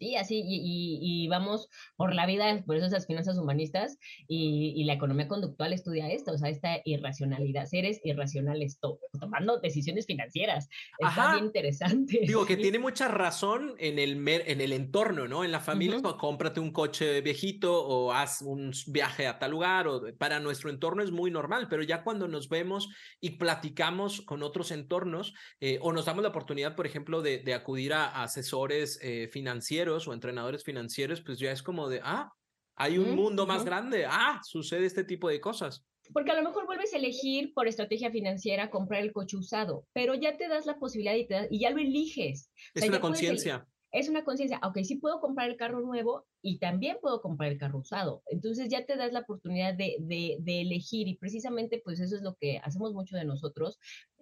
Sí, 0.00 0.16
así, 0.16 0.42
y, 0.42 1.28
vamos 1.28 1.68
por 1.96 2.14
la 2.14 2.24
vida, 2.24 2.62
por 2.64 2.74
eso 2.74 2.86
esas 2.86 3.06
finanzas 3.06 3.36
humanistas 3.36 3.98
y, 4.26 4.82
la 4.84 4.94
economía 4.94 5.28
conductual 5.28 5.74
estudia 5.74 6.10
esto, 6.10 6.32
o 6.32 6.38
sea, 6.38 6.48
esta 6.48 6.80
irracionalidad, 6.86 7.66
seres 7.66 8.00
irracionales, 8.02 8.78
tomando 9.20 9.58
decisiones 9.58 10.06
financieras. 10.06 10.70
Está 10.98 11.34
bien 11.34 11.44
interesante. 11.44 12.20
Digo 12.26 12.46
que 12.46 12.56
tiene 12.56 12.78
mucha 12.78 13.08
razón 13.08 13.74
en 13.78 13.98
el, 13.98 14.26
en 14.26 14.62
el 14.62 14.72
entorno, 14.72 15.28
¿no? 15.28 15.44
En 15.44 15.52
la 15.52 15.60
familia, 15.60 16.00
cómprate 16.00 16.60
un 16.60 16.72
coche 16.72 17.20
viejito 17.20 17.86
o 17.86 18.12
haz 18.12 18.40
un 18.40 18.72
viaje 18.86 19.26
a 19.26 19.38
tal 19.38 19.50
lugar, 19.50 19.86
o 19.86 20.02
para 20.16 20.40
nuestro 20.40 20.70
entorno 20.70 21.02
es 21.02 21.10
muy 21.10 21.30
normal, 21.30 21.66
pero 21.68 21.82
ya 21.82 22.02
cuando 22.04 22.26
nos 22.26 22.48
vemos 22.48 22.88
y 23.20 23.32
platicamos 23.32 24.22
con 24.22 24.42
otros 24.42 24.70
entornos, 24.70 25.34
eh, 25.60 25.78
o 25.82 25.92
nos 25.92 26.06
damos 26.06 26.22
la 26.22 26.30
oportunidad, 26.30 26.74
por 26.74 26.86
ejemplo, 26.86 27.20
de, 27.20 27.40
de 27.40 27.52
acudir 27.52 27.92
a 27.92 28.22
asesores 28.22 28.98
eh, 29.02 29.28
financieros, 29.30 29.89
o 29.90 30.12
entrenadores 30.12 30.64
financieros, 30.64 31.20
pues 31.20 31.38
ya 31.38 31.52
es 31.52 31.62
como 31.62 31.88
de, 31.88 32.00
ah, 32.02 32.32
hay 32.76 32.98
un 32.98 33.14
mundo 33.14 33.46
más 33.46 33.64
grande, 33.64 34.06
ah, 34.06 34.40
sucede 34.42 34.86
este 34.86 35.04
tipo 35.04 35.28
de 35.28 35.40
cosas. 35.40 35.84
Porque 36.12 36.30
a 36.30 36.34
lo 36.34 36.42
mejor 36.42 36.66
vuelves 36.66 36.92
a 36.94 36.96
elegir 36.96 37.52
por 37.54 37.68
estrategia 37.68 38.10
financiera 38.10 38.70
comprar 38.70 39.02
el 39.02 39.12
coche 39.12 39.36
usado, 39.36 39.86
pero 39.92 40.14
ya 40.14 40.36
te 40.36 40.48
das 40.48 40.66
la 40.66 40.78
posibilidad 40.78 41.14
y, 41.14 41.56
y 41.56 41.60
ya 41.60 41.70
lo 41.70 41.78
eliges. 41.78 42.50
Es 42.74 42.88
una 42.88 43.00
conciencia 43.00 43.66
es 43.92 44.08
una 44.08 44.24
conciencia, 44.24 44.60
ok, 44.62 44.78
sí 44.84 44.96
puedo 44.96 45.20
comprar 45.20 45.50
el 45.50 45.56
carro 45.56 45.80
nuevo 45.80 46.26
y 46.42 46.58
también 46.58 46.98
puedo 47.00 47.20
comprar 47.20 47.50
el 47.50 47.58
carro 47.58 47.80
usado. 47.80 48.22
Entonces 48.26 48.68
ya 48.68 48.86
te 48.86 48.96
das 48.96 49.12
la 49.12 49.20
oportunidad 49.20 49.74
de, 49.74 49.96
de, 50.00 50.60
elegir 50.60 51.08
y 51.08 51.16
precisamente 51.16 51.80
pues 51.84 51.98
eso 52.00 52.16
es 52.16 52.22
lo 52.22 52.36
que 52.36 52.58
hacemos 52.58 52.92
mucho 52.92 53.16
de 53.16 53.24
nosotros, 53.24 53.78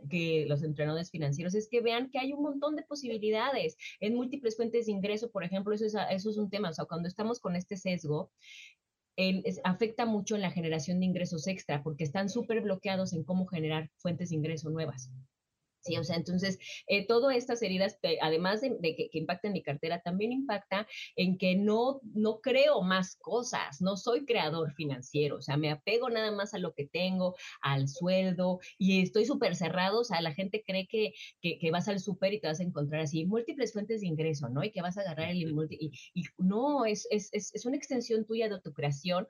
que 0.08 0.46
los 0.48 0.62
entrenadores 0.62 1.10
financieros, 1.10 1.54
es 1.54 1.68
que 1.68 1.80
vean 1.80 2.10
que 2.10 2.18
hay 2.18 2.32
un 2.32 2.42
montón 2.42 2.76
de 2.76 2.82
posibilidades 2.82 3.76
en 4.00 4.14
múltiples 4.14 4.56
fuentes 4.56 4.86
de 4.86 4.92
ingreso, 4.92 5.30
por 5.30 5.44
ejemplo, 5.44 5.74
eso 5.74 5.84
es, 5.84 5.94
eso 6.10 6.30
es 6.30 6.38
un 6.38 6.50
tema, 6.50 6.70
o 6.70 6.74
sea, 6.74 6.86
cuando 6.86 7.08
estamos 7.08 7.40
con 7.40 7.56
este 7.56 7.76
sesgo, 7.76 8.30
afecta 9.64 10.06
mucho 10.06 10.36
en 10.36 10.42
la 10.42 10.50
generación 10.50 11.00
de 11.00 11.06
ingresos 11.06 11.48
extra 11.48 11.82
porque 11.82 12.04
están 12.04 12.28
súper 12.28 12.60
bloqueados 12.60 13.12
en 13.12 13.24
cómo 13.24 13.46
generar 13.46 13.90
fuentes 13.96 14.30
de 14.30 14.36
ingreso 14.36 14.70
nuevas. 14.70 15.10
Sí, 15.80 15.96
o 15.96 16.04
sea, 16.04 16.16
entonces, 16.16 16.58
eh, 16.88 17.06
todas 17.06 17.36
estas 17.36 17.62
heridas, 17.62 17.98
además 18.20 18.60
de, 18.60 18.78
que, 18.80 19.08
que, 19.10 19.18
impactan 19.18 19.52
mi 19.52 19.62
cartera, 19.62 20.02
también 20.02 20.32
impacta 20.32 20.86
en 21.16 21.38
que 21.38 21.54
no, 21.56 22.00
no 22.14 22.40
creo 22.40 22.82
más 22.82 23.16
cosas, 23.16 23.80
no 23.80 23.96
soy 23.96 24.26
creador 24.26 24.72
financiero, 24.74 25.36
o 25.36 25.40
sea, 25.40 25.56
me 25.56 25.70
apego 25.70 26.10
nada 26.10 26.32
más 26.32 26.52
a 26.52 26.58
lo 26.58 26.74
que 26.74 26.86
tengo, 26.86 27.36
al 27.62 27.88
sueldo, 27.88 28.58
y 28.76 29.02
estoy 29.02 29.24
súper 29.24 29.54
cerrado, 29.54 30.00
o 30.00 30.04
sea, 30.04 30.20
la 30.20 30.34
gente 30.34 30.64
cree 30.66 30.88
que, 30.88 31.12
que, 31.40 31.70
vas 31.70 31.88
al 31.88 32.00
súper 32.00 32.32
y 32.32 32.40
te 32.40 32.48
vas 32.48 32.60
a 32.60 32.64
encontrar 32.64 33.02
así 33.02 33.24
múltiples 33.24 33.72
fuentes 33.72 34.00
de 34.00 34.08
ingreso, 34.08 34.48
¿no? 34.48 34.64
Y 34.64 34.72
que 34.72 34.82
vas 34.82 34.98
a 34.98 35.02
agarrar 35.02 35.30
el... 35.30 35.42
Y, 35.70 35.92
y 36.14 36.22
no, 36.38 36.86
es, 36.86 37.06
es, 37.10 37.28
es, 37.32 37.54
es 37.54 37.66
una 37.66 37.76
extensión 37.76 38.24
tuya 38.24 38.48
de 38.48 38.60
tu 38.60 38.72
creación, 38.72 39.26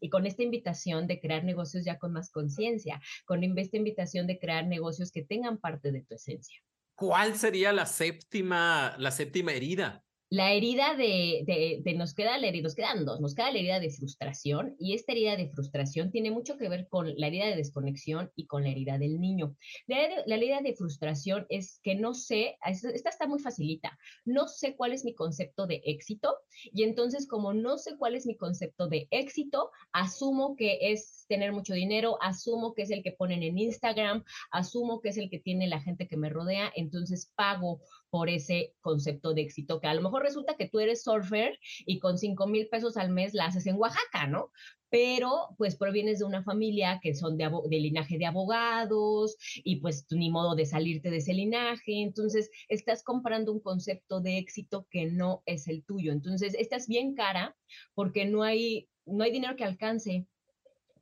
y 0.00 0.08
con 0.10 0.26
esta 0.26 0.42
invitación 0.42 1.06
de 1.06 1.20
crear 1.20 1.44
negocios 1.44 1.84
ya 1.84 1.98
con 1.98 2.12
más 2.12 2.30
conciencia, 2.30 3.00
con 3.24 3.42
esta 3.58 3.76
invitación 3.76 4.26
de 4.26 4.38
crear 4.38 4.66
negocios 4.66 5.10
que 5.10 5.22
tengan 5.22 5.58
parte 5.58 5.92
de 5.92 6.02
tu 6.02 6.14
esencia. 6.14 6.58
¿Cuál 6.94 7.36
sería 7.36 7.72
la 7.72 7.86
séptima, 7.86 8.94
la 8.98 9.10
séptima 9.10 9.52
herida? 9.52 10.04
La 10.32 10.54
herida 10.54 10.94
de, 10.96 11.82
nos 11.94 12.14
queda 12.14 12.38
la 12.38 12.46
herida, 12.46 12.62
nos 12.62 12.74
quedan 12.74 13.04
dos, 13.04 13.20
nos 13.20 13.34
queda 13.34 13.52
la 13.52 13.58
herida 13.58 13.80
de 13.80 13.90
frustración 13.90 14.74
y 14.78 14.94
esta 14.94 15.12
herida 15.12 15.36
de 15.36 15.50
frustración 15.50 16.10
tiene 16.10 16.30
mucho 16.30 16.56
que 16.56 16.70
ver 16.70 16.88
con 16.88 17.12
la 17.18 17.26
herida 17.26 17.44
de 17.44 17.56
desconexión 17.56 18.32
y 18.34 18.46
con 18.46 18.62
la 18.62 18.70
herida 18.70 18.96
del 18.96 19.20
niño. 19.20 19.54
La, 19.86 19.98
la 20.24 20.36
herida 20.36 20.62
de 20.62 20.74
frustración 20.74 21.44
es 21.50 21.80
que 21.82 21.96
no 21.96 22.14
sé, 22.14 22.56
esta 22.64 23.10
está 23.10 23.26
muy 23.26 23.40
facilita, 23.40 23.98
no 24.24 24.48
sé 24.48 24.74
cuál 24.74 24.94
es 24.94 25.04
mi 25.04 25.14
concepto 25.14 25.66
de 25.66 25.82
éxito 25.84 26.38
y 26.72 26.84
entonces 26.84 27.28
como 27.28 27.52
no 27.52 27.76
sé 27.76 27.98
cuál 27.98 28.14
es 28.14 28.24
mi 28.24 28.34
concepto 28.34 28.88
de 28.88 29.08
éxito, 29.10 29.70
asumo 29.92 30.56
que 30.56 30.78
es 30.80 31.26
tener 31.28 31.52
mucho 31.52 31.74
dinero, 31.74 32.16
asumo 32.22 32.72
que 32.72 32.84
es 32.84 32.90
el 32.90 33.02
que 33.02 33.12
ponen 33.12 33.42
en 33.42 33.58
Instagram, 33.58 34.24
asumo 34.50 35.02
que 35.02 35.10
es 35.10 35.18
el 35.18 35.28
que 35.28 35.40
tiene 35.40 35.66
la 35.66 35.82
gente 35.82 36.08
que 36.08 36.16
me 36.16 36.30
rodea, 36.30 36.72
entonces 36.74 37.30
pago 37.36 37.82
por 38.12 38.28
ese 38.28 38.74
concepto 38.82 39.32
de 39.32 39.40
éxito, 39.40 39.80
que 39.80 39.86
a 39.86 39.94
lo 39.94 40.02
mejor 40.02 40.22
resulta 40.22 40.54
que 40.54 40.68
tú 40.68 40.80
eres 40.80 41.02
surfer 41.02 41.58
y 41.86 41.98
con 41.98 42.18
5 42.18 42.46
mil 42.46 42.68
pesos 42.68 42.98
al 42.98 43.08
mes 43.08 43.32
la 43.32 43.46
haces 43.46 43.66
en 43.66 43.76
Oaxaca, 43.76 44.26
¿no? 44.26 44.50
Pero 44.90 45.48
pues 45.56 45.76
provienes 45.76 46.18
de 46.18 46.26
una 46.26 46.42
familia 46.42 47.00
que 47.02 47.14
son 47.14 47.38
de, 47.38 47.50
de 47.70 47.78
linaje 47.78 48.18
de 48.18 48.26
abogados 48.26 49.38
y 49.64 49.76
pues 49.76 50.04
ni 50.10 50.30
modo 50.30 50.54
de 50.54 50.66
salirte 50.66 51.08
de 51.08 51.16
ese 51.16 51.32
linaje, 51.32 52.02
entonces 52.02 52.50
estás 52.68 53.02
comprando 53.02 53.50
un 53.50 53.60
concepto 53.60 54.20
de 54.20 54.36
éxito 54.36 54.86
que 54.90 55.06
no 55.06 55.42
es 55.46 55.66
el 55.66 55.82
tuyo, 55.82 56.12
entonces 56.12 56.54
estás 56.58 56.88
bien 56.88 57.14
cara 57.14 57.56
porque 57.94 58.26
no 58.26 58.42
hay, 58.42 58.90
no 59.06 59.24
hay 59.24 59.32
dinero 59.32 59.56
que 59.56 59.64
alcance 59.64 60.26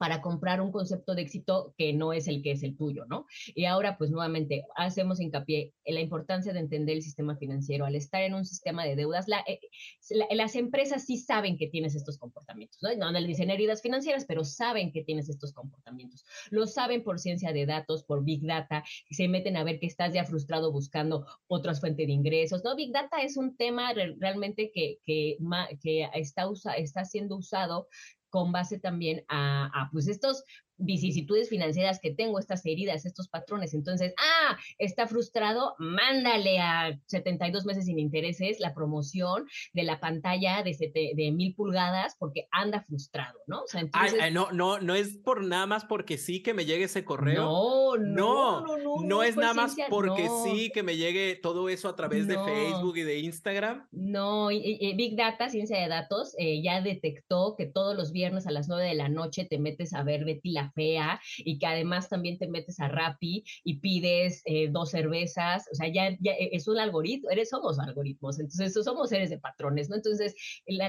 para 0.01 0.23
comprar 0.23 0.63
un 0.63 0.73
concepto 0.73 1.15
de 1.15 1.21
éxito 1.21 1.75
que 1.77 1.93
no 1.93 2.15
es 2.15 2.27
el 2.27 2.43
que 2.43 2.53
es 2.53 2.63
el 2.63 2.75
tuyo, 2.75 3.05
¿no? 3.05 3.27
Y 3.55 3.67
ahora, 3.67 3.99
pues 3.99 4.11
nuevamente, 4.11 4.65
hacemos 4.75 5.21
hincapié 5.21 5.75
en 5.85 5.95
la 5.95 6.01
importancia 6.01 6.55
de 6.55 6.59
entender 6.59 6.97
el 6.97 7.03
sistema 7.03 7.37
financiero. 7.37 7.85
Al 7.85 7.95
estar 7.95 8.23
en 8.23 8.33
un 8.33 8.47
sistema 8.47 8.87
de 8.87 8.97
deudas, 8.97 9.27
eh, 9.29 9.61
las 10.31 10.57
empresas 10.57 11.05
sí 11.05 11.19
saben 11.19 11.59
que 11.59 11.67
tienes 11.67 11.95
estos 11.95 12.17
comportamientos, 12.17 12.79
¿no? 12.83 13.13
No 13.13 13.21
le 13.21 13.27
dicen 13.27 13.51
heridas 13.51 13.83
financieras, 13.83 14.25
pero 14.25 14.43
saben 14.43 14.91
que 14.91 15.05
tienes 15.05 15.29
estos 15.29 15.53
comportamientos. 15.53 16.25
Lo 16.49 16.67
saben 16.67 17.05
por 17.05 17.19
ciencia 17.19 17.53
de 17.53 17.67
datos, 17.67 18.03
por 18.03 18.25
Big 18.25 18.47
Data, 18.47 18.83
y 19.07 19.17
se 19.17 19.29
meten 19.29 19.59
a 19.59 19.65
ver 19.65 19.81
que 19.81 19.87
estás 19.87 20.15
ya 20.15 20.25
frustrado 20.25 20.73
buscando 20.73 21.27
otras 21.47 21.79
fuentes 21.79 22.07
de 22.07 22.13
ingresos, 22.15 22.65
¿no? 22.65 22.75
Big 22.75 22.91
Data 22.91 23.21
es 23.21 23.37
un 23.37 23.55
tema 23.55 23.93
realmente 23.93 24.73
que, 24.73 24.99
que, 25.05 25.37
está, 26.15 26.49
está 26.79 27.05
siendo 27.05 27.37
usado 27.37 27.87
con 28.31 28.53
base 28.53 28.79
también 28.79 29.25
a, 29.29 29.89
pues 29.93 30.09
estos 30.09 30.45
vicisitudes 30.81 31.49
financieras 31.49 32.01
que 32.01 32.13
tengo, 32.13 32.39
estas 32.39 32.65
heridas, 32.67 33.07
estos 33.07 33.29
patrones. 33.29 33.75
Entonces, 33.75 34.15
ah, 34.19 34.57
está 34.79 35.07
frustrado, 35.07 35.75
mándale 35.79 36.59
a 36.59 36.99
72 37.07 37.65
meses 37.67 37.87
sin 37.87 37.99
intereses 37.99 38.61
la 38.61 38.75
promoción 38.75 39.47
de 39.73 39.85
la 39.85 40.01
pantalla 40.01 40.63
de, 40.63 41.13
de 41.15 41.33
mil 41.33 41.55
pulgadas 41.55 42.17
porque 42.19 42.49
anda 42.51 42.83
frustrado, 42.83 43.39
¿no? 43.47 43.63
O 43.63 43.67
sea, 43.67 43.81
entonces, 43.83 44.33
no, 44.33 44.51
no, 44.53 44.81
no 44.81 44.95
es 44.95 45.17
por 45.19 45.45
nada 45.45 45.67
más 45.67 45.85
porque 45.85 46.19
sí 46.19 46.43
que 46.43 46.55
me 46.55 46.65
llegue 46.65 46.85
ese 46.85 47.05
correo. 47.05 47.43
No, 47.43 47.97
No, 47.97 48.61
no, 48.61 48.77
no, 48.77 48.79
no, 48.79 49.03
no, 49.03 49.23
es 49.23 49.37
nada 49.37 49.55
más 49.55 49.77
porque 49.89 50.29
sí 50.45 50.71
que 50.73 50.83
me 50.83 50.97
llegue 50.97 51.37
todo 51.37 51.69
eso 51.69 51.89
a 51.89 51.97
través 51.97 52.27
de 52.27 52.35
Facebook 52.35 52.97
y 52.97 53.03
de 53.03 53.19
Instagram. 53.19 53.87
No, 53.93 54.49
Big 54.49 55.17
Data, 55.17 55.49
ciencia 55.49 55.81
de 55.81 55.89
datos, 55.89 56.35
eh, 56.39 56.63
ya 56.63 56.81
detectó 56.81 57.55
que 57.57 57.67
todos 57.67 57.97
los 57.97 58.13
viernes 58.13 58.47
a 58.47 58.51
las 58.51 58.69
9 58.69 58.85
de 58.85 58.95
la 58.95 59.09
noche 59.09 59.45
te 59.45 59.59
metes 59.59 59.93
a 59.95 60.03
ver 60.03 60.25
Betty 60.25 60.53
la 60.53 60.70
Fea 60.71 61.21
y 61.39 61.59
que 61.59 61.67
además 61.67 62.09
también 62.09 62.39
te 62.39 62.49
metes 62.49 62.81
a 62.81 62.89
Rappi 62.89 63.45
y 63.65 63.79
pides 63.79 64.43
eh, 64.45 64.69
dos 64.71 64.91
cervezas, 64.91 65.69
o 65.73 65.75
sea, 65.75 65.89
ya, 65.89 66.09
e, 66.09 66.19
es 66.53 66.69
un 66.69 66.79
algoritmo, 66.79 67.31
eres, 67.31 67.51
somos 67.51 67.79
algoritmos, 67.79 68.39
entonces 68.39 68.73
somos 68.85 69.11
seres 69.11 69.31
de 69.31 69.39
patrones, 69.39 69.89
¿no? 69.89 69.97
Entonces 69.97 70.35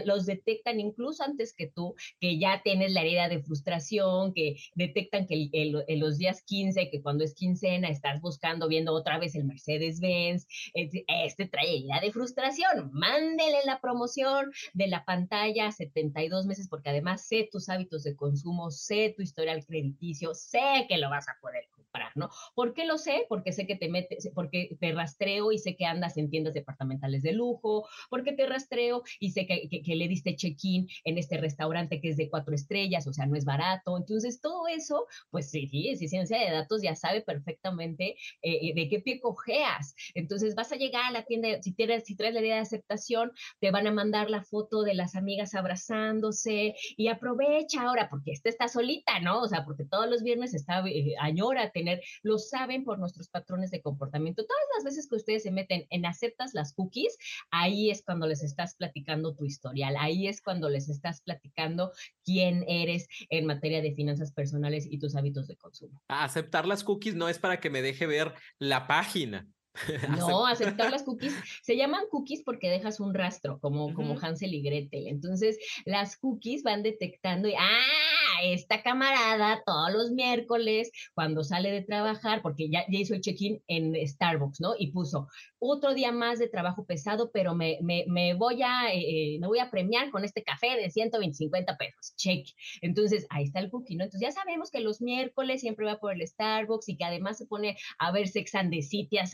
los 0.06 0.26
detectan 0.26 0.80
incluso 0.80 1.24
antes 1.24 1.54
que 1.54 1.68
tú, 1.68 1.96
que 2.20 2.40
ya 2.40 2.62
tienes 2.64 2.94
la 2.94 3.02
herida 3.02 3.30
de 3.30 3.42
frustración, 3.42 4.34
que 4.34 4.58
detectan 4.76 5.28
que 5.28 5.50
en 5.52 6.00
los 6.00 6.18
días 6.18 6.44
15, 6.44 6.90
que 6.90 7.02
cuando 7.02 7.24
es 7.24 7.34
quincena, 7.34 7.90
estás 7.90 8.22
buscando, 8.22 8.68
viendo 8.68 8.94
otra 8.94 9.18
vez 9.20 9.36
el 9.36 9.46
Mercedes-Benz, 9.46 10.48
este 10.74 11.48
trae 11.48 11.78
herida 11.78 12.00
de 12.02 12.12
frustración, 12.12 12.92
mándele 12.94 13.60
la 13.66 13.80
promoción 13.80 14.52
de 14.74 14.88
la 14.88 15.06
pantalla 15.06 15.68
a 15.68 15.72
72 15.72 16.46
meses, 16.46 16.68
porque 16.68 16.90
además 16.90 17.28
sé 17.28 17.48
tus 17.52 17.70
hábitos 17.70 18.04
de 18.04 18.16
consumo, 18.16 18.72
sé 18.72 19.14
tu 19.16 19.22
historial 19.22 19.64
crediticio, 19.72 20.36
sé 20.36 20.86
que 20.88 20.98
lo 20.98 21.10
vas 21.10 21.28
a 21.28 21.38
poder 21.42 21.68
comprar, 21.92 22.12
¿no? 22.16 22.30
¿Por 22.56 22.74
qué 22.74 22.86
lo 22.86 22.98
sé? 22.98 23.26
Porque 23.28 23.52
sé 23.52 23.68
que 23.68 23.76
te 23.76 23.90
metes, 23.90 24.30
porque 24.34 24.78
te 24.80 24.94
rastreo 24.94 25.52
y 25.52 25.58
sé 25.58 25.76
que 25.76 25.86
andas 25.86 26.18
en 26.18 26.30
tiendas 26.30 26.54
departamentales 26.54 27.22
de 27.22 27.34
lujo, 27.34 27.88
porque 28.10 28.34
te 28.34 28.46
rastreo 28.46 29.04
y 29.20 29.32
sé 29.32 29.46
que, 29.46 29.82
le 29.92 30.08
diste 30.08 30.36
check-in 30.36 30.88
en 31.04 31.18
este 31.18 31.38
restaurante 31.38 32.00
que 32.00 32.10
es 32.10 32.18
de 32.18 32.30
cuatro 32.30 32.56
estrellas, 32.56 33.06
o 33.08 33.14
sea, 33.14 33.26
no 33.26 33.36
es 33.36 33.46
barato. 33.46 33.98
Entonces, 33.98 34.40
todo 34.40 34.68
eso, 34.68 35.06
pues 35.30 35.50
sí, 35.50 35.68
sí, 35.70 36.08
ciencia 36.08 36.40
de 36.40 36.52
datos 36.52 36.82
ya 36.82 36.96
sabe 36.96 37.22
perfectamente 37.22 38.16
eh, 38.42 38.74
de 38.74 38.88
qué 38.90 39.00
pie 39.00 39.20
cojeas. 39.20 39.94
Entonces, 40.14 40.56
vas 40.56 40.72
a 40.72 40.78
llegar 40.78 41.06
a 41.06 41.12
la 41.12 41.24
tienda, 41.24 41.62
si, 41.62 41.74
tienes, 41.74 42.06
si 42.06 42.16
traes 42.16 42.34
la 42.34 42.42
idea 42.42 42.56
de 42.56 42.62
aceptación, 42.62 43.32
te 43.60 43.72
van 43.72 43.88
a 43.88 43.92
mandar 43.92 44.30
la 44.30 44.44
foto 44.44 44.84
de 44.84 44.94
las 44.94 45.16
amigas 45.16 45.56
abrazándose 45.56 46.76
y 46.96 47.08
aprovecha 47.08 47.84
ahora, 47.84 48.10
porque 48.10 48.32
esta 48.32 48.50
está 48.50 48.68
solita, 48.68 49.20
¿no? 49.20 49.42
O 49.42 49.48
sea, 49.48 49.66
porque 49.66 49.86
todos 49.86 50.10
los 50.10 50.24
viernes 50.24 50.54
está, 50.54 50.84
eh, 50.88 51.16
añora 51.20 51.72
tener, 51.82 52.02
lo 52.22 52.38
saben 52.38 52.84
por 52.84 53.00
nuestros 53.00 53.28
patrones 53.30 53.72
de 53.72 53.82
comportamiento. 53.82 54.46
Todas 54.46 54.64
las 54.76 54.84
veces 54.84 55.10
que 55.10 55.16
ustedes 55.16 55.44
se 55.44 55.52
meten 55.52 55.88
en 55.90 56.06
aceptas 56.06 56.54
las 56.54 56.74
cookies, 56.74 57.18
ahí 57.50 57.90
es 57.90 58.04
cuando 58.04 58.28
les 58.28 58.44
estás 58.44 58.76
platicando 58.76 59.36
tu 59.36 59.46
historial, 59.46 59.96
ahí 60.00 60.28
es 60.28 60.42
cuando 60.42 60.70
les 60.70 60.90
estás 60.90 61.22
platicando 61.22 61.92
quién 62.24 62.64
eres 62.68 63.08
en 63.30 63.46
materia 63.46 63.82
de 63.82 63.94
finanzas 63.94 64.32
personales 64.32 64.86
y 64.90 65.00
tus 65.00 65.16
hábitos 65.16 65.48
de 65.48 65.56
consumo. 65.56 66.02
Aceptar 66.08 66.68
las 66.68 66.84
cookies 66.84 67.16
no 67.16 67.30
es 67.30 67.40
para 67.40 67.60
que 67.60 67.70
me 67.70 67.82
deje 67.82 68.06
ver 68.06 68.34
la 68.60 68.88
página. 68.88 69.48
No, 70.18 70.46
aceptar 70.46 70.92
las 70.92 71.04
cookies. 71.04 71.34
Se 71.64 71.78
llaman 71.78 72.04
cookies 72.10 72.44
porque 72.44 72.70
dejas 72.70 73.00
un 73.00 73.14
rastro, 73.14 73.58
como, 73.60 73.94
como 73.94 74.20
Hansel 74.20 74.54
y 74.54 74.62
Gretel. 74.62 75.08
Entonces, 75.08 75.58
las 75.86 76.18
cookies 76.18 76.64
van 76.64 76.84
detectando 76.84 77.48
y, 77.48 77.54
ah, 77.58 78.11
esta 78.42 78.82
camarada 78.82 79.62
todos 79.66 79.92
los 79.92 80.12
miércoles, 80.12 80.92
cuando 81.14 81.44
sale 81.44 81.72
de 81.72 81.82
trabajar, 81.82 82.42
porque 82.42 82.70
ya, 82.70 82.86
hizo 82.90 83.14
el 83.14 83.22
check-in 83.22 83.62
en 83.68 83.96
Starbucks, 84.08 84.62
¿no? 84.62 84.74
Y 84.78 84.92
puso, 84.92 85.28
otro 85.60 85.94
día 85.94 86.12
más 86.12 86.40
de 86.40 86.48
trabajo 86.48 86.86
pesado, 86.86 87.32
pero 87.32 87.56
me, 87.56 87.80
me, 87.82 88.34
voy, 88.34 88.62
a, 88.64 88.94
eh, 88.94 89.38
me 89.40 89.48
voy 89.48 89.60
a 89.60 89.70
premiar 89.70 90.10
con 90.12 90.24
este 90.26 90.44
café 90.44 90.76
de 90.78 90.90
125 90.90 91.58
pesos. 91.78 92.16
Check. 92.16 92.48
Entonces, 92.82 93.26
ahí 93.30 93.46
está 93.46 93.60
el 93.60 93.70
cookie, 93.70 93.96
¿no? 93.96 94.04
Entonces, 94.04 94.28
ya 94.28 94.32
sabemos 94.32 94.72
que 94.72 94.80
los 94.80 95.02
miércoles 95.02 95.62
siempre 95.62 95.86
va 95.86 96.00
por 96.00 96.14
el 96.14 96.28
Starbucks 96.28 96.90
y 96.90 96.98
que 96.98 97.06
además 97.06 97.38
se 97.38 97.46
pone 97.46 97.78
a 98.00 98.12
ver 98.12 98.28
Sex 98.28 98.52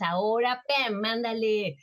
ahora, 0.00 0.62
¡pam! 0.68 1.00
Mándale. 1.00 1.76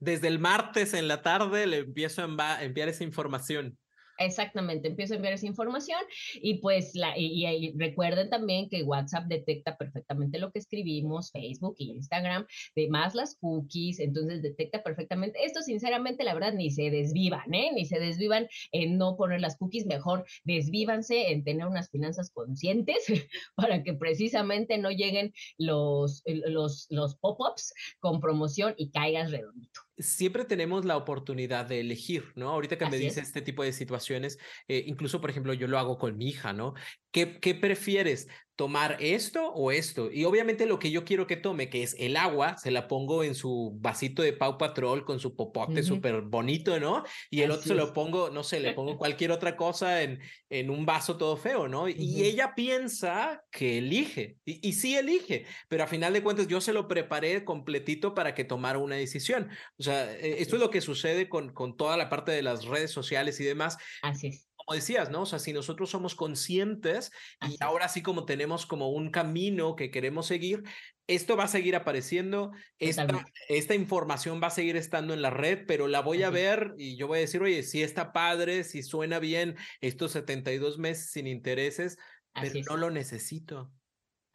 Desde 0.00 0.28
el 0.28 0.38
martes 0.38 0.94
en 0.94 1.08
la 1.08 1.22
tarde 1.22 1.66
le 1.66 1.78
empiezo 1.78 2.22
a 2.22 2.62
enviar 2.62 2.88
esa 2.88 3.04
información. 3.04 3.78
Exactamente, 4.18 4.88
empiezo 4.88 5.14
a 5.14 5.16
enviar 5.16 5.34
esa 5.34 5.46
información 5.46 6.00
y 6.34 6.54
pues 6.54 6.94
la, 6.96 7.16
y, 7.16 7.72
recuerden 7.76 8.28
también 8.30 8.68
que 8.68 8.82
WhatsApp 8.82 9.26
detecta 9.26 9.76
perfectamente 9.76 10.38
lo 10.38 10.50
que 10.50 10.58
escribimos, 10.58 11.30
Facebook 11.30 11.76
y 11.78 11.92
Instagram, 11.92 12.44
de 12.74 12.88
más 12.88 13.14
las 13.14 13.36
cookies, 13.36 14.00
entonces 14.00 14.42
detecta 14.42 14.82
perfectamente. 14.82 15.38
Esto 15.44 15.62
sinceramente, 15.62 16.24
la 16.24 16.34
verdad, 16.34 16.52
ni 16.52 16.70
se 16.70 16.90
desvivan, 16.90 17.54
¿eh? 17.54 17.70
Ni 17.72 17.84
se 17.84 18.00
desvivan 18.00 18.48
en 18.72 18.98
no 18.98 19.16
poner 19.16 19.40
las 19.40 19.56
cookies, 19.56 19.86
mejor 19.86 20.24
desvívanse 20.42 21.30
en 21.30 21.44
tener 21.44 21.66
unas 21.66 21.88
finanzas 21.88 22.30
conscientes 22.30 23.06
para 23.54 23.84
que 23.84 23.94
precisamente 23.94 24.78
no 24.78 24.90
lleguen 24.90 25.32
los, 25.58 26.22
los, 26.26 26.86
los 26.90 27.14
pop-ups 27.16 27.72
con 28.00 28.20
promoción 28.20 28.74
y 28.76 28.90
caigas 28.90 29.30
redondito 29.30 29.87
siempre 29.98 30.44
tenemos 30.44 30.84
la 30.84 30.96
oportunidad 30.96 31.66
de 31.66 31.80
elegir, 31.80 32.32
¿no? 32.36 32.50
Ahorita 32.50 32.78
que 32.78 32.86
me 32.86 32.98
dice 32.98 33.20
este 33.20 33.42
tipo 33.42 33.62
de 33.62 33.72
situaciones, 33.72 34.38
eh, 34.68 34.84
incluso, 34.86 35.20
por 35.20 35.30
ejemplo, 35.30 35.52
yo 35.52 35.66
lo 35.68 35.78
hago 35.78 35.98
con 35.98 36.16
mi 36.16 36.28
hija, 36.28 36.52
¿no? 36.52 36.74
¿Qué, 37.10 37.40
¿Qué 37.40 37.54
prefieres? 37.54 38.28
Tomar 38.58 38.96
esto 38.98 39.52
o 39.52 39.70
esto. 39.70 40.10
Y 40.10 40.24
obviamente 40.24 40.66
lo 40.66 40.80
que 40.80 40.90
yo 40.90 41.04
quiero 41.04 41.28
que 41.28 41.36
tome, 41.36 41.70
que 41.70 41.84
es 41.84 41.94
el 41.96 42.16
agua, 42.16 42.58
se 42.58 42.72
la 42.72 42.88
pongo 42.88 43.22
en 43.22 43.36
su 43.36 43.78
vasito 43.78 44.20
de 44.20 44.32
Pau 44.32 44.58
Patrol 44.58 45.04
con 45.04 45.20
su 45.20 45.36
popote 45.36 45.84
súper 45.84 46.22
bonito, 46.22 46.80
¿no? 46.80 47.04
Y 47.30 47.42
el 47.42 47.52
otro 47.52 47.62
se 47.62 47.74
lo 47.76 47.92
pongo, 47.92 48.30
no 48.30 48.42
sé, 48.42 48.58
le 48.58 48.72
pongo 48.72 48.98
cualquier 48.98 49.30
otra 49.30 49.56
cosa 49.56 50.02
en, 50.02 50.18
en 50.50 50.70
un 50.70 50.84
vaso 50.84 51.16
todo 51.16 51.36
feo, 51.36 51.68
¿no? 51.68 51.88
Y 51.88 52.24
ella 52.24 52.56
piensa 52.56 53.44
que 53.52 53.78
elige, 53.78 54.38
y, 54.44 54.68
y, 54.68 54.72
sí 54.72 54.96
elige, 54.96 55.46
pero 55.68 55.84
a 55.84 55.86
final 55.86 56.12
de 56.12 56.24
cuentas 56.24 56.48
yo 56.48 56.60
se 56.60 56.72
lo 56.72 56.88
preparé 56.88 57.44
completito 57.44 58.12
para 58.12 58.34
que 58.34 58.42
tomara 58.42 58.80
una 58.80 58.96
decisión. 58.96 59.50
O 59.78 59.84
sea, 59.84 60.12
e, 60.16 60.42
esto 60.42 60.56
es 60.56 60.60
lo 60.60 60.70
que 60.70 60.80
sucede 60.80 61.28
con, 61.28 61.52
con 61.52 61.76
toda 61.76 61.96
la 61.96 62.08
parte 62.08 62.32
de 62.32 62.42
las 62.42 62.64
redes 62.64 62.90
sociales 62.90 63.38
y 63.38 63.44
demás. 63.44 63.78
Así 64.02 64.26
es 64.26 64.47
decías, 64.74 65.10
¿no? 65.10 65.22
O 65.22 65.26
sea, 65.26 65.38
si 65.38 65.52
nosotros 65.52 65.90
somos 65.90 66.14
conscientes 66.14 67.12
y 67.48 67.56
ahora 67.60 67.88
sí 67.88 68.02
como 68.02 68.24
tenemos 68.24 68.66
como 68.66 68.90
un 68.90 69.10
camino 69.10 69.76
que 69.76 69.90
queremos 69.90 70.26
seguir, 70.26 70.62
esto 71.06 71.36
va 71.36 71.44
a 71.44 71.48
seguir 71.48 71.74
apareciendo, 71.74 72.52
esta, 72.78 73.06
esta, 73.48 73.74
información 73.74 74.40
va 74.42 74.48
a 74.48 74.50
seguir 74.50 74.76
estando 74.76 75.14
en 75.14 75.22
la 75.22 75.30
red, 75.30 75.64
pero 75.66 75.88
la 75.88 76.00
voy 76.00 76.22
a 76.22 76.30
ver 76.30 76.74
y 76.76 76.96
yo 76.96 77.06
voy 77.06 77.18
a 77.18 77.22
decir, 77.22 77.42
oye, 77.42 77.62
si 77.62 77.82
está 77.82 78.12
padre, 78.12 78.62
si 78.62 78.82
suena 78.82 79.18
bien 79.18 79.56
estos 79.80 80.12
72 80.12 80.78
meses 80.78 81.10
sin 81.10 81.26
intereses, 81.26 81.96
pero 82.34 82.60
no 82.68 82.76
lo 82.76 82.90
necesito. 82.90 83.72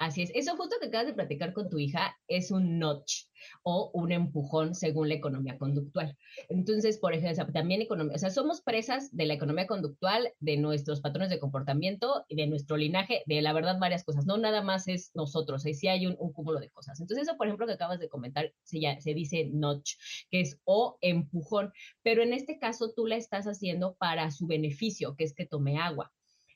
Así 0.04 0.22
es. 0.22 0.32
Eso 0.36 0.58
justo 0.58 0.76
que 0.82 0.88
acabas 0.88 1.08
de 1.08 1.14
platicar 1.14 1.54
con 1.54 1.70
tu 1.70 1.80
hija 1.80 2.18
es 2.28 2.52
un 2.52 2.78
notch 2.78 3.28
o 3.64 3.90
un 3.94 4.12
empujón 4.12 4.76
según 4.76 5.08
la 5.08 5.16
economía 5.16 5.58
conductual. 5.58 6.18
Entonces, 6.50 6.98
por 6.98 7.14
ejemplo, 7.14 7.54
también 7.54 7.82
economía, 7.82 8.16
o 8.16 8.20
sea, 8.20 8.30
somos 8.30 8.60
presas 8.60 9.16
de 9.16 9.26
la 9.26 9.36
economía 9.36 9.66
conductual, 9.66 10.34
de 10.42 10.58
nuestros 10.58 11.00
patrones 11.00 11.30
de 11.30 11.40
comportamiento, 11.40 12.26
de 12.30 12.48
nuestro 12.48 12.76
linaje, 12.76 13.24
de 13.28 13.42
la 13.42 13.54
verdad 13.54 13.80
varias 13.80 14.04
cosas. 14.04 14.26
No 14.26 14.38
nada 14.38 14.62
más 14.62 14.90
es 14.90 15.12
nosotros, 15.14 15.66
ahí 15.66 15.74
sí 15.74 15.88
hay 15.88 16.06
un, 16.06 16.18
cúmulo 16.34 16.60
de 16.60 16.70
cosas. 16.70 17.00
Entonces, 17.00 17.26
eso, 17.26 17.38
por 17.38 17.48
ejemplo, 17.48 17.66
que 17.66 17.74
acabas 17.74 18.00
de 18.00 18.10
comentar, 18.10 18.54
se, 18.64 18.82
ya, 18.82 19.00
se 19.00 19.14
dice 19.14 19.50
notch, 19.54 19.94
que 20.30 20.42
es 20.42 20.60
o 20.66 20.98
empujón, 21.00 21.72
pero 22.02 22.24
en 22.24 22.34
este 22.34 22.60
caso 22.60 22.92
tú 22.94 23.08
la 23.08 23.16
estás 23.16 23.46
haciendo 23.46 23.96
para 23.96 24.32
su 24.32 24.48
beneficio, 24.48 25.16
que 25.16 25.24
es 25.24 25.34
que 25.34 25.46
tome 25.46 25.78
agua. 25.78 26.12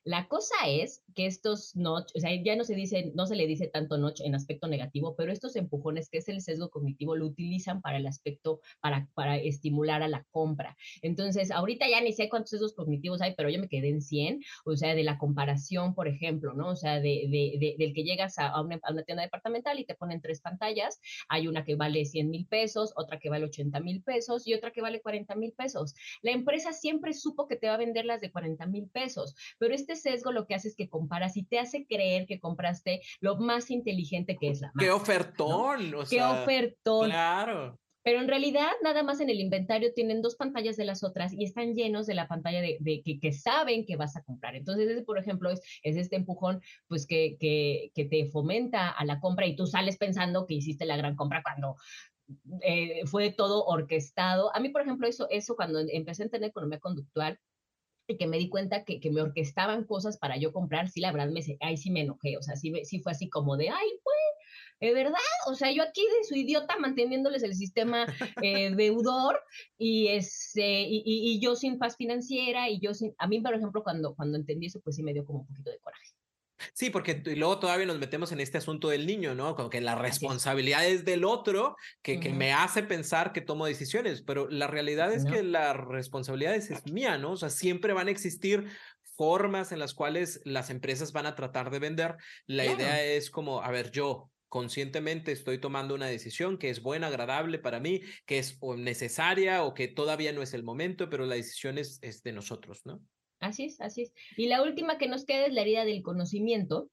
La 0.08 0.30
cosa 0.30 0.56
es 0.66 1.04
que 1.16 1.26
estos 1.26 1.76
notch, 1.76 2.14
o 2.16 2.20
sea, 2.22 2.32
ya 2.42 2.56
no 2.56 2.64
se 2.64 2.76
dice, 2.76 3.12
no 3.14 3.26
se 3.26 3.36
le 3.36 3.46
dice 3.46 3.68
tanto 3.68 3.98
notch 3.98 4.22
en 4.22 4.36
aspecto 4.36 4.70
negativo, 4.70 5.18
pero 5.18 5.34
estos 5.34 5.58
empujones, 5.58 6.10
que 6.10 6.20
es 6.20 6.30
el 6.30 6.40
sesgo 6.40 6.70
cognitivo, 6.70 7.18
lo 7.18 7.26
utilizan 7.26 7.82
para 7.82 7.98
el 7.98 8.08
aspecto, 8.08 8.62
para, 8.80 9.10
para 9.16 9.36
estimular 9.36 10.04
a 10.04 10.08
la 10.08 10.24
compra. 10.32 10.78
Entonces, 11.02 11.52
ahorita 11.52 11.90
ya 11.90 12.00
ni 12.00 12.14
sé 12.14 12.30
cuántos 12.30 12.52
sesgos 12.52 12.74
cognitivos 12.74 13.22
hay, 13.22 13.36
pero 13.36 13.50
yo 13.50 13.60
me 13.60 13.68
quedé 13.68 13.90
en 13.90 14.02
100, 14.02 14.40
o 14.64 14.78
sea, 14.78 14.96
de 14.96 15.04
la 15.04 15.18
comparación, 15.18 15.94
por 15.94 16.08
ejemplo, 16.08 16.54
¿no? 16.54 16.70
O 16.70 16.76
sea, 16.78 17.02
de, 17.02 17.28
de, 17.30 17.76
del 17.78 17.94
que 17.94 18.06
llegas 18.06 18.40
a 18.40 18.62
una, 18.62 18.80
a 18.84 18.94
una, 18.94 19.04
tienda 19.04 19.24
departamental 19.24 19.78
y 19.78 19.86
te 19.86 19.96
ponen 19.96 20.22
tres 20.22 20.40
pantallas, 20.40 21.02
hay 21.28 21.50
una 21.50 21.66
que 21.66 21.76
vale 21.76 22.06
100 22.06 22.30
mil 22.30 22.48
pesos, 22.48 22.94
otra 22.96 23.20
que 23.20 23.30
vale 23.30 23.44
80 23.44 23.78
mil 23.82 24.02
pesos 24.04 24.48
y 24.48 24.54
otra 24.54 24.72
que 24.72 24.82
vale 24.82 25.02
40 25.02 25.36
mil 25.36 25.52
pesos. 25.52 25.96
La 26.22 26.32
empresa 26.32 26.72
siempre 26.72 27.14
supo 27.14 27.46
que 27.46 27.58
te 27.58 27.68
va 27.68 27.74
a 27.74 27.78
vender 27.78 28.06
las 28.06 28.22
de 28.22 28.32
40 28.32 28.66
mil 28.68 28.88
pesos, 28.88 29.36
pero 29.60 29.76
este 29.76 29.97
sesgo 29.98 30.32
lo 30.32 30.46
que 30.46 30.56
hace 30.56 30.70
es 30.70 30.76
que 30.76 30.90
comparas 30.90 31.38
y 31.38 31.44
te 31.44 31.60
hace 31.60 31.86
creer 31.86 32.26
que 32.26 32.40
compraste 32.40 33.02
lo 33.20 33.38
más 33.38 33.72
inteligente 33.72 34.38
que 34.40 34.50
es 34.50 34.62
la 34.62 34.68
marca. 34.68 34.86
¡Qué 34.86 34.92
ofertón! 34.92 35.94
¡Qué 36.10 36.22
ofertón! 36.22 37.10
Claro. 37.10 37.80
Pero 38.08 38.22
en 38.22 38.30
realidad, 38.30 38.70
nada 38.84 39.04
más 39.04 39.20
en 39.20 39.30
el 39.30 39.42
inventario 39.42 39.94
tienen 39.94 40.22
dos 40.22 40.38
pantallas 40.38 40.78
de 40.78 40.86
las 40.86 41.04
otras 41.04 41.34
y 41.34 41.44
están 41.44 41.74
llenos 41.74 42.08
de 42.08 42.14
la 42.14 42.30
pantalla 42.30 42.62
de, 42.62 43.02
que, 43.04 43.20
que, 43.20 43.34
saben 43.34 43.86
que 43.86 43.98
vas 43.98 44.16
a 44.16 44.24
comprar. 44.24 44.56
Entonces, 44.56 44.88
ese, 44.88 45.04
por 45.04 45.18
ejemplo, 45.18 45.50
es, 45.50 45.62
es 45.84 45.98
este 45.98 46.16
empujón, 46.16 46.62
pues 46.88 47.06
que, 47.06 47.36
que, 47.38 47.92
que, 47.94 48.06
te 48.06 48.26
fomenta 48.28 48.92
a 48.92 49.04
la 49.04 49.20
compra 49.20 49.46
y 49.46 49.58
tú 49.58 49.68
sales 49.68 49.98
pensando 49.98 50.46
que 50.46 50.54
hiciste 50.54 50.86
la 50.86 50.96
gran 50.96 51.18
compra 51.18 51.44
cuando 51.44 51.76
eh, 52.62 53.06
fue 53.08 53.32
todo 53.32 53.66
orquestado. 53.66 54.56
A 54.56 54.62
mí, 54.62 54.70
por 54.70 54.84
ejemplo, 54.84 55.06
eso, 55.06 55.28
eso 55.30 55.58
cuando 55.58 55.80
empecé 55.80 56.24
a 56.24 56.30
tener 56.30 56.52
economía 56.52 56.80
conductual, 56.80 57.38
y 58.08 58.18
que 58.18 58.28
me 58.28 58.38
di 58.38 58.50
cuenta 58.50 58.84
que, 58.84 59.00
que, 59.00 59.12
me 59.12 59.22
orquestaban 59.22 59.84
cosas 59.84 60.18
para 60.18 60.38
yo 60.38 60.54
comprar, 60.54 60.90
sí, 60.90 61.02
la 61.02 61.12
verdad, 61.12 61.30
me, 61.30 61.42
ahí 61.62 61.78
sí 61.78 61.92
me 61.92 62.02
enojé, 62.02 62.38
o 62.38 62.42
sea, 62.42 62.56
sí, 62.56 62.72
sí 62.84 63.00
fue 63.00 63.12
así 63.12 63.30
como 63.30 63.58
de, 63.58 63.70
ay, 63.70 63.90
pues, 64.04 64.16
¿de 64.80 64.94
verdad? 64.94 65.16
O 65.48 65.56
sea, 65.56 65.72
yo 65.72 65.84
aquí 65.84 66.02
de 66.02 66.24
su 66.24 66.36
idiota 66.36 66.78
manteniéndoles 66.78 67.44
el 67.44 67.56
sistema 67.56 68.06
eh, 68.42 68.74
deudor 68.76 69.40
y, 69.78 70.08
y, 70.08 71.04
y, 71.06 71.40
yo 71.40 71.56
sin 71.56 71.78
paz 71.78 71.98
financiera 71.98 72.70
y 72.70 72.80
yo 72.80 72.94
sin... 72.94 73.14
A 73.18 73.28
mí, 73.28 73.42
por 73.42 73.54
ejemplo, 73.54 73.84
cuando, 73.84 74.16
cuando 74.16 74.38
entendí 74.38 74.68
eso, 74.68 74.80
pues 74.82 74.96
sí 74.96 75.04
me 75.04 75.14
dio 75.14 75.26
como 75.26 75.40
un 75.40 75.48
poquito 75.48 75.72
de 75.72 75.80
coraje. 75.80 76.17
Sí, 76.74 76.90
porque 76.90 77.22
y 77.26 77.36
luego 77.36 77.60
todavía 77.60 77.86
nos 77.86 78.00
metemos 78.00 78.32
en 78.32 78.40
este 78.40 78.58
asunto 78.58 78.90
del 78.90 79.06
niño, 79.06 79.36
¿no? 79.36 79.56
Como 79.56 79.70
que 79.70 79.82
la 79.82 79.96
responsabilidad 79.96 80.86
es 80.86 81.06
del 81.06 81.24
otro 81.24 81.76
que, 82.02 82.20
que 82.20 82.32
me 82.32 82.54
hace 82.54 82.84
pensar 82.84 83.34
que 83.34 83.42
tomo 83.42 83.66
decisiones, 83.66 84.22
pero 84.22 84.50
la 84.50 84.68
realidad 84.68 85.14
es 85.14 85.26
que 85.26 85.44
la 85.44 85.74
responsabilidad 85.74 86.56
es, 86.56 86.86
mía, 86.92 87.18
¿no? 87.18 87.32
O 87.32 87.38
sea, 87.38 87.50
siempre 87.50 87.94
van 87.94 88.08
a 88.08 88.12
existir 88.12 88.68
formas 89.16 89.72
en 89.72 89.80
las 89.80 89.94
cuales 89.94 90.42
las 90.46 90.70
empresas 90.70 91.12
van 91.12 91.26
a 91.26 91.36
tratar 91.36 91.70
de 91.72 91.80
vender. 91.80 92.16
La 92.46 92.66
idea 92.66 93.04
es 93.04 93.30
como, 93.30 93.62
a 93.62 93.72
ver, 93.72 93.92
yo 93.92 94.32
conscientemente 94.48 95.32
estoy 95.32 95.60
tomando 95.60 95.96
una 95.96 96.08
decisión 96.08 96.58
que 96.58 96.70
es 96.70 96.82
buena, 96.82 97.08
agradable 97.08 97.60
para 97.60 97.80
mí, 97.80 98.02
que 98.26 98.40
es 98.40 98.58
necesaria 98.78 99.64
o 99.64 99.74
que 99.74 99.88
todavía 99.88 100.32
no 100.32 100.42
es 100.42 100.54
el 100.54 100.64
momento, 100.64 101.10
pero 101.10 101.26
la 101.26 101.36
decisión 101.36 101.78
es, 101.78 102.00
es 102.02 102.24
de 102.24 102.32
nosotros, 102.32 102.82
¿no? 102.86 103.02
Así 103.40 103.66
es, 103.66 103.80
así 103.82 104.04
es. 104.04 104.14
Y 104.36 104.48
la 104.48 104.62
última 104.62 104.98
que 104.98 105.08
nos 105.08 105.26
queda 105.26 105.46
es 105.46 105.54
la 105.54 105.62
herida 105.62 105.86
del 105.86 106.02
conocimiento, 106.02 106.90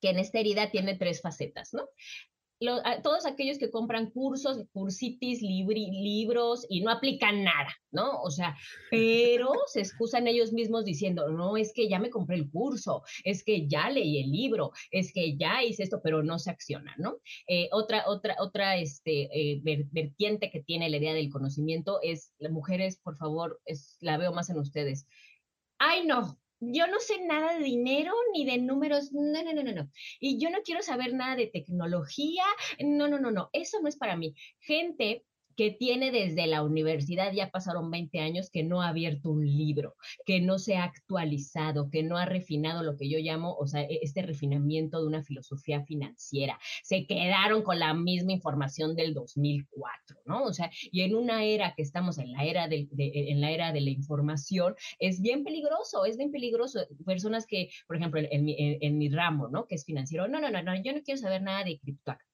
que 0.00 0.10
en 0.10 0.18
esta 0.18 0.38
herida 0.38 0.70
tiene 0.70 0.96
tres 0.96 1.22
facetas, 1.22 1.72
¿no? 1.72 1.88
todos 3.02 3.26
aquellos 3.26 3.58
que 3.58 3.70
compran 3.70 4.10
cursos, 4.10 4.64
cursitis, 4.72 5.42
libros 5.42 6.66
y 6.68 6.80
no 6.80 6.90
aplican 6.90 7.44
nada, 7.44 7.74
¿no? 7.90 8.20
O 8.22 8.30
sea, 8.30 8.56
pero 8.90 9.52
se 9.66 9.80
excusan 9.80 10.26
ellos 10.26 10.52
mismos 10.52 10.84
diciendo, 10.84 11.28
no, 11.28 11.56
es 11.56 11.72
que 11.72 11.88
ya 11.88 11.98
me 11.98 12.10
compré 12.10 12.36
el 12.36 12.50
curso, 12.50 13.02
es 13.24 13.42
que 13.42 13.66
ya 13.66 13.90
leí 13.90 14.22
el 14.22 14.30
libro, 14.30 14.72
es 14.90 15.12
que 15.12 15.36
ya 15.36 15.62
hice 15.62 15.82
esto, 15.82 16.00
pero 16.02 16.22
no 16.22 16.38
se 16.38 16.50
acciona, 16.50 16.94
¿no? 16.98 17.18
Eh, 17.46 17.68
otra, 17.72 18.04
otra, 18.06 18.36
otra 18.38 18.76
este, 18.76 19.28
eh, 19.32 19.60
vertiente 19.62 20.50
que 20.50 20.62
tiene 20.62 20.90
la 20.90 20.98
idea 20.98 21.14
del 21.14 21.30
conocimiento 21.30 22.00
es, 22.02 22.32
las 22.38 22.52
mujeres, 22.52 22.98
por 23.02 23.16
favor, 23.16 23.60
es, 23.64 23.96
la 24.00 24.18
veo 24.18 24.32
más 24.32 24.50
en 24.50 24.58
ustedes. 24.58 25.06
Ay, 25.84 26.06
no, 26.06 26.38
yo 26.60 26.86
no 26.86 27.00
sé 27.00 27.14
nada 27.26 27.58
de 27.58 27.64
dinero 27.64 28.12
ni 28.32 28.44
de 28.44 28.58
números, 28.58 29.10
no, 29.12 29.42
no, 29.42 29.52
no, 29.52 29.64
no, 29.64 29.72
no. 29.72 29.90
Y 30.20 30.38
yo 30.38 30.48
no 30.48 30.62
quiero 30.62 30.80
saber 30.80 31.12
nada 31.12 31.34
de 31.34 31.48
tecnología, 31.48 32.44
no, 32.78 33.08
no, 33.08 33.18
no, 33.18 33.32
no, 33.32 33.50
eso 33.52 33.80
no 33.80 33.88
es 33.88 33.96
para 33.96 34.16
mí. 34.16 34.32
Gente 34.60 35.24
que 35.56 35.70
tiene 35.70 36.10
desde 36.10 36.46
la 36.46 36.62
universidad, 36.62 37.32
ya 37.32 37.50
pasaron 37.50 37.90
20 37.90 38.20
años, 38.20 38.50
que 38.50 38.62
no 38.62 38.82
ha 38.82 38.88
abierto 38.88 39.30
un 39.30 39.44
libro, 39.46 39.96
que 40.24 40.40
no 40.40 40.58
se 40.58 40.76
ha 40.76 40.84
actualizado, 40.84 41.90
que 41.90 42.02
no 42.02 42.16
ha 42.16 42.26
refinado 42.26 42.82
lo 42.82 42.96
que 42.96 43.08
yo 43.08 43.18
llamo, 43.18 43.54
o 43.54 43.66
sea, 43.66 43.82
e-, 43.82 44.00
este 44.02 44.22
refinamiento 44.22 45.00
de 45.00 45.06
una 45.06 45.22
filosofía 45.22 45.84
financiera. 45.84 46.58
Se 46.82 47.06
quedaron 47.06 47.62
con 47.62 47.78
la 47.78 47.94
misma 47.94 48.32
información 48.32 48.94
del 48.96 49.14
2004, 49.14 50.18
¿no? 50.26 50.44
O 50.44 50.52
sea, 50.52 50.70
y 50.90 51.02
en 51.02 51.14
una 51.14 51.44
era 51.44 51.74
que 51.74 51.82
estamos 51.82 52.18
en 52.18 52.32
la 52.32 52.44
era 52.44 52.68
de, 52.68 52.88
en 52.96 53.40
la 53.40 53.50
era 53.50 53.72
de 53.72 53.80
la 53.80 53.90
información, 53.90 54.74
es 54.98 55.20
bien 55.20 55.44
peligroso, 55.44 56.04
es 56.04 56.16
bien 56.16 56.30
peligroso. 56.30 56.80
Personas 57.04 57.46
que, 57.46 57.70
por 57.86 57.96
ejemplo, 57.96 58.20
en, 58.30 58.98
mi, 58.98 59.08
ramo, 59.08 59.48
¿no? 59.48 59.66
Que 59.66 59.74
es 59.74 59.84
financiero, 59.84 60.28
no, 60.28 60.40
no, 60.40 60.50
no, 60.50 60.62
no, 60.62 60.74
yo 60.82 60.92
no 60.92 61.02
quiero 61.02 61.20
saber 61.20 61.42
nada 61.42 61.64
de 61.64 61.78
criptoactivos 61.78 62.31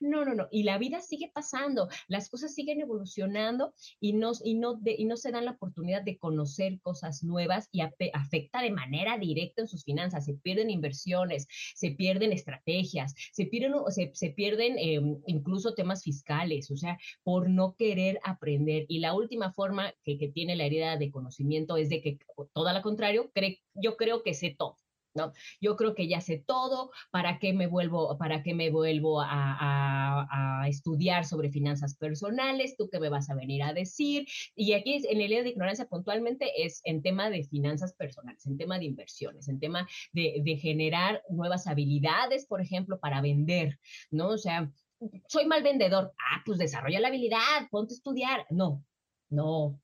no, 0.00 0.24
no, 0.24 0.34
no. 0.34 0.48
Y 0.50 0.62
la 0.62 0.78
vida 0.78 1.00
sigue 1.00 1.30
pasando, 1.32 1.88
las 2.08 2.28
cosas 2.28 2.54
siguen 2.54 2.80
evolucionando 2.80 3.74
y 4.00 4.14
no, 4.14 4.32
y 4.42 4.54
no, 4.54 4.80
y 4.84 5.04
no 5.04 5.16
se 5.16 5.30
dan 5.30 5.44
la 5.44 5.52
oportunidad 5.52 6.02
de 6.02 6.18
conocer 6.18 6.80
cosas 6.80 7.22
nuevas 7.22 7.68
y 7.72 7.80
afecta 7.80 8.62
de 8.62 8.70
manera 8.70 9.18
directa 9.18 9.62
en 9.62 9.68
sus 9.68 9.84
finanzas. 9.84 10.24
Se 10.24 10.34
pierden 10.34 10.70
inversiones, 10.70 11.46
se 11.74 11.90
pierden 11.90 12.32
estrategias, 12.32 13.14
se 13.32 13.46
pierden, 13.46 13.72
se, 14.12 14.30
pierden 14.30 14.78
em, 14.78 15.20
incluso 15.26 15.74
temas 15.74 16.02
fiscales, 16.02 16.70
o 16.70 16.76
sea, 16.76 16.98
por 17.22 17.50
no 17.50 17.74
querer 17.76 18.18
aprender. 18.24 18.86
Y 18.88 19.00
la 19.00 19.14
última 19.14 19.52
forma 19.52 19.92
que, 20.04 20.18
que 20.18 20.28
tiene 20.28 20.56
la 20.56 20.64
herida 20.64 20.96
de 20.96 21.10
conocimiento 21.10 21.76
es 21.76 21.88
de 21.88 22.00
que, 22.00 22.18
todo 22.52 22.72
lo 22.72 22.82
contrario, 22.82 23.30
cree, 23.34 23.62
yo 23.74 23.96
creo 23.96 24.22
que 24.22 24.34
sé 24.34 24.54
todo. 24.56 24.76
¿No? 25.14 25.32
Yo 25.60 25.76
creo 25.76 25.94
que 25.94 26.08
ya 26.08 26.20
sé 26.20 26.42
todo, 26.46 26.90
¿para 27.10 27.38
qué 27.38 27.52
me 27.52 27.66
vuelvo, 27.66 28.16
para 28.18 28.42
qué 28.42 28.54
me 28.54 28.70
vuelvo 28.70 29.20
a, 29.20 30.66
estudiar 30.68 31.24
sobre 31.24 31.50
finanzas 31.50 31.96
personales? 31.96 32.76
¿Tú 32.76 32.88
qué 32.90 33.00
me 33.00 33.08
vas 33.08 33.28
a 33.30 33.34
venir 33.34 33.62
a 33.62 33.72
decir? 33.72 34.26
Y 34.54 34.72
aquí 34.74 35.02
en 35.08 35.20
el 35.20 35.26
área 35.26 35.42
de 35.42 35.50
ignorancia 35.50 35.86
puntualmente 35.86 36.64
es 36.64 36.80
en 36.84 37.02
tema 37.02 37.30
de 37.30 37.44
finanzas 37.44 37.92
personales, 37.94 38.46
en 38.46 38.56
tema 38.56 38.78
de 38.78 38.86
inversiones, 38.86 39.48
en 39.48 39.58
tema 39.58 39.88
de, 40.12 40.40
de 40.44 40.56
generar 40.56 41.22
nuevas 41.28 41.66
habilidades, 41.66 42.46
por 42.46 42.60
ejemplo, 42.60 43.00
para 43.00 43.20
vender, 43.20 43.78
¿no? 44.10 44.28
O 44.28 44.38
sea, 44.38 44.70
soy 45.26 45.46
mal 45.46 45.62
vendedor. 45.62 46.12
Ah, 46.18 46.42
pues 46.44 46.58
desarrolla 46.58 47.00
la 47.00 47.08
habilidad, 47.08 47.68
ponte 47.70 47.94
a 47.94 47.96
estudiar. 47.96 48.46
No, 48.50 48.84
no, 49.28 49.80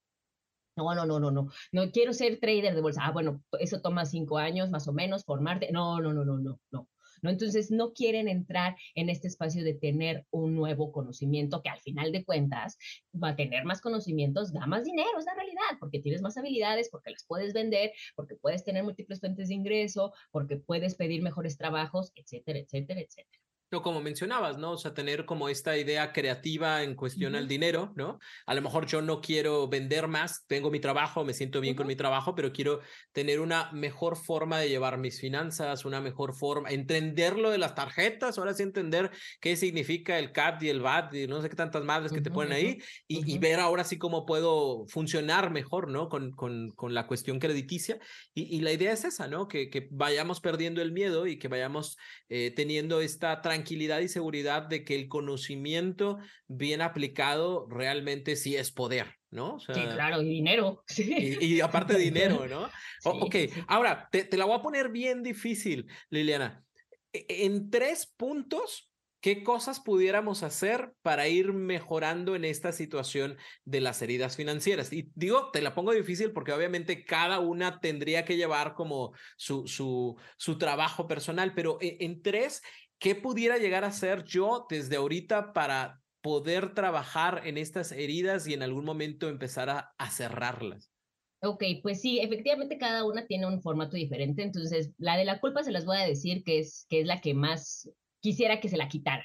no, 0.79 0.95
no, 0.95 1.07
no, 1.07 1.21
no, 1.21 1.31
no. 1.31 1.49
No 1.73 1.91
quiero 1.91 2.13
ser 2.13 2.39
trader 2.39 2.75
de 2.75 2.81
bolsa. 2.81 3.03
Ah, 3.05 3.13
bueno, 3.13 3.43
eso 3.59 3.81
toma 3.81 4.07
cinco 4.07 4.39
años 4.39 4.71
más 4.71 4.89
o 4.89 4.93
menos, 4.93 5.25
formarte. 5.25 5.71
No, 5.73 6.01
no, 6.01 6.13
no, 6.13 6.25
no, 6.25 6.39
no, 6.39 6.61
no. 6.71 6.89
¿no? 7.23 7.31
Entonces, 7.31 7.71
no 7.71 7.93
quieren 7.93 8.29
entrar 8.29 8.77
en 8.95 9.09
este 9.09 9.29
espacio 9.29 9.65
de 9.65 9.75
tener 9.75 10.25
un 10.31 10.55
nuevo 10.55 10.93
conocimiento 10.93 11.63
que 11.63 11.71
al 11.71 11.81
final 11.81 12.13
de 12.13 12.25
cuentas 12.25 12.79
va 13.13 13.31
a 13.31 13.37
tener 13.37 13.65
más 13.65 13.81
conocimientos, 13.81 14.53
da 14.53 14.67
más 14.67 14.85
dinero, 14.85 15.19
es 15.19 15.25
la 15.25 15.35
realidad, 15.35 15.79
porque 15.81 16.01
tienes 16.01 16.23
más 16.23 16.37
habilidades, 16.37 16.89
porque 16.91 17.11
las 17.11 17.25
puedes 17.27 17.53
vender, 17.53 17.93
porque 18.15 18.37
puedes 18.37 18.65
tener 18.65 18.85
múltiples 18.85 19.21
fuentes 19.21 19.49
de 19.49 19.55
ingreso, 19.55 20.13
porque 20.31 20.57
puedes 20.57 20.95
pedir 20.95 21.23
mejores 21.23 21.57
trabajos, 21.57 22.13
etcétera, 22.15 22.61
etcétera, 22.61 23.01
etcétera. 23.01 23.48
No, 23.71 23.83
como 23.83 24.01
mencionabas, 24.01 24.57
¿no? 24.57 24.73
O 24.73 24.79
sea, 24.79 24.95
tener 24.95 25.27
como 25.27 25.51
esta 25.51 25.77
idea 25.77 26.11
creativa 26.15 26.83
en 26.83 26.95
cuestión 26.95 27.35
al 27.35 27.47
dinero, 27.47 27.93
¿no? 27.97 28.19
A 28.47 28.55
lo 28.55 28.63
mejor 28.63 28.87
yo 28.87 29.03
no 29.03 29.21
quiero 29.21 29.69
vender 29.69 30.09
más, 30.09 30.47
tengo 30.47 30.71
mi 30.71 30.81
trabajo, 30.81 31.23
me 31.23 31.35
siento 31.35 31.61
bien 31.61 31.75
con 31.75 31.87
mi 31.87 31.95
trabajo, 31.95 32.35
pero 32.35 32.51
quiero 32.51 32.81
tener 33.13 33.41
una 33.41 33.71
mejor 33.73 34.17
forma 34.17 34.59
de 34.59 34.71
llevar 34.71 34.97
mis 34.97 35.21
finanzas, 35.21 35.85
una 35.85 36.01
mejor 36.01 36.35
forma, 36.35 36.71
entender 36.71 37.39
lo 37.39 37.51
de 37.51 37.59
las 37.59 37.75
tarjetas, 37.75 38.39
ahora 38.39 38.55
sí 38.55 38.63
entender 38.63 39.11
qué 39.39 39.55
significa 39.55 40.19
el 40.19 40.33
CAT 40.33 40.63
y 40.63 40.71
el 40.71 40.81
VAT 40.81 41.13
y 41.13 41.27
no 41.27 41.43
sé 41.43 41.51
qué 41.51 41.57
tantas 41.57 41.85
madres 41.85 42.11
que 42.11 42.23
te 42.23 42.31
ponen 42.31 42.55
ahí 42.55 42.79
y, 43.07 43.37
ver 43.39 43.61
ahora 43.61 43.85
sí 43.85 43.99
cómo 43.99 44.25
puedo 44.25 44.87
funcionar 44.89 45.51
mejor, 45.51 45.91
¿no? 45.91 46.09
Con, 46.09 46.31
con, 46.33 46.71
con 46.71 46.95
la 46.95 47.07
cuestión 47.07 47.39
crediticia. 47.39 47.99
Y, 48.33 48.57
y, 48.57 48.61
la 48.61 48.73
idea 48.73 48.93
es 48.93 49.05
esa, 49.05 49.29
¿no? 49.29 49.47
Que, 49.47 49.69
que 49.69 49.89
vayamos 49.91 50.41
perdiendo 50.41 50.81
el 50.81 50.93
miedo 50.93 51.27
y 51.27 51.39
que 51.39 51.49
vayamos 51.49 51.99
eh, 52.31 52.53
teniendo 52.57 53.01
esta 53.01 53.43
tranquilidad 53.43 53.58
tranquilidad 53.59 53.99
y 54.01 54.09
seguridad 54.09 54.63
de 54.63 54.85
que 54.85 54.95
el 54.95 55.09
conocimiento 55.09 56.19
bien 56.47 56.81
aplicado 56.81 57.67
realmente 57.69 58.37
sí 58.37 58.55
es 58.55 58.71
poder, 58.71 59.17
¿no? 59.31 59.59
sí, 59.59 59.73
claro, 59.73 60.23
y 60.23 60.29
dinero. 60.29 60.85
Y, 60.97 61.61
aparte 61.61 61.99
dinero, 61.99 62.47
¿no? 62.47 62.69
ok, 63.05 63.35
ahora 63.67 64.09
te, 64.13 64.25
te 64.25 64.37
la 64.37 64.45
voy 64.45 64.59
a 64.59 64.63
poner 64.63 64.91
bien 64.91 65.23
difícil, 65.23 65.87
Liliana. 66.11 66.63
E, 67.13 67.47
en 67.47 67.69
tres 67.71 68.07
puntos, 68.17 68.89
¿Qué 69.21 69.43
cosas 69.43 69.81
pudiéramos 69.81 70.45
hacer 70.45 70.93
para 71.03 71.27
ir 71.27 71.53
mejorando 71.53 72.37
en 72.37 72.45
esta 72.45 72.71
situación 72.71 73.37
de 73.65 73.81
las 73.81 74.01
heridas 74.01 74.37
financieras? 74.37 74.93
Y 74.93 75.11
digo, 75.17 75.51
te 75.51 75.61
la 75.61 75.75
pongo 75.75 75.93
difícil 75.93 76.31
porque 76.31 76.53
obviamente 76.53 77.05
cada 77.05 77.41
una 77.41 77.81
tendría 77.81 78.25
que 78.25 78.37
llevar 78.37 78.75
como 78.75 79.13
su, 79.37 79.67
su, 79.67 80.17
su 80.37 80.57
trabajo 80.57 81.09
personal, 81.09 81.53
pero 81.53 81.79
e, 81.81 81.97
en 81.99 82.23
tres, 82.23 82.63
¿qué 82.99 83.15
pudiera 83.15 83.59
llegar 83.59 83.85
a 83.85 83.93
ser 83.93 84.25
yo 84.25 84.67
desde 84.69 84.97
ahorita 84.97 85.53
para 85.53 86.03
poder 86.21 86.75
trabajar 86.75 87.43
en 87.45 87.59
estas 87.59 87.93
heridas 87.93 88.47
y 88.47 88.55
en 88.55 88.63
algún 88.63 88.85
momento 88.85 89.29
empezar 89.29 89.71
a, 89.71 90.11
cerrarlas? 90.11 90.91
Ok, 91.41 91.63
pues 91.83 92.01
sí, 92.01 92.19
efectivamente 92.19 92.79
cada 92.79 93.05
una 93.05 93.27
tiene 93.27 93.47
un 93.47 93.63
formato 93.63 93.97
diferente, 93.97 94.43
entonces 94.43 94.91
la 94.99 95.17
de 95.17 95.25
la 95.25 95.39
culpa 95.41 95.63
se 95.63 95.71
las 95.71 95.85
voy 95.85 95.99
a 95.99 96.07
decir 96.07 96.43
que 96.43 96.59
es, 96.59 96.87
que 96.89 97.01
es 97.01 97.07
la 97.07 97.21
que 97.21 97.35
más 97.35 97.89
quisiera 98.21 98.61
que 98.61 98.69
se 98.69 98.77
la 98.77 98.89
quitara. 98.89 99.25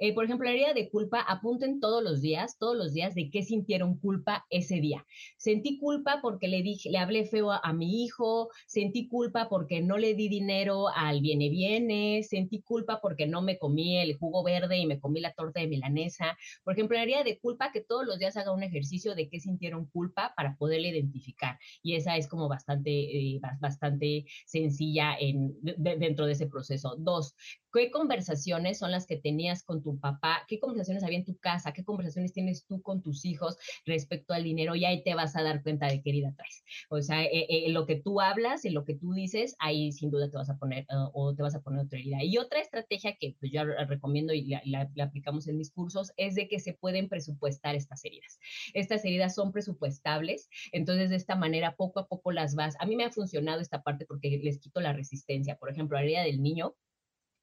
Eh, 0.00 0.14
por 0.14 0.24
ejemplo, 0.24 0.44
la 0.44 0.52
herida 0.52 0.74
de 0.74 0.90
culpa, 0.90 1.20
apunten 1.20 1.80
todos 1.80 2.02
los 2.02 2.20
días, 2.20 2.56
todos 2.58 2.76
los 2.76 2.92
días 2.92 3.14
de 3.14 3.30
qué 3.30 3.42
sintieron 3.42 3.98
culpa 3.98 4.46
ese 4.48 4.80
día. 4.80 5.04
Sentí 5.36 5.78
culpa 5.78 6.20
porque 6.22 6.46
le 6.46 6.62
dije, 6.62 6.88
le 6.90 6.98
hablé 6.98 7.24
feo 7.26 7.50
a, 7.50 7.72
mi 7.72 8.04
hijo, 8.04 8.48
sentí 8.66 9.08
culpa 9.08 9.48
porque 9.48 9.80
no 9.80 9.98
le 9.98 10.14
di 10.14 10.28
dinero 10.28 10.88
al 10.88 11.20
viene 11.20 11.48
viene, 11.48 12.22
sentí 12.22 12.62
culpa 12.62 13.00
porque 13.00 13.26
no 13.26 13.42
me 13.42 13.58
comí 13.58 13.98
el 13.98 14.16
jugo 14.16 14.44
verde 14.44 14.78
y 14.78 14.86
me 14.86 15.00
comí 15.00 15.20
la 15.20 15.32
torta 15.32 15.60
de 15.60 15.66
milanesa. 15.66 16.36
Por 16.64 16.74
ejemplo, 16.74 16.96
la 16.96 17.02
herida 17.02 17.24
de 17.24 17.38
culpa, 17.38 17.72
que 17.72 17.80
todos 17.80 18.06
los 18.06 18.18
días 18.18 18.36
haga 18.36 18.52
un 18.52 18.62
ejercicio 18.62 19.14
de 19.14 19.28
qué 19.28 19.40
sintieron 19.40 19.86
culpa 19.86 20.32
para 20.36 20.56
poderle 20.56 20.88
identificar. 20.88 21.58
Y 21.82 21.96
esa 21.96 22.16
es 22.16 22.28
como 22.28 22.48
bastante, 22.48 22.90
eh, 22.90 23.40
bastante 23.60 24.26
sencilla 24.46 25.16
en, 25.18 25.56
dentro 25.60 26.26
de 26.26 26.32
ese 26.32 26.46
proceso. 26.46 26.94
Dos, 26.98 27.34
¿qué 27.72 27.90
conversaciones 27.90 28.78
son 28.78 28.92
las 28.92 29.06
que 29.06 29.16
tenías 29.16 29.62
con 29.62 29.82
tu 29.82 29.87
tu 29.88 29.98
papá, 29.98 30.44
qué 30.46 30.58
conversaciones 30.58 31.02
había 31.02 31.18
en 31.18 31.24
tu 31.24 31.38
casa, 31.38 31.72
qué 31.72 31.84
conversaciones 31.84 32.32
tienes 32.32 32.66
tú 32.66 32.82
con 32.82 33.02
tus 33.02 33.24
hijos 33.24 33.56
respecto 33.86 34.34
al 34.34 34.44
dinero 34.44 34.74
y 34.74 34.84
ahí 34.84 35.02
te 35.02 35.14
vas 35.14 35.34
a 35.36 35.42
dar 35.42 35.62
cuenta 35.62 35.86
de 35.86 36.02
qué 36.02 36.10
herida 36.10 36.34
traes. 36.36 36.62
O 36.90 37.00
sea, 37.00 37.24
eh, 37.24 37.46
eh, 37.48 37.70
lo 37.70 37.86
que 37.86 37.96
tú 37.96 38.20
hablas 38.20 38.64
y 38.64 38.70
lo 38.70 38.84
que 38.84 38.94
tú 38.94 39.14
dices, 39.14 39.56
ahí 39.58 39.92
sin 39.92 40.10
duda 40.10 40.30
te 40.30 40.36
vas 40.36 40.50
a 40.50 40.58
poner 40.58 40.86
uh, 40.90 41.10
o 41.14 41.34
te 41.34 41.42
vas 41.42 41.54
a 41.54 41.60
poner 41.60 41.80
otra 41.80 41.98
herida. 41.98 42.22
Y 42.22 42.36
otra 42.36 42.60
estrategia 42.60 43.16
que 43.18 43.34
pues, 43.40 43.50
yo 43.50 43.64
recomiendo 43.64 44.34
y 44.34 44.46
la, 44.64 44.90
la 44.94 45.04
aplicamos 45.04 45.48
en 45.48 45.56
mis 45.56 45.70
cursos 45.70 46.12
es 46.16 46.34
de 46.34 46.48
que 46.48 46.60
se 46.60 46.74
pueden 46.74 47.08
presupuestar 47.08 47.74
estas 47.74 48.04
heridas. 48.04 48.38
Estas 48.74 49.04
heridas 49.04 49.34
son 49.34 49.52
presupuestables, 49.52 50.50
entonces 50.72 51.10
de 51.10 51.16
esta 51.16 51.36
manera 51.36 51.76
poco 51.76 52.00
a 52.00 52.08
poco 52.08 52.32
las 52.32 52.54
vas. 52.54 52.74
A 52.80 52.86
mí 52.86 52.96
me 52.96 53.04
ha 53.04 53.10
funcionado 53.10 53.60
esta 53.60 53.82
parte 53.82 54.04
porque 54.04 54.38
les 54.42 54.58
quito 54.58 54.80
la 54.80 54.92
resistencia. 54.92 55.56
Por 55.56 55.70
ejemplo, 55.70 55.96
la 55.96 56.04
herida 56.04 56.22
del 56.22 56.42
niño, 56.42 56.74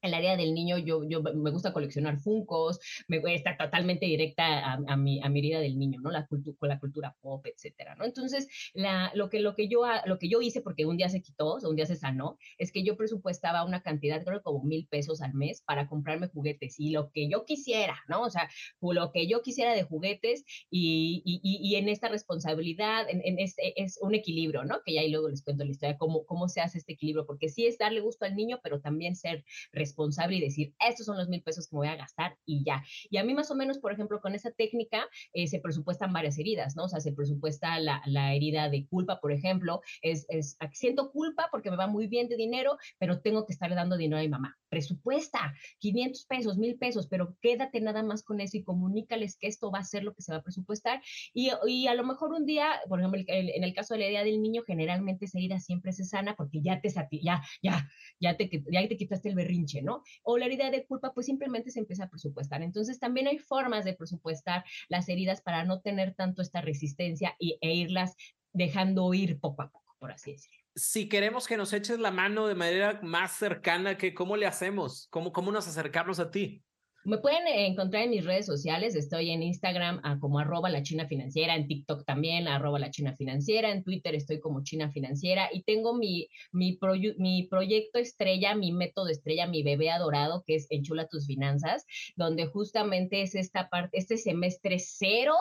el 0.06 0.14
área 0.14 0.38
del 0.38 0.54
niño, 0.54 0.78
yo, 0.78 1.04
yo 1.08 1.22
me 1.22 1.52
gusta 1.52 1.74
coleccionar 1.74 2.20
funcos, 2.20 2.80
me 3.08 3.22
está 3.34 3.58
totalmente 3.58 4.06
directa 4.06 4.74
a, 4.74 4.98
mi, 4.98 5.22
a 5.22 5.30
mi 5.30 5.40
herida 5.40 5.60
del 5.60 5.78
niño, 5.78 6.00
¿no? 6.02 6.12
La 6.12 6.28
cultura, 6.28 6.58
con 6.60 6.70
la 6.70 6.80
cultura 6.80 7.16
pop, 7.22 7.46
etcétera, 7.46 7.96
¿no? 7.96 8.06
Entonces, 8.06 8.48
la, 8.74 9.12
lo, 9.16 9.30
que, 9.30 9.40
lo, 9.40 9.56
que 9.56 9.68
yo, 9.68 9.84
lo 10.06 10.20
que 10.20 10.30
yo 10.30 10.42
hice, 10.42 10.62
porque 10.62 10.86
un 10.86 10.98
día 10.98 11.10
se 11.10 11.22
quitó, 11.22 11.56
o 11.56 11.70
un 11.70 11.76
día 11.76 11.86
se 11.86 11.96
sanó, 11.96 12.38
es 12.58 12.72
que 12.72 12.84
yo 12.84 12.98
presupuestaba 12.98 13.66
una 13.66 13.82
cantidad, 13.82 14.24
creo 14.24 14.42
como 14.42 14.64
mil 14.64 14.88
pesos 14.88 15.22
al 15.22 15.34
mes 15.34 15.62
para 15.62 15.88
comprarme 15.88 16.28
juguetes 16.28 16.80
y 16.80 16.92
lo 16.92 17.12
que 17.12 17.30
yo 17.30 17.46
quisiera, 17.46 17.98
¿no? 18.08 18.22
O 18.22 18.30
sea, 18.30 18.50
lo 18.82 19.12
que 19.12 19.28
yo 19.28 19.42
quisiera 19.42 19.74
de 19.74 19.84
juguetes 19.84 20.46
y, 20.70 21.22
y, 21.26 21.40
y 21.44 21.76
en 21.76 21.90
esta 21.90 22.08
responsabilidad, 22.08 23.10
en, 23.10 23.22
en 23.24 23.40
este, 23.40 23.82
es 23.82 23.98
un 24.02 24.16
equilibrio, 24.16 24.64
¿no? 24.64 24.82
Que 24.86 24.94
ya 24.94 25.02
ahí 25.02 25.10
luego 25.10 25.30
les 25.30 25.44
cuento 25.44 25.64
la 25.64 25.72
historia, 25.72 25.98
cómo, 25.98 26.26
cómo 26.26 26.48
se 26.48 26.62
hace 26.62 26.78
este 26.78 26.94
equilibrio, 26.94 27.26
porque 27.26 27.50
sí 27.50 27.66
es 27.66 27.78
darle 27.78 28.02
gusto 28.02 28.26
al 28.26 28.36
niño, 28.36 28.60
pero 28.64 28.80
también 28.82 29.16
ser 29.16 29.44
responsable 29.72 29.95
responsable 29.96 30.36
y 30.36 30.42
decir, 30.42 30.74
estos 30.86 31.06
son 31.06 31.18
los 31.18 31.30
mil 31.30 31.42
pesos 31.42 31.68
que 31.68 31.76
me 31.76 31.80
voy 31.80 31.88
a 31.88 31.96
gastar 31.96 32.38
y 32.46 32.64
ya. 32.66 32.84
Y 33.10 33.18
a 33.18 33.24
mí 33.24 33.34
más 33.34 33.50
o 33.50 33.56
menos, 33.56 33.80
por 33.80 33.94
ejemplo, 33.94 34.20
con 34.20 34.36
esa 34.36 34.52
técnica 34.52 35.06
eh, 35.34 35.48
se 35.48 35.60
presupuestan 35.60 36.12
varias 36.12 36.38
heridas, 36.38 36.76
¿no? 36.76 36.84
O 36.84 36.90
sea, 36.90 37.00
se 37.00 37.14
presupuesta 37.14 37.80
la, 37.80 38.02
la 38.06 38.34
herida 38.34 38.70
de 38.70 38.86
culpa, 38.88 39.20
por 39.22 39.32
ejemplo, 39.32 39.82
es, 40.02 40.26
es, 40.30 40.58
siento 40.74 41.12
culpa 41.12 41.48
porque 41.50 41.72
me 41.72 41.78
va 41.78 41.88
muy 41.88 42.08
bien 42.08 42.28
de 42.28 42.36
dinero, 42.36 42.78
pero 43.00 43.22
tengo 43.22 43.46
que 43.46 43.54
estarle 43.54 43.76
dando 43.76 43.96
dinero 43.96 44.20
a 44.20 44.24
mi 44.24 44.30
mamá. 44.30 44.58
Presupuesta 44.70 45.54
500 45.80 46.26
pesos, 46.26 46.58
mil 46.58 46.78
pesos, 46.78 47.08
pero 47.08 47.38
quédate 47.42 47.80
nada 47.80 48.04
más 48.04 48.24
con 48.24 48.42
eso 48.42 48.58
y 48.58 48.64
comunícales 48.64 49.38
que 49.38 49.48
esto 49.48 49.72
va 49.72 49.80
a 49.80 49.84
ser 49.84 50.04
lo 50.04 50.14
que 50.14 50.22
se 50.22 50.34
va 50.34 50.40
a 50.40 50.44
presupuestar. 50.44 51.02
Y, 51.34 51.52
y 51.68 51.88
a 51.88 51.94
lo 51.94 52.04
mejor 52.04 52.34
un 52.34 52.46
día, 52.46 52.82
por 52.90 53.00
ejemplo, 53.00 53.22
en 53.28 53.64
el 53.64 53.74
caso 53.74 53.94
de 53.94 54.02
la 54.02 54.06
herida 54.08 54.24
del 54.24 54.42
niño, 54.42 54.64
generalmente 54.66 55.26
esa 55.26 55.38
herida 55.38 55.60
siempre 55.60 55.94
se 55.94 56.04
sana 56.04 56.36
porque 56.36 56.62
ya 56.62 56.82
te, 56.82 56.90
ya, 57.22 57.42
ya, 57.62 57.88
ya 58.20 58.38
te, 58.38 58.50
ya 58.72 58.88
te 58.88 58.98
quitaste 58.98 59.30
el 59.30 59.36
berrinche. 59.36 59.82
O 60.24 60.38
la 60.38 60.46
herida 60.46 60.70
de 60.72 60.86
culpa, 60.86 61.14
pues 61.14 61.26
simplemente 61.26 61.72
se 61.72 61.80
empieza 61.80 62.06
a 62.06 62.10
presupuestar. 62.10 62.62
Entonces 62.62 63.00
también 63.00 63.28
hay 63.28 63.38
formas 63.38 63.86
de 63.86 63.94
presupuestar 63.94 64.64
las 64.90 65.10
heridas 65.10 65.42
para 65.42 65.64
no 65.64 65.82
tener 65.82 66.14
tanto 66.16 66.42
esta 66.42 66.62
resistencia 66.62 67.36
y, 67.40 67.58
e 67.62 67.74
irlas 67.74 68.16
dejando 68.54 69.14
ir 69.14 69.40
poco 69.40 69.62
a 69.62 69.70
poco, 69.70 69.96
por 70.00 70.12
así 70.12 70.32
decirlo. 70.32 70.58
Si 70.76 71.08
queremos 71.08 71.48
que 71.48 71.58
nos 71.58 71.72
eches 71.74 72.00
la 72.00 72.12
mano 72.12 72.48
de 72.48 72.56
manera 72.56 73.00
más 73.02 73.34
cercana, 73.34 73.98
¿cómo 74.14 74.36
le 74.36 74.46
hacemos? 74.46 75.08
¿Cómo, 75.10 75.32
cómo 75.32 75.52
nos 75.52 75.68
acercamos 75.68 76.20
a 76.20 76.32
ti? 76.32 76.64
Me 77.06 77.20
pueden 77.20 77.46
encontrar 77.48 78.02
en 78.02 78.10
mis 78.10 78.26
redes 78.26 78.48
sociales, 78.48 78.96
estoy 78.96 79.30
en 79.30 79.44
Instagram 79.44 80.02
ah, 80.04 80.18
como 80.20 80.40
arroba 80.40 80.72
la 80.72 80.82
China 80.82 81.08
Financiera, 81.08 81.56
en 81.56 81.68
TikTok 81.68 82.04
también 82.04 82.48
arroba 82.48 82.80
la 82.80 82.90
China 82.90 83.16
Financiera, 83.16 83.72
en 83.72 83.84
Twitter 83.84 84.16
estoy 84.16 84.40
como 84.40 84.64
China 84.64 84.90
Financiera 84.92 85.48
y 85.54 85.62
tengo 85.62 85.94
mi, 85.94 86.30
mi, 86.52 86.80
mi 87.20 87.44
proyecto 87.44 88.00
estrella, 88.00 88.56
mi 88.56 88.72
método 88.72 89.10
estrella, 89.10 89.46
mi 89.46 89.62
bebé 89.62 89.92
adorado, 89.92 90.44
que 90.48 90.56
es 90.56 90.66
Enchula 90.72 91.08
tus 91.08 91.28
finanzas, 91.28 91.86
donde 92.16 92.48
justamente 92.48 93.22
es 93.22 93.36
esta 93.36 93.70
parte, 93.70 94.00
este 94.00 94.18
semestre 94.18 94.80
cero, 94.80 95.36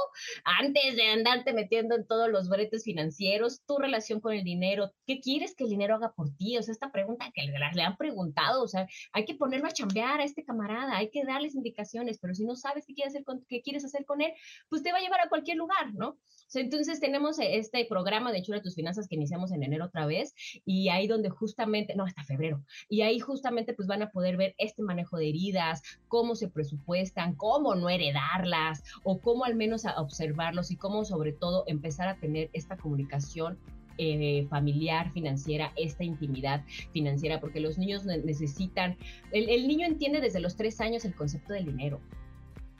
antes 0.44 0.96
de 0.96 1.06
andarte 1.06 1.54
metiendo 1.54 1.94
en 1.94 2.06
todos 2.06 2.28
los 2.28 2.50
bretes 2.50 2.84
financieros, 2.84 3.62
tu 3.66 3.78
relación 3.78 4.20
con 4.20 4.34
el 4.34 4.44
dinero, 4.44 4.92
¿qué 5.06 5.18
quieres 5.18 5.54
que 5.54 5.64
el 5.64 5.70
dinero 5.70 5.94
haga 5.94 6.12
por 6.12 6.28
ti? 6.36 6.58
O 6.58 6.62
sea, 6.62 6.72
esta 6.72 6.92
pregunta 6.92 7.30
que 7.32 7.46
le, 7.46 7.54
le 7.74 7.82
han 7.82 7.96
preguntado, 7.96 8.62
o 8.62 8.68
sea, 8.68 8.86
hay 9.14 9.24
que 9.24 9.34
ponerlo 9.34 9.66
a 9.66 9.72
chambear 9.72 10.20
a 10.20 10.24
este 10.24 10.44
camarada, 10.44 10.98
hay 10.98 11.08
que 11.08 11.24
indicaciones, 11.54 12.18
pero 12.18 12.34
si 12.34 12.44
no 12.44 12.56
sabes 12.56 12.84
qué 12.86 12.94
quieres 12.94 13.14
hacer 13.14 13.24
con, 13.24 13.44
qué 13.48 13.62
quieres 13.62 13.84
hacer 13.84 14.04
con 14.04 14.20
él, 14.20 14.32
pues 14.68 14.82
te 14.82 14.92
va 14.92 14.98
a 14.98 15.00
llevar 15.00 15.20
a 15.20 15.28
cualquier 15.28 15.56
lugar, 15.56 15.94
¿no? 15.94 16.18
entonces 16.54 17.00
tenemos 17.00 17.38
este 17.40 17.84
programa 17.86 18.30
de 18.30 18.42
Chura 18.42 18.62
tus 18.62 18.74
finanzas 18.76 19.08
que 19.08 19.16
iniciamos 19.16 19.50
en 19.52 19.62
enero 19.62 19.86
otra 19.86 20.06
vez 20.06 20.34
y 20.64 20.88
ahí 20.88 21.08
donde 21.08 21.30
justamente, 21.30 21.94
no, 21.96 22.04
hasta 22.04 22.22
febrero, 22.22 22.62
y 22.88 23.02
ahí 23.02 23.18
justamente 23.18 23.74
pues 23.74 23.88
van 23.88 24.02
a 24.02 24.10
poder 24.10 24.36
ver 24.36 24.54
este 24.58 24.82
manejo 24.82 25.16
de 25.16 25.28
heridas, 25.28 25.82
cómo 26.08 26.36
se 26.36 26.48
presupuestan, 26.48 27.34
cómo 27.34 27.74
no 27.74 27.90
heredarlas 27.90 28.82
o 29.02 29.20
cómo 29.20 29.44
al 29.44 29.56
menos 29.56 29.84
observarlos 29.96 30.70
y 30.70 30.76
cómo 30.76 31.04
sobre 31.04 31.32
todo 31.32 31.64
empezar 31.66 32.08
a 32.08 32.18
tener 32.18 32.50
esta 32.52 32.76
comunicación 32.76 33.58
eh, 33.98 34.46
familiar, 34.48 35.10
financiera, 35.12 35.72
esta 35.76 36.04
intimidad 36.04 36.64
financiera, 36.92 37.40
porque 37.40 37.60
los 37.60 37.78
niños 37.78 38.04
necesitan, 38.04 38.96
el, 39.32 39.68
niño 39.68 39.86
entiende 39.86 40.20
desde 40.20 40.40
los 40.40 40.56
tres 40.56 40.80
años 40.80 41.04
el 41.04 41.14
concepto 41.14 41.52
del 41.52 41.66
dinero. 41.66 42.00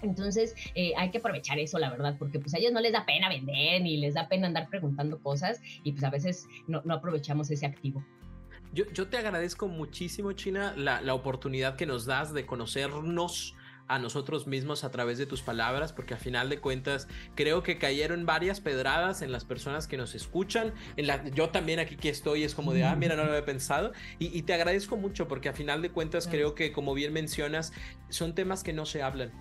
Entonces 0.03 0.55
eh, 0.75 0.93
hay 0.97 1.11
que 1.11 1.19
aprovechar 1.19 1.59
eso, 1.59 1.79
la 1.79 1.91
verdad, 1.91 2.17
porque 2.19 2.39
pues 2.39 2.55
a 2.55 2.59
ellos 2.59 2.73
no 2.73 2.81
les 2.81 2.93
da 2.93 3.07
pena 3.07 3.29
vender 3.29 3.81
ni 3.81 3.97
les 3.97 4.15
da 4.15 4.29
pena 4.29 4.47
andar 4.47 4.69
preguntando 4.69 5.19
cosas 5.21 5.61
y 5.83 5.93
pues 5.93 6.05
a 6.05 6.11
veces 6.11 6.47
no, 6.67 6.83
aprovechamos 6.91 7.51
ese 7.51 7.65
activo. 7.65 8.05
Yo, 8.73 8.85
yo, 8.93 9.07
te 9.07 9.17
agradezco 9.17 9.69
muchísimo, 9.69 10.33
China, 10.33 10.75
la, 10.77 11.01
la 11.01 11.15
oportunidad 11.15 11.77
que 11.77 11.87
nos 11.87 12.07
das 12.07 12.35
de 12.35 12.45
conocernos 12.45 13.55
a 13.89 13.99
nosotros 13.99 14.47
mismos 14.47 14.85
a 14.85 14.91
través 14.91 15.19
de 15.19 15.27
tus 15.27 15.43
palabras, 15.43 15.93
porque 15.93 16.15
a 16.15 16.17
final 16.17 16.49
de 16.49 16.59
cuentas 16.59 17.09
creo 17.35 17.63
que 17.63 17.79
cayeron 17.79 18.27
varias 18.27 18.61
pedradas 18.61 19.23
en 19.23 19.33
las 19.33 19.45
personas 19.45 19.87
que 19.87 19.97
nos 19.97 20.15
escuchan. 20.15 20.73
En 20.97 21.07
la, 21.07 21.25
yo 21.31 21.51
también 21.51 21.79
aquí 21.79 21.97
que 21.97 22.09
estoy 22.09 22.45
es 22.45 22.55
como 22.55 22.73
de, 22.73 22.85
ah, 22.85 22.97
mira, 22.97 23.17
no 23.17 23.25
lo 23.25 23.31
había 23.31 23.45
pensado. 23.45 23.93
Y, 24.19 24.37
y 24.37 24.43
te 24.43 24.55
agradezco 24.55 24.97
mucho 24.97 25.29
porque 25.29 25.49
a 25.49 25.53
final 25.53 25.83
de 25.83 25.91
cuentas 25.91 26.27
creo 26.27 26.55
que, 26.55 26.73
como 26.73 26.95
bien 26.95 27.13
mencionas, 27.13 27.73
son 28.09 28.35
temas 28.35 28.63
que 28.63 28.73
no 28.73 28.87
se 28.87 29.03
hablan 29.03 29.33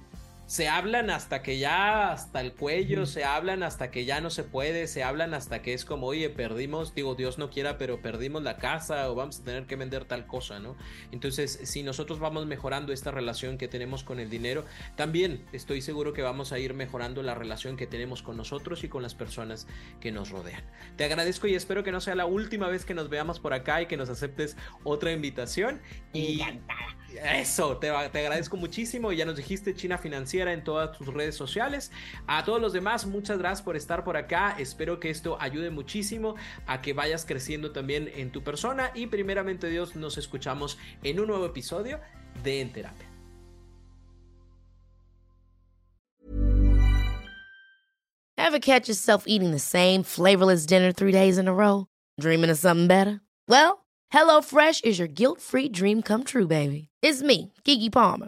se 0.54 0.68
hablan 0.68 1.10
hasta 1.10 1.42
que 1.42 1.58
ya 1.58 2.12
hasta 2.12 2.40
el 2.40 2.54
cuello, 2.54 3.08
se 3.08 3.24
hablan 3.24 3.64
hasta 3.64 3.90
que 3.90 4.06
ya 4.06 4.22
no 4.22 4.30
se 4.30 4.44
puede, 4.44 4.86
se 4.86 5.02
hablan 5.02 5.34
hasta 5.34 5.64
que 5.64 5.74
es 5.74 5.84
como, 5.84 6.06
oye, 6.06 6.30
perdimos, 6.30 6.94
digo, 6.94 7.16
Dios 7.16 7.40
no 7.40 7.50
quiera, 7.50 7.80
pero 7.80 8.04
perdimos 8.04 8.44
la 8.44 8.58
casa 8.58 9.10
o 9.10 9.16
vamos 9.16 9.40
a 9.40 9.44
tener 9.44 9.66
que 9.66 9.78
vender 9.78 10.06
tal 10.06 10.28
cosa, 10.28 10.60
¿no? 10.60 10.76
Entonces, 11.12 11.60
si 11.64 11.82
nosotros 11.82 12.20
vamos 12.20 12.46
mejorando 12.46 12.94
esta 12.94 13.10
relación 13.10 13.58
que 13.58 13.68
tenemos 13.68 14.04
con 14.04 14.20
el 14.20 14.30
dinero, 14.30 14.64
también 14.96 15.44
estoy 15.54 15.82
seguro 15.82 16.14
que 16.14 16.22
vamos 16.22 16.52
a 16.52 16.60
ir 16.60 16.76
mejorando 16.76 17.24
la 17.24 17.34
relación 17.34 17.76
que 17.76 17.88
tenemos 17.88 18.22
con 18.22 18.38
nosotros 18.38 18.84
y 18.84 18.90
con 18.90 19.02
las 19.02 19.16
personas 19.16 19.66
que 20.02 20.12
nos 20.12 20.30
rodean. 20.30 20.62
Te 20.98 21.06
agradezco 21.06 21.48
y 21.48 21.56
espero 21.56 21.84
que 21.84 21.92
no 21.92 22.00
sea 22.00 22.14
la 22.14 22.28
última 22.28 22.68
vez 22.68 22.86
que 22.86 22.94
nos 22.94 23.10
veamos 23.10 23.40
por 23.40 23.56
acá 23.56 23.82
y 23.82 23.88
que 23.88 23.98
nos 23.98 24.08
aceptes 24.08 24.56
otra 24.84 25.14
invitación. 25.14 25.82
Y 26.14 26.42
Encantada. 26.42 27.04
Eso, 27.22 27.78
te, 27.78 27.92
te 28.12 28.20
agradezco 28.20 28.58
muchísimo. 28.58 29.12
Ya 29.12 29.26
nos 29.26 29.38
dijiste 29.38 29.76
China 29.76 29.98
Financiera 29.98 30.43
en 30.48 30.64
todas 30.64 30.98
tus 30.98 31.08
redes 31.08 31.36
sociales. 31.36 31.92
A 32.28 32.44
todos 32.44 32.62
los 32.62 32.74
demás, 32.74 33.06
muchas 33.06 33.38
gracias 33.38 33.62
por 33.62 33.76
estar 33.76 34.04
por 34.04 34.18
acá. 34.18 34.56
Espero 34.58 35.00
que 35.00 35.10
esto 35.10 35.38
ayude 35.40 35.70
muchísimo 35.70 36.36
a 36.68 36.82
que 36.82 36.94
vayas 36.94 37.26
creciendo 37.26 37.72
también 37.72 38.10
en 38.16 38.32
tu 38.32 38.44
persona. 38.44 38.92
Y 38.94 39.08
primeramente 39.08 39.68
Dios, 39.70 39.96
nos 39.96 40.18
escuchamos 40.18 40.78
en 41.04 41.20
un 41.20 41.28
nuevo 41.28 41.46
episodio 41.46 42.00
de 42.44 42.62
En 42.62 42.72
Terapia. 42.72 43.08
Ever 48.38 48.60
catch 48.60 48.88
yourself 48.88 49.24
eating 49.26 49.52
the 49.52 49.60
same 49.60 50.04
flavorless 50.04 50.66
dinner 50.66 50.92
three 50.92 51.12
days 51.12 51.38
in 51.38 51.48
a 51.48 51.54
row? 51.54 51.88
Dreaming 52.20 52.52
of 52.52 52.58
something 52.58 52.88
better? 52.88 53.22
Well, 53.48 53.86
HelloFresh 54.14 54.84
is 54.84 55.00
your 55.00 55.08
guilt-free 55.08 55.70
dream 55.70 56.02
come 56.02 56.24
true, 56.24 56.46
baby. 56.46 56.90
It's 57.02 57.24
me, 57.24 57.54
Kiki 57.64 57.90
Palmer. 57.90 58.28